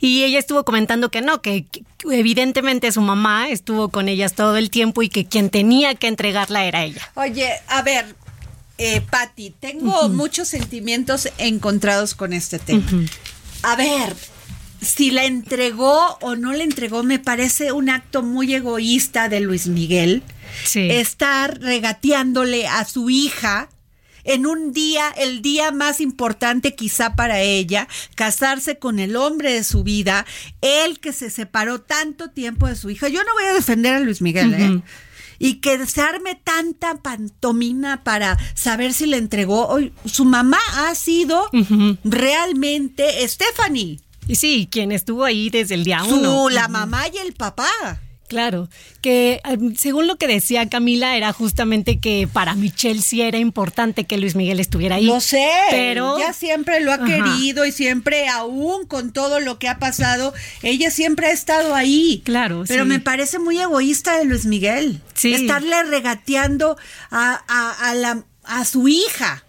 y 0.00 0.24
ella 0.24 0.40
estuvo 0.40 0.64
comentando 0.64 1.12
que 1.12 1.20
no, 1.20 1.40
que, 1.40 1.66
que 1.66 1.84
evidentemente 2.10 2.90
su 2.90 3.00
mamá 3.00 3.48
estuvo 3.48 3.90
con 3.90 4.08
ellas 4.08 4.34
todo 4.34 4.56
el 4.56 4.70
tiempo 4.70 5.02
y 5.02 5.08
que 5.08 5.26
quien 5.26 5.50
tenía 5.50 5.94
que 5.94 6.08
entregarla 6.08 6.64
era 6.64 6.82
ella. 6.82 7.00
Oye, 7.14 7.48
a 7.68 7.82
ver, 7.82 8.16
eh, 8.78 9.00
Patti, 9.08 9.54
tengo 9.58 10.08
muchos 10.08 10.48
sentimientos 10.48 11.28
encontrados 11.38 12.14
con 12.14 12.32
este 12.32 12.58
tema. 12.58 12.84
A 13.62 13.76
ver, 13.76 14.14
si 14.80 15.10
la 15.10 15.24
entregó 15.24 16.18
o 16.20 16.36
no 16.36 16.52
la 16.52 16.62
entregó, 16.62 17.02
me 17.02 17.18
parece 17.18 17.72
un 17.72 17.90
acto 17.90 18.22
muy 18.22 18.54
egoísta 18.54 19.28
de 19.28 19.40
Luis 19.40 19.66
Miguel. 19.66 20.22
Estar 20.74 21.58
regateándole 21.60 22.66
a 22.66 22.84
su 22.84 23.10
hija 23.10 23.68
en 24.26 24.46
un 24.46 24.72
día, 24.72 25.08
el 25.16 25.40
día 25.40 25.70
más 25.70 26.00
importante 26.00 26.74
quizá 26.74 27.14
para 27.14 27.40
ella, 27.40 27.88
casarse 28.16 28.78
con 28.78 28.98
el 28.98 29.16
hombre 29.16 29.52
de 29.52 29.64
su 29.64 29.84
vida, 29.84 30.26
él 30.60 30.98
que 30.98 31.12
se 31.12 31.30
separó 31.30 31.80
tanto 31.80 32.30
tiempo 32.30 32.66
de 32.66 32.76
su 32.76 32.90
hija. 32.90 33.08
Yo 33.08 33.22
no 33.22 33.32
voy 33.34 33.44
a 33.44 33.54
defender 33.54 33.94
a 33.94 34.00
Luis 34.00 34.20
Miguel, 34.20 34.54
¿eh? 34.54 34.82
Y 35.38 35.54
que 35.54 35.84
se 35.86 36.00
arme 36.00 36.34
tanta 36.42 36.96
pantomina 37.02 38.02
para 38.04 38.38
saber 38.54 38.92
si 38.92 39.06
le 39.06 39.16
entregó. 39.18 39.66
Hoy, 39.68 39.92
su 40.04 40.24
mamá 40.24 40.58
ha 40.76 40.94
sido 40.94 41.48
realmente 42.04 43.26
Stephanie. 43.28 44.00
Y 44.28 44.36
sí, 44.36 44.68
quien 44.70 44.92
estuvo 44.92 45.24
ahí 45.24 45.50
desde 45.50 45.74
el 45.74 45.84
día 45.84 46.02
Su, 46.04 46.16
uno. 46.16 46.50
la 46.50 46.68
mamá 46.68 47.04
y 47.08 47.18
el 47.18 47.32
papá. 47.32 47.68
Claro, 48.28 48.68
que 49.00 49.40
eh, 49.44 49.58
según 49.76 50.06
lo 50.06 50.16
que 50.16 50.26
decía 50.26 50.68
Camila 50.68 51.16
era 51.16 51.32
justamente 51.32 51.98
que 52.00 52.28
para 52.32 52.54
Michelle 52.54 53.00
sí 53.00 53.22
era 53.22 53.38
importante 53.38 54.04
que 54.04 54.18
Luis 54.18 54.34
Miguel 54.34 54.58
estuviera 54.60 54.96
ahí. 54.96 55.06
Lo 55.06 55.20
sé, 55.20 55.48
pero 55.70 56.18
ella 56.18 56.32
siempre 56.32 56.80
lo 56.80 56.90
ha 56.92 56.96
Ajá. 56.96 57.06
querido 57.06 57.64
y 57.64 57.72
siempre, 57.72 58.28
aún 58.28 58.86
con 58.86 59.12
todo 59.12 59.38
lo 59.40 59.58
que 59.58 59.68
ha 59.68 59.78
pasado, 59.78 60.34
ella 60.62 60.90
siempre 60.90 61.28
ha 61.28 61.32
estado 61.32 61.74
ahí. 61.74 62.22
Claro, 62.24 62.64
Pero 62.66 62.82
sí. 62.84 62.88
me 62.88 62.98
parece 63.00 63.38
muy 63.38 63.58
egoísta 63.60 64.18
de 64.18 64.24
Luis 64.24 64.44
Miguel. 64.46 65.00
Sí. 65.14 65.32
Estarle 65.34 65.82
regateando 65.84 66.76
a, 67.10 67.42
a- 67.48 67.90
a 67.90 67.94
la, 67.94 68.24
a 68.44 68.64
su 68.64 68.88
hija 68.88 69.44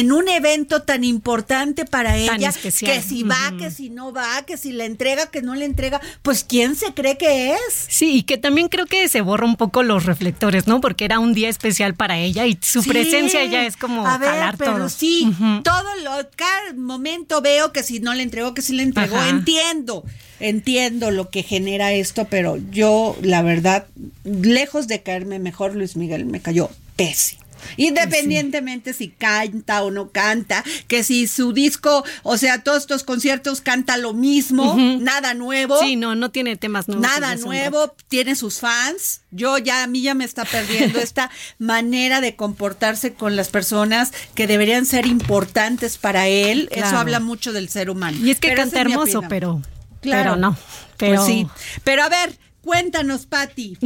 en 0.00 0.12
un 0.12 0.28
evento 0.28 0.82
tan 0.82 1.04
importante 1.04 1.84
para 1.84 2.10
Tan 2.10 2.36
ella, 2.36 2.48
especial. 2.48 2.92
que 2.92 3.02
si 3.02 3.22
va, 3.22 3.52
que 3.58 3.70
si 3.70 3.90
no 3.90 4.12
va, 4.12 4.42
que 4.46 4.56
si 4.56 4.72
la 4.72 4.84
entrega, 4.84 5.26
que 5.30 5.40
no 5.42 5.54
le 5.54 5.64
entrega, 5.64 6.00
pues 6.22 6.44
¿quién 6.44 6.74
se 6.76 6.94
cree 6.94 7.16
que 7.16 7.52
es? 7.52 7.58
Sí, 7.88 8.16
y 8.18 8.22
que 8.24 8.36
también 8.38 8.68
creo 8.68 8.86
que 8.86 9.08
se 9.08 9.20
borra 9.20 9.44
un 9.46 9.56
poco 9.56 9.82
los 9.82 10.04
reflectores, 10.04 10.66
¿no? 10.66 10.80
Porque 10.80 11.04
era 11.04 11.18
un 11.20 11.32
día 11.32 11.48
especial 11.48 11.94
para 11.94 12.18
ella 12.18 12.46
y 12.46 12.58
su 12.60 12.82
Sí. 12.82 12.88
presencia 12.90 13.44
ya 13.44 13.64
es 13.66 13.76
como 13.76 14.06
a 14.06 14.18
ver, 14.18 14.30
jalar 14.30 14.56
pero 14.56 14.72
todo. 14.78 14.88
sí, 14.88 15.28
todo 15.62 15.94
lo 16.02 16.28
cada 16.34 16.72
momento 16.74 17.40
veo 17.40 17.72
que 17.72 17.82
si 17.82 18.00
no 18.00 18.14
le 18.14 18.22
entregó, 18.24 18.52
que 18.54 18.62
si 18.62 18.72
le 18.74 18.82
entregó, 18.82 19.16
Ajá. 19.16 19.28
entiendo, 19.28 20.04
entiendo 20.40 21.10
lo 21.12 21.30
que 21.30 21.42
genera 21.44 21.92
esto, 21.92 22.26
pero 22.28 22.56
yo 22.72 23.16
la 23.22 23.42
verdad, 23.42 23.86
lejos 24.24 24.88
de 24.88 25.02
caerme 25.02 25.38
mejor, 25.38 25.76
Luis 25.76 25.94
Miguel 25.96 26.26
me 26.26 26.40
cayó 26.40 26.68
pésimo. 26.96 27.43
Independientemente 27.76 28.92
si 28.92 29.08
canta 29.08 29.82
o 29.82 29.90
no 29.90 30.10
canta, 30.10 30.64
que 30.88 31.04
si 31.04 31.26
su 31.26 31.52
disco, 31.52 32.04
o 32.22 32.36
sea, 32.36 32.62
todos 32.62 32.78
estos 32.82 33.02
conciertos 33.04 33.60
canta 33.60 33.96
lo 33.96 34.12
mismo, 34.12 34.76
nada 35.00 35.34
nuevo. 35.34 35.78
Sí, 35.80 35.96
no, 35.96 36.14
no 36.14 36.30
tiene 36.30 36.56
temas 36.56 36.88
nuevos. 36.88 37.02
Nada 37.02 37.34
nuevo, 37.36 37.94
tiene 38.08 38.36
sus 38.36 38.58
fans. 38.60 39.22
Yo 39.30 39.58
ya, 39.58 39.82
a 39.82 39.86
mí 39.86 40.02
ya 40.02 40.14
me 40.14 40.24
está 40.24 40.44
perdiendo 40.44 40.98
esta 41.00 41.30
manera 41.58 42.20
de 42.20 42.36
comportarse 42.36 43.14
con 43.14 43.36
las 43.36 43.48
personas 43.48 44.12
que 44.34 44.46
deberían 44.46 44.86
ser 44.86 45.06
importantes 45.06 45.98
para 45.98 46.28
él. 46.28 46.68
Eso 46.70 46.96
habla 46.96 47.20
mucho 47.20 47.52
del 47.52 47.68
ser 47.68 47.90
humano. 47.90 48.16
Y 48.24 48.30
es 48.30 48.40
que 48.40 48.48
Pero 48.48 48.62
canta 48.62 48.80
es 48.80 48.86
hermoso, 48.86 49.22
pero, 49.28 49.60
Claro. 50.00 50.22
pero 50.32 50.36
no. 50.36 50.56
Pero 50.96 51.16
Pues 51.16 51.26
sí. 51.26 51.46
Pero 51.82 52.02
a 52.04 52.08
ver, 52.08 52.38
cuéntanos, 52.62 53.26
Patti. 53.26 53.76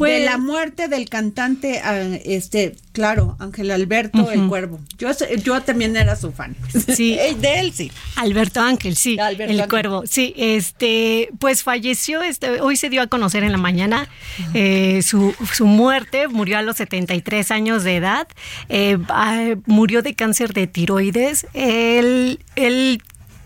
Pues- 0.00 0.18
de 0.18 0.24
la 0.24 0.38
muerte 0.38 0.88
del 0.88 1.08
cantante, 1.08 1.80
ah, 1.84 2.00
este, 2.24 2.74
claro, 2.92 3.36
Ángel 3.38 3.70
Alberto 3.70 4.30
el. 4.30 4.48
Cuervo. 4.48 4.80
Yo, 4.98 5.10
yo 5.44 5.60
también 5.60 5.96
era 5.96 6.16
su 6.16 6.32
fan. 6.32 6.56
Sí. 6.96 7.18
de 7.40 7.60
él 7.60 7.72
sí. 7.72 7.92
Alberto 8.16 8.60
Ángel, 8.60 8.96
sí, 8.96 9.18
Alberto 9.18 9.52
el 9.52 9.60
Ángel. 9.60 9.68
cuervo, 9.68 10.02
sí, 10.06 10.32
este, 10.36 11.28
pues 11.38 11.62
falleció, 11.62 12.22
este, 12.22 12.60
hoy 12.62 12.76
se 12.76 12.88
dio 12.88 13.02
a 13.02 13.06
conocer 13.08 13.44
en 13.44 13.52
la 13.52 13.58
mañana 13.58 14.08
eh, 14.54 15.02
su, 15.02 15.34
su 15.52 15.66
muerte, 15.66 16.28
murió 16.28 16.56
a 16.58 16.62
los 16.62 16.78
73 16.78 17.50
años 17.50 17.84
de 17.84 17.96
edad, 17.96 18.26
eh, 18.70 18.96
ah, 19.10 19.54
murió 19.66 20.00
de 20.02 20.14
cáncer 20.14 20.54
de 20.54 20.66
tiroides, 20.66 21.46
él, 21.52 22.40
él 22.56 23.02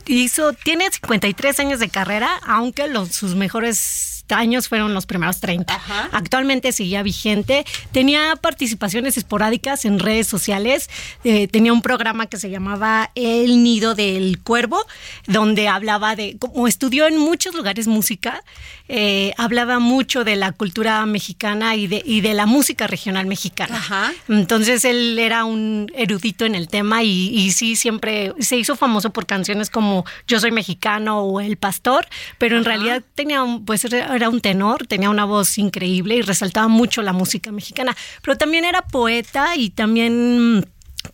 hizo, 0.07 0.53
tiene 0.53 0.85
53 0.91 1.59
años 1.61 1.81
de 1.81 1.89
carrera, 1.89 2.31
aunque 2.47 2.87
los, 2.87 3.09
sus 3.09 3.35
mejores 3.35 4.14
años 4.31 4.69
fueron 4.69 4.95
los 4.95 5.07
primeros 5.07 5.41
30. 5.41 5.81
Actualmente 6.13 6.73
seguía 6.73 7.03
vigente, 7.03 7.65
tenía 7.93 8.37
participaciones 8.37 9.17
esporádicas 9.17 9.85
en 9.85 9.99
redes 9.99 10.27
sociales, 10.27 10.89
eh, 11.25 11.49
tenía 11.49 11.73
un 11.73 11.83
programa 11.83 12.27
que 12.27 12.37
se 12.37 12.51
llamaba 12.51 13.11
El 13.15 13.63
Nido 13.63 13.95
del 13.95 14.41
Cuervo, 14.41 14.85
donde 15.27 15.69
hablaba 15.69 16.17
de, 16.17 16.37
como 16.39 16.67
estudió 16.69 17.07
en 17.07 17.19
muchos 17.19 17.55
lugares 17.55 17.87
música, 17.87 18.43
eh, 18.89 19.33
hablaba 19.39 19.79
mucho 19.79 20.25
de 20.25 20.37
la 20.37 20.53
cultura 20.53 21.05
mexicana 21.07 21.75
y 21.75 21.87
de, 21.87 22.03
y 22.05 22.21
de 22.21 22.35
la 22.35 22.47
música 22.47 22.87
regional 22.87 23.27
mexicana. 23.27 23.83
Entonces 24.29 24.85
él 24.85 25.19
era 25.19 25.45
un 25.45 25.91
erudito 25.95 26.45
en 26.45 26.55
el 26.55 26.69
tema 26.69 27.03
y, 27.03 27.29
y 27.29 27.53
sí, 27.53 27.77
siempre 27.77 28.33
se 28.41 28.57
hizo 28.57 28.77
famoso 28.77 29.11
por 29.11 29.27
canciones 29.27 29.71
como 29.71 30.05
Yo 30.27 30.41
soy 30.41 30.51
mexicano 30.51 31.21
o 31.21 31.41
El 31.41 31.57
Pastor, 31.57 32.07
pero 32.39 32.59
en 32.59 32.65
realidad 32.65 33.03
tenía 33.15 33.43
un, 33.43 33.65
pues 33.65 33.85
era 34.15 34.29
un 34.29 34.41
tenor, 34.41 34.87
tenía 34.87 35.11
una 35.11 35.25
voz 35.25 35.59
increíble 35.59 36.17
y 36.17 36.23
resaltaba 36.23 36.69
mucho 36.69 37.03
la 37.03 37.13
música 37.13 37.53
mexicana, 37.53 37.97
pero 38.23 38.37
también 38.37 38.65
era 38.65 38.83
poeta 38.83 39.57
y 39.57 39.71
también 39.71 40.59
mm, 40.59 40.63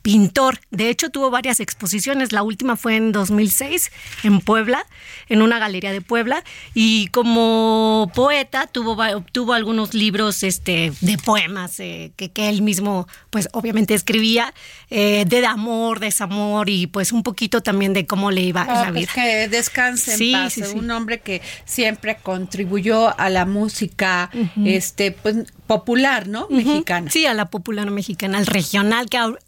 pintor. 0.03 0.61
De 0.71 0.89
hecho, 0.89 1.11
tuvo 1.11 1.31
varias 1.31 1.61
exposiciones. 1.61 2.33
La 2.33 2.43
última 2.43 2.77
fue 2.77 2.97
en 2.97 3.13
2006 3.13 3.91
en 4.25 4.41
Puebla, 4.41 4.87
en 5.29 5.43
una 5.43 5.59
galería 5.59 5.93
de 5.93 6.01
Puebla. 6.01 6.43
Y 6.75 7.09
como 7.09 8.11
poeta 8.15 8.67
tuvo, 8.67 8.93
obtuvo 9.17 9.53
algunos 9.53 9.95
libros 9.95 10.43
este, 10.43 10.93
de 11.01 11.19
poemas 11.19 11.79
eh, 11.81 12.13
que, 12.17 12.31
que 12.31 12.49
él 12.49 12.63
mismo, 12.63 13.07
pues 13.31 13.49
obviamente 13.53 13.95
escribía, 13.95 14.55
eh, 14.89 15.25
de 15.27 15.45
amor, 15.47 16.01
desamor 16.01 16.69
y 16.69 16.87
pues 16.87 17.13
un 17.13 17.23
poquito 17.23 17.61
también 17.63 17.93
de 17.93 18.07
cómo 18.07 18.31
le 18.31 18.43
iba 18.43 18.63
en 18.63 18.71
Ah, 18.71 18.75
la 18.87 18.93
pues 18.93 18.95
vida. 19.01 19.13
que 19.15 19.49
descanse 19.49 20.13
en 20.13 20.19
Sí, 20.19 20.33
paz. 20.33 20.53
sí, 20.53 20.63
sí. 20.65 20.77
Un 20.79 20.91
hombre 20.91 21.21
que 21.21 21.43
siempre 21.65 22.17
contribuyó 22.23 23.19
a 23.19 23.29
la 23.31 23.45
música 23.47 24.31
este 24.65 25.13
pues 25.13 25.37
popular, 25.67 26.27
¿no? 26.27 26.49
Mexicana. 26.51 27.11
Sí, 27.11 27.27
a 27.27 27.35
la 27.35 27.47
popular 27.47 27.91
mexicana, 27.91 28.39
al 28.39 28.47
regional, 28.47 29.09
que 29.09 29.19
ahor- 29.19 29.39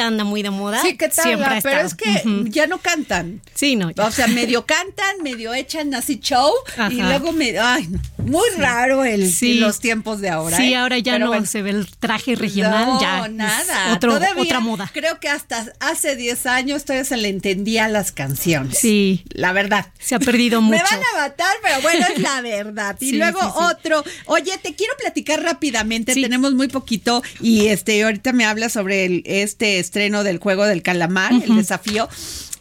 ahorita 0.00 0.06
anda 0.06 0.24
muy 0.24 0.42
de 0.42 0.50
moda. 0.50 0.82
Sí, 0.82 0.96
¿qué 0.96 1.08
tal? 1.08 1.24
Siempre 1.24 1.58
ha 1.58 1.60
Pero 1.60 1.80
es 1.80 1.94
que 1.94 2.22
ya 2.48 2.66
no 2.66 2.78
cantan. 2.78 3.40
Sí, 3.54 3.76
no. 3.76 3.90
O 3.96 4.10
sea, 4.10 4.26
medio 4.26 4.66
cantan, 4.66 5.22
medio 5.22 5.54
echan 5.54 5.94
así 5.94 6.18
show 6.18 6.52
y 6.90 7.02
luego 7.02 7.32
me 7.32 7.58
ay, 7.58 7.88
no, 7.88 8.00
muy 8.26 8.48
raro 8.58 9.04
el 9.04 9.30
Sí. 9.32 9.54
los 9.54 9.80
tiempos 9.80 10.20
de 10.20 10.28
ahora. 10.30 10.56
Sí, 10.56 10.72
¿eh? 10.72 10.76
ahora 10.76 10.98
ya 10.98 11.12
Pero 11.14 11.26
no 11.26 11.30
bueno. 11.32 11.46
se 11.46 11.62
ve 11.62 11.70
el 11.70 11.86
traje 11.98 12.34
regional, 12.36 12.86
No, 12.86 13.00
ya. 13.00 13.28
nada. 13.28 13.94
otro- 13.94 14.14
Todavía 14.14 14.42
otra 14.42 14.60
moda. 14.60 14.90
Creo 14.92 15.18
que 15.20 15.28
hasta 15.28 15.66
hace 15.80 16.16
10 16.16 16.46
años 16.46 16.84
todavía 16.84 17.04
se 17.04 17.16
le 17.16 17.28
entendía 17.28 17.88
las 17.88 18.12
canciones. 18.12 18.78
Sí. 18.78 19.24
La 19.30 19.52
verdad. 19.52 19.86
Se 19.98 20.14
ha 20.14 20.18
perdido 20.20 20.60
Me 20.62 20.78
mucho. 20.78 20.84
van 20.90 21.00
a 21.14 21.28
matar, 21.28 21.54
pero 21.62 21.80
bueno, 21.82 22.06
es 22.14 22.20
la 22.22 22.40
verdad. 22.42 22.96
Y 23.00 23.10
Sí, 23.10 23.16
luego 23.16 23.40
otro. 23.56 24.04
Oye, 24.26 24.52
te 24.62 24.74
quiero 24.74 24.94
platicar 24.98 25.42
rápidamente, 25.42 26.14
tenemos 26.14 26.54
muy 26.54 26.68
poquito 26.68 27.22
y 27.40 27.66
este 27.68 28.02
ahorita 28.02 28.32
me 28.32 28.44
habla 28.44 28.68
sobre 28.68 29.04
el, 29.06 29.22
este 29.26 29.78
estreno 29.78 30.24
del 30.24 30.38
juego 30.38 30.64
del 30.66 30.82
calamar, 30.82 31.32
el 31.32 31.56
desafío. 31.56 32.08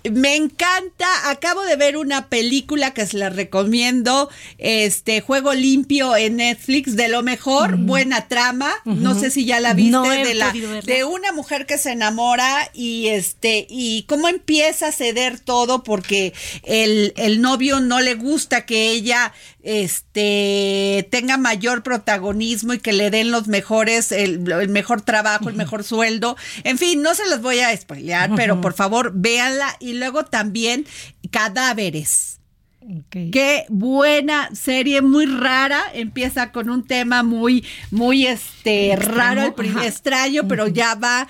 Me 0.03 0.35
encanta, 0.35 1.29
acabo 1.29 1.63
de 1.63 1.75
ver 1.75 1.97
una 1.97 2.29
película 2.29 2.93
que 2.93 3.05
se 3.05 3.17
la 3.17 3.29
recomiendo, 3.29 4.29
este 4.57 5.19
Juego 5.19 5.53
Limpio 5.53 6.15
en 6.15 6.37
Netflix, 6.37 6.95
de 6.95 7.09
lo 7.09 7.21
mejor, 7.21 7.75
buena 7.75 8.27
trama, 8.27 8.71
no 8.85 9.19
sé 9.19 9.29
si 9.29 9.45
ya 9.45 9.59
la 9.59 9.73
viste, 9.73 9.91
No 9.91 10.03
de, 10.03 10.33
la, 10.35 10.53
de 10.85 11.03
una 11.03 11.31
mujer 11.33 11.65
que 11.65 11.77
se 11.77 11.91
enamora 11.91 12.69
y 12.73 13.07
este 13.07 13.67
y 13.69 14.03
cómo 14.03 14.29
empieza 14.29 14.87
a 14.87 14.91
ceder 14.91 15.39
todo 15.39 15.83
porque 15.83 16.33
el, 16.63 17.13
el 17.17 17.41
novio 17.41 17.81
no 17.81 17.99
le 17.99 18.15
gusta 18.15 18.65
que 18.65 18.91
ella 18.91 19.33
este 19.61 21.07
tenga 21.11 21.37
mayor 21.37 21.83
protagonismo 21.83 22.73
y 22.73 22.79
que 22.79 22.93
le 22.93 23.11
den 23.11 23.31
los 23.31 23.47
mejores 23.47 24.11
el, 24.11 24.49
el 24.49 24.69
mejor 24.69 25.01
trabajo 25.01 25.49
el 25.49 25.55
mejor 25.55 25.83
sueldo. 25.83 26.37
En 26.63 26.77
fin 26.77 27.01
no 27.01 27.13
se 27.15 27.29
los 27.29 27.41
voy 27.41 27.59
a 27.59 27.75
spoilear 27.75 28.31
pero 28.35 28.61
por 28.61 28.73
favor 28.73 29.11
véanla. 29.13 29.75
Y 29.79 29.93
luego 29.93 30.25
también 30.25 30.85
cadáveres 31.31 32.38
Qué 33.09 33.65
buena 33.69 34.49
serie, 34.53 35.01
muy 35.01 35.25
rara. 35.25 35.83
Empieza 35.93 36.51
con 36.51 36.69
un 36.69 36.87
tema 36.87 37.23
muy, 37.23 37.65
muy 37.91 38.25
este 38.25 38.93
Extremo, 38.93 39.15
raro, 39.17 39.41
al 39.41 39.53
prim- 39.53 39.77
ajá. 39.77 39.87
extraño, 39.87 40.47
pero 40.47 40.67
ya 40.67 40.95
va. 40.95 41.27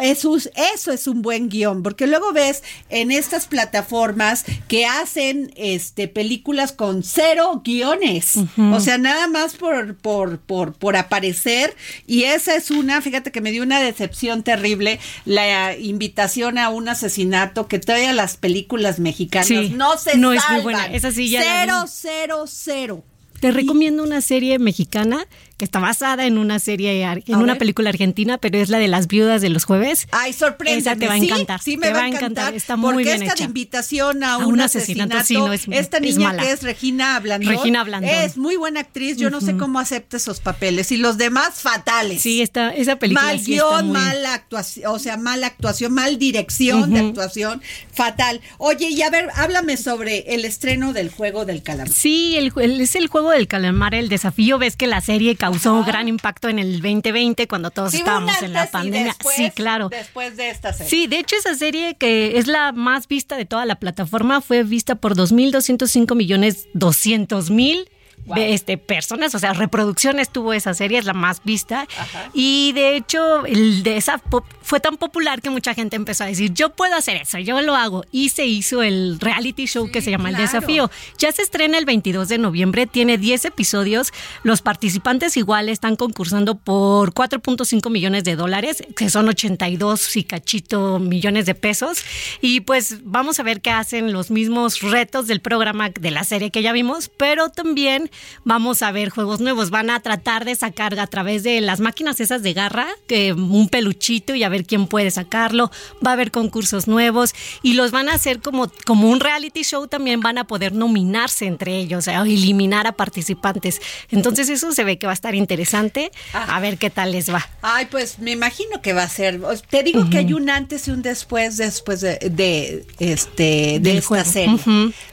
Eso, 0.00 0.36
es- 0.36 0.50
eso 0.74 0.92
es 0.92 1.06
un 1.06 1.22
buen 1.22 1.48
guion, 1.48 1.82
porque 1.82 2.06
luego 2.06 2.32
ves 2.32 2.62
en 2.88 3.10
estas 3.10 3.46
plataformas 3.46 4.44
que 4.68 4.86
hacen 4.86 5.52
este 5.56 6.08
películas 6.08 6.72
con 6.72 7.02
cero 7.02 7.60
guiones. 7.64 8.34
O 8.56 8.80
sea, 8.80 8.96
nada 8.96 9.26
más 9.28 9.54
por, 9.54 9.96
por, 9.96 10.38
por, 10.38 10.72
por 10.72 10.96
aparecer. 10.96 11.76
Y 12.06 12.24
esa 12.24 12.54
es 12.56 12.70
una, 12.70 13.00
fíjate 13.02 13.30
que 13.32 13.40
me 13.40 13.50
dio 13.52 13.62
una 13.62 13.80
decepción 13.80 14.42
terrible, 14.42 14.98
la 15.24 15.76
invitación 15.76 16.58
a 16.58 16.68
un 16.70 16.88
asesinato 16.88 17.66
que 17.68 17.78
todavía 17.78 18.12
las 18.12 18.36
películas 18.36 18.98
mexicanas 18.98 19.46
Sí, 19.48 19.72
no 19.76 19.96
se 19.98 20.16
no 20.16 20.32
es 20.32 20.42
muy 20.50 20.60
buena. 20.62 20.85
Esa 20.92 21.10
sí 21.10 21.30
ya 21.30 21.42
Cero, 21.42 21.84
cero, 21.88 22.44
cero. 22.46 23.04
Te 23.40 23.50
recomiendo 23.52 24.02
una 24.02 24.20
serie 24.22 24.58
mexicana 24.58 25.26
está 25.58 25.78
basada 25.78 26.26
en 26.26 26.38
una 26.38 26.58
serie, 26.58 27.02
en 27.02 27.34
A 27.34 27.38
una 27.38 27.52
ver. 27.54 27.58
película 27.58 27.90
argentina, 27.90 28.38
pero 28.38 28.58
es 28.58 28.68
la 28.68 28.78
de 28.78 28.88
las 28.88 29.06
viudas 29.06 29.40
de 29.40 29.48
los 29.48 29.64
jueves. 29.64 30.06
Ay, 30.12 30.32
sorprende. 30.32 30.78
Esa 30.80 30.96
te 30.96 31.06
va 31.08 31.14
a 31.14 31.16
encantar. 31.16 31.60
Sí, 31.62 31.76
me 31.76 31.86
te 31.86 31.92
va 31.94 32.00
a 32.02 32.08
encantar. 32.08 32.54
Está 32.54 32.76
muy 32.76 32.92
porque 32.92 33.04
bien 33.04 33.22
esta 33.22 33.34
hecha. 33.34 33.34
de 33.36 33.44
invitación 33.44 34.22
a, 34.24 34.34
A 34.34 34.36
un, 34.38 34.60
asesinato, 34.60 35.16
asesinato, 35.16 35.26
sí, 35.26 35.34
no, 35.34 35.52
es- 35.52 35.80
esta 35.82 35.96
es 35.98 36.02
niña 36.16 36.36
que 36.36 36.50
es 36.52 36.62
Regina 36.62 37.18
Blandón. 37.20 37.54
Regina 37.54 37.84
Blandón. 37.84 38.10
Es 38.10 38.36
muy 38.36 38.56
buena 38.56 38.80
actriz. 38.80 39.16
Yo 39.16 39.30
no 39.30 39.40
sé 39.40 39.56
cómo 39.56 39.78
acepta 39.78 40.16
esos 40.18 40.40
papeles. 40.40 40.92
Y 40.92 40.96
los 40.98 41.16
demás, 41.18 41.60
fatales. 41.62 42.20
Sí, 42.22 42.42
esta, 42.42 42.70
esa 42.74 42.96
película 42.96 43.26
mal 43.28 43.40
sí 43.40 43.54
está 43.54 43.66
guion, 43.68 43.86
muy- 43.86 43.92
mala 43.98 44.34
actuación, 44.34 44.90
o 44.92 44.98
sea, 44.98 45.16
mala 45.16 45.46
actuación, 45.46 45.92
mal 45.94 46.18
dirección 46.18 46.92
de 46.92 47.00
actuación, 47.00 47.62
fatal. 47.92 48.40
Oye, 48.58 48.88
y 48.90 49.02
a 49.02 49.10
ver, 49.10 49.28
háblame 49.34 49.76
sobre 49.76 50.34
el 50.34 50.44
estreno 50.44 50.92
del 50.92 51.10
juego 51.10 51.44
del 51.44 51.62
calamar. 51.62 51.88
Sí, 51.92 52.36
el, 52.36 52.52
el- 52.60 52.80
es 52.80 52.94
el 52.94 53.06
juego 53.08 53.30
del 53.30 53.48
calamar, 53.48 53.94
el 53.94 54.08
desafío. 54.08 54.58
Ves 54.58 54.76
que 54.76 54.86
la 54.86 55.00
serie 55.00 55.36
causó 55.52 55.84
gran 55.84 56.08
impacto 56.08 56.48
en 56.48 56.58
el 56.58 56.80
2020 56.80 57.46
cuando 57.48 57.70
todos 57.70 57.92
Sí, 57.92 57.98
estábamos 57.98 58.40
en 58.42 58.52
la 58.52 58.66
pandemia. 58.70 59.04
después- 59.14 59.36
sí, 59.36 59.50
claro. 59.54 59.88
Después 59.88 60.36
de 60.36 60.50
esta 60.50 60.72
serie. 60.72 60.90
Sí, 60.90 61.06
de 61.06 61.18
hecho 61.18 61.36
esa 61.36 61.54
serie 61.54 61.94
que 61.96 62.38
es 62.38 62.46
la 62.46 62.72
más 62.72 63.08
vista 63.08 63.36
de 63.36 63.44
toda 63.44 63.64
la 63.66 63.76
plataforma 63.76 64.40
fue 64.40 64.62
vista 64.62 64.94
por 64.96 65.14
2.205 65.16 66.14
millones 66.14 66.68
200 66.74 67.50
mil 67.50 67.88
este, 68.34 68.78
personas, 68.78 69.34
o 69.34 69.38
sea, 69.38 69.52
reproducciones 69.52 70.30
tuvo 70.30 70.52
esa 70.52 70.74
serie, 70.74 70.98
es 70.98 71.04
la 71.04 71.12
más 71.12 71.42
vista. 71.44 71.86
Y 72.32 72.72
de 72.72 72.96
hecho, 72.96 73.46
el 73.46 73.82
de 73.82 73.96
esa 73.96 74.20
fue 74.62 74.80
tan 74.80 74.96
popular 74.96 75.40
que 75.40 75.50
mucha 75.50 75.74
gente 75.74 75.96
empezó 75.96 76.24
a 76.24 76.26
decir, 76.26 76.52
yo 76.52 76.70
puedo 76.70 76.96
hacer 76.96 77.16
eso, 77.16 77.38
yo 77.38 77.60
lo 77.60 77.74
hago. 77.76 78.04
Y 78.10 78.30
se 78.30 78.46
hizo 78.46 78.82
el 78.82 79.20
reality 79.20 79.66
show 79.66 79.90
que 79.90 80.02
se 80.02 80.10
llama 80.10 80.30
El 80.30 80.36
Desafío. 80.36 80.90
Ya 81.18 81.30
se 81.32 81.42
estrena 81.42 81.78
el 81.78 81.84
22 81.84 82.28
de 82.28 82.38
noviembre, 82.38 82.86
tiene 82.86 83.18
10 83.18 83.46
episodios. 83.46 84.12
Los 84.42 84.62
participantes 84.62 85.36
igual 85.36 85.68
están 85.68 85.96
concursando 85.96 86.56
por 86.56 87.12
4.5 87.12 87.90
millones 87.90 88.24
de 88.24 88.36
dólares, 88.36 88.82
que 88.96 89.10
son 89.10 89.28
82 89.28 90.16
y 90.16 90.24
cachito 90.24 90.98
millones 90.98 91.46
de 91.46 91.54
pesos. 91.54 91.98
Y 92.40 92.60
pues 92.60 93.04
vamos 93.04 93.38
a 93.38 93.42
ver 93.42 93.60
qué 93.60 93.70
hacen 93.70 94.12
los 94.12 94.30
mismos 94.30 94.80
retos 94.80 95.26
del 95.26 95.40
programa 95.40 95.90
de 95.90 96.10
la 96.10 96.24
serie 96.24 96.50
que 96.50 96.62
ya 96.62 96.72
vimos, 96.72 97.10
pero 97.16 97.50
también 97.50 98.10
vamos 98.44 98.82
a 98.82 98.92
ver 98.92 99.10
juegos 99.10 99.40
nuevos. 99.40 99.70
Van 99.70 99.90
a 99.90 100.00
tratar 100.00 100.44
de 100.44 100.54
sacar 100.54 100.98
a 100.98 101.06
través 101.06 101.42
de 101.42 101.60
las 101.60 101.80
máquinas 101.80 102.20
esas 102.20 102.42
de 102.42 102.52
garra, 102.52 102.86
que 103.06 103.32
un 103.32 103.68
peluchito 103.68 104.34
y 104.34 104.42
a 104.42 104.48
ver 104.48 104.64
quién 104.64 104.86
puede 104.86 105.10
sacarlo. 105.10 105.70
Va 106.04 106.10
a 106.10 106.14
haber 106.14 106.30
concursos 106.30 106.88
nuevos 106.88 107.34
y 107.62 107.74
los 107.74 107.90
van 107.90 108.08
a 108.08 108.14
hacer 108.14 108.40
como, 108.40 108.70
como 108.84 109.08
un 109.10 109.20
reality 109.20 109.62
show. 109.62 109.86
También 109.86 110.20
van 110.20 110.38
a 110.38 110.44
poder 110.44 110.72
nominarse 110.72 111.46
entre 111.46 111.76
ellos, 111.76 112.08
o 112.08 112.24
eliminar 112.24 112.86
a 112.86 112.92
participantes. 112.92 113.80
Entonces 114.10 114.48
eso 114.48 114.72
se 114.72 114.84
ve 114.84 114.98
que 114.98 115.06
va 115.06 115.12
a 115.12 115.14
estar 115.14 115.34
interesante. 115.34 116.10
A 116.32 116.60
ver 116.60 116.78
qué 116.78 116.90
tal 116.90 117.12
les 117.12 117.32
va. 117.32 117.48
Ay, 117.62 117.86
pues 117.86 118.18
me 118.18 118.32
imagino 118.32 118.80
que 118.82 118.92
va 118.92 119.02
a 119.02 119.08
ser. 119.08 119.40
Te 119.68 119.82
digo 119.82 120.08
que 120.10 120.18
hay 120.18 120.32
un 120.32 120.50
antes 120.50 120.88
y 120.88 120.90
un 120.90 121.02
después 121.02 121.56
después 121.56 122.00
de, 122.00 122.18
de 122.30 122.86
este 122.98 123.78
de 123.80 123.98
esta 123.98 124.24
serie. 124.24 124.58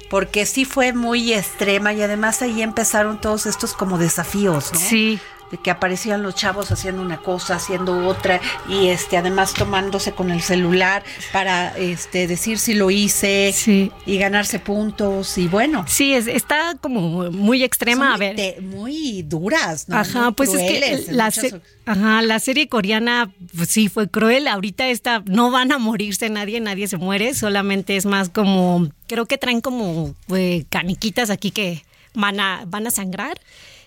Porque 0.10 0.46
sí 0.46 0.64
fue 0.66 0.94
muy 0.94 1.34
extrema 1.34 1.92
y 1.94 2.02
además 2.02 2.44
ahí 2.44 2.62
empezaron 2.94 3.20
todos 3.20 3.48
estos 3.48 3.74
como 3.74 3.98
desafíos, 3.98 4.72
¿no? 4.72 4.80
Sí 4.80 5.20
que 5.62 5.70
aparecían 5.70 6.24
los 6.24 6.36
chavos 6.36 6.72
haciendo 6.72 7.02
una 7.02 7.18
cosa, 7.18 7.56
haciendo 7.56 8.08
otra 8.08 8.42
y 8.68 8.88
este 8.88 9.18
además 9.18 9.54
tomándose 9.54 10.14
con 10.14 10.32
el 10.32 10.42
celular 10.42 11.04
para 11.32 11.78
este 11.78 12.28
decir 12.28 12.58
si 12.58 12.74
lo 12.74 12.90
hice 12.90 13.54
y 14.06 14.18
ganarse 14.18 14.60
puntos 14.60 15.38
y 15.38 15.48
bueno. 15.48 15.86
Sí, 15.88 16.14
es, 16.14 16.28
está 16.28 16.76
como 16.82 17.30
muy 17.32 17.64
extrema, 17.64 18.16
a 18.16 18.18
ver. 18.18 18.62
muy 18.62 19.22
duras, 19.22 19.88
¿no? 19.90 19.98
Ajá, 19.98 20.32
pues 20.32 20.54
es 20.54 20.62
que 20.62 21.12
la, 21.12 21.32
ajá, 21.86 22.22
la 22.22 22.40
serie 22.40 22.68
coreana 22.68 23.32
pues 23.56 23.70
sí 23.70 23.90
fue 23.90 24.10
cruel, 24.10 24.48
ahorita 24.48 24.88
esta 24.88 25.24
no 25.28 25.52
van 25.52 25.72
a 25.72 25.78
morirse 25.78 26.30
nadie, 26.30 26.60
nadie 26.62 26.88
se 26.88 26.98
muere, 26.98 27.36
solamente 27.36 27.96
es 27.96 28.06
más 28.06 28.30
como 28.30 28.90
creo 29.08 29.26
que 29.26 29.38
traen 29.38 29.62
como 29.62 30.16
eh, 30.36 30.66
caniquitas 30.70 31.30
aquí 31.30 31.52
que 31.52 31.84
van 32.14 32.40
a 32.40 32.64
van 32.68 32.88
a 32.88 32.92
sangrar 32.92 33.40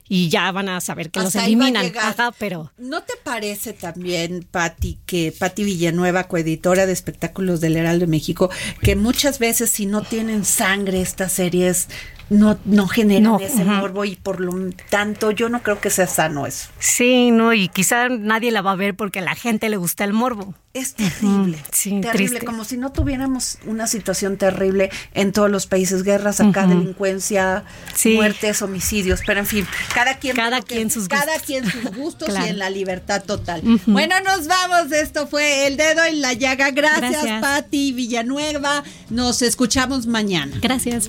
y 0.08 0.28
ya 0.28 0.52
van 0.52 0.68
a 0.68 0.80
saber 0.80 1.10
que 1.10 1.20
los 1.20 1.34
eliminan. 1.34 1.92
pero. 2.38 2.72
¿No 2.78 3.02
te 3.02 3.14
parece 3.22 3.72
también, 3.72 4.46
Patti, 4.48 4.98
que 5.06 5.34
Patti 5.36 5.64
Villanueva, 5.64 6.24
coeditora 6.24 6.86
de 6.86 6.92
espectáculos 6.92 7.60
del 7.60 7.76
Heraldo 7.76 8.06
de 8.06 8.10
México, 8.10 8.50
que 8.82 8.96
muchas 8.96 9.38
veces 9.38 9.70
si 9.70 9.86
no 9.86 10.02
tienen 10.02 10.44
sangre 10.44 11.00
estas 11.00 11.32
series 11.32 11.88
no, 12.28 12.58
no 12.64 12.88
generan 12.88 13.40
ese 13.40 13.64
morbo 13.64 14.04
y 14.04 14.16
por 14.16 14.40
lo 14.40 14.52
tanto 14.90 15.30
yo 15.30 15.48
no 15.48 15.62
creo 15.62 15.80
que 15.80 15.90
sea 15.90 16.06
sano 16.06 16.46
eso. 16.46 16.68
Sí, 16.78 17.30
no, 17.30 17.52
y 17.52 17.68
quizá 17.68 18.08
nadie 18.08 18.50
la 18.50 18.62
va 18.62 18.72
a 18.72 18.76
ver 18.76 18.96
porque 18.96 19.20
a 19.20 19.22
la 19.22 19.34
gente 19.34 19.68
le 19.68 19.76
gusta 19.76 20.04
el 20.04 20.12
morbo. 20.12 20.54
Es 20.74 20.94
terrible, 20.94 21.58
terrible, 22.02 22.40
como 22.42 22.64
si 22.64 22.76
no 22.76 22.92
tuviéramos 22.92 23.58
una 23.64 23.86
situación 23.86 24.36
terrible 24.36 24.90
en 25.14 25.32
todos 25.32 25.50
los 25.50 25.66
países, 25.66 26.02
guerras 26.02 26.38
acá, 26.40 26.66
delincuencia, 26.66 27.64
muertes, 28.04 28.60
homicidios, 28.60 29.20
pero 29.26 29.40
en 29.40 29.46
fin, 29.46 29.66
cada 29.94 30.18
quien 30.18 30.36
cada 30.36 30.60
quien 30.60 30.90
sus 30.90 31.08
gustos, 31.08 31.24
cada 31.24 31.38
quien 31.38 31.70
sus 31.70 31.84
gustos 31.96 32.28
y 32.28 32.48
en 32.48 32.58
la 32.58 32.68
libertad 32.68 33.24
total. 33.24 33.62
Bueno, 33.86 34.16
nos 34.20 34.46
vamos, 34.48 34.92
esto 34.92 35.26
fue 35.26 35.66
El 35.66 35.78
Dedo 35.78 36.04
en 36.04 36.20
la 36.20 36.34
Llaga. 36.34 36.70
Gracias, 36.72 37.10
Gracias. 37.10 37.40
Patti 37.40 37.92
Villanueva. 37.92 38.84
Nos 39.08 39.40
escuchamos 39.40 40.06
mañana. 40.06 40.58
Gracias. 40.60 41.08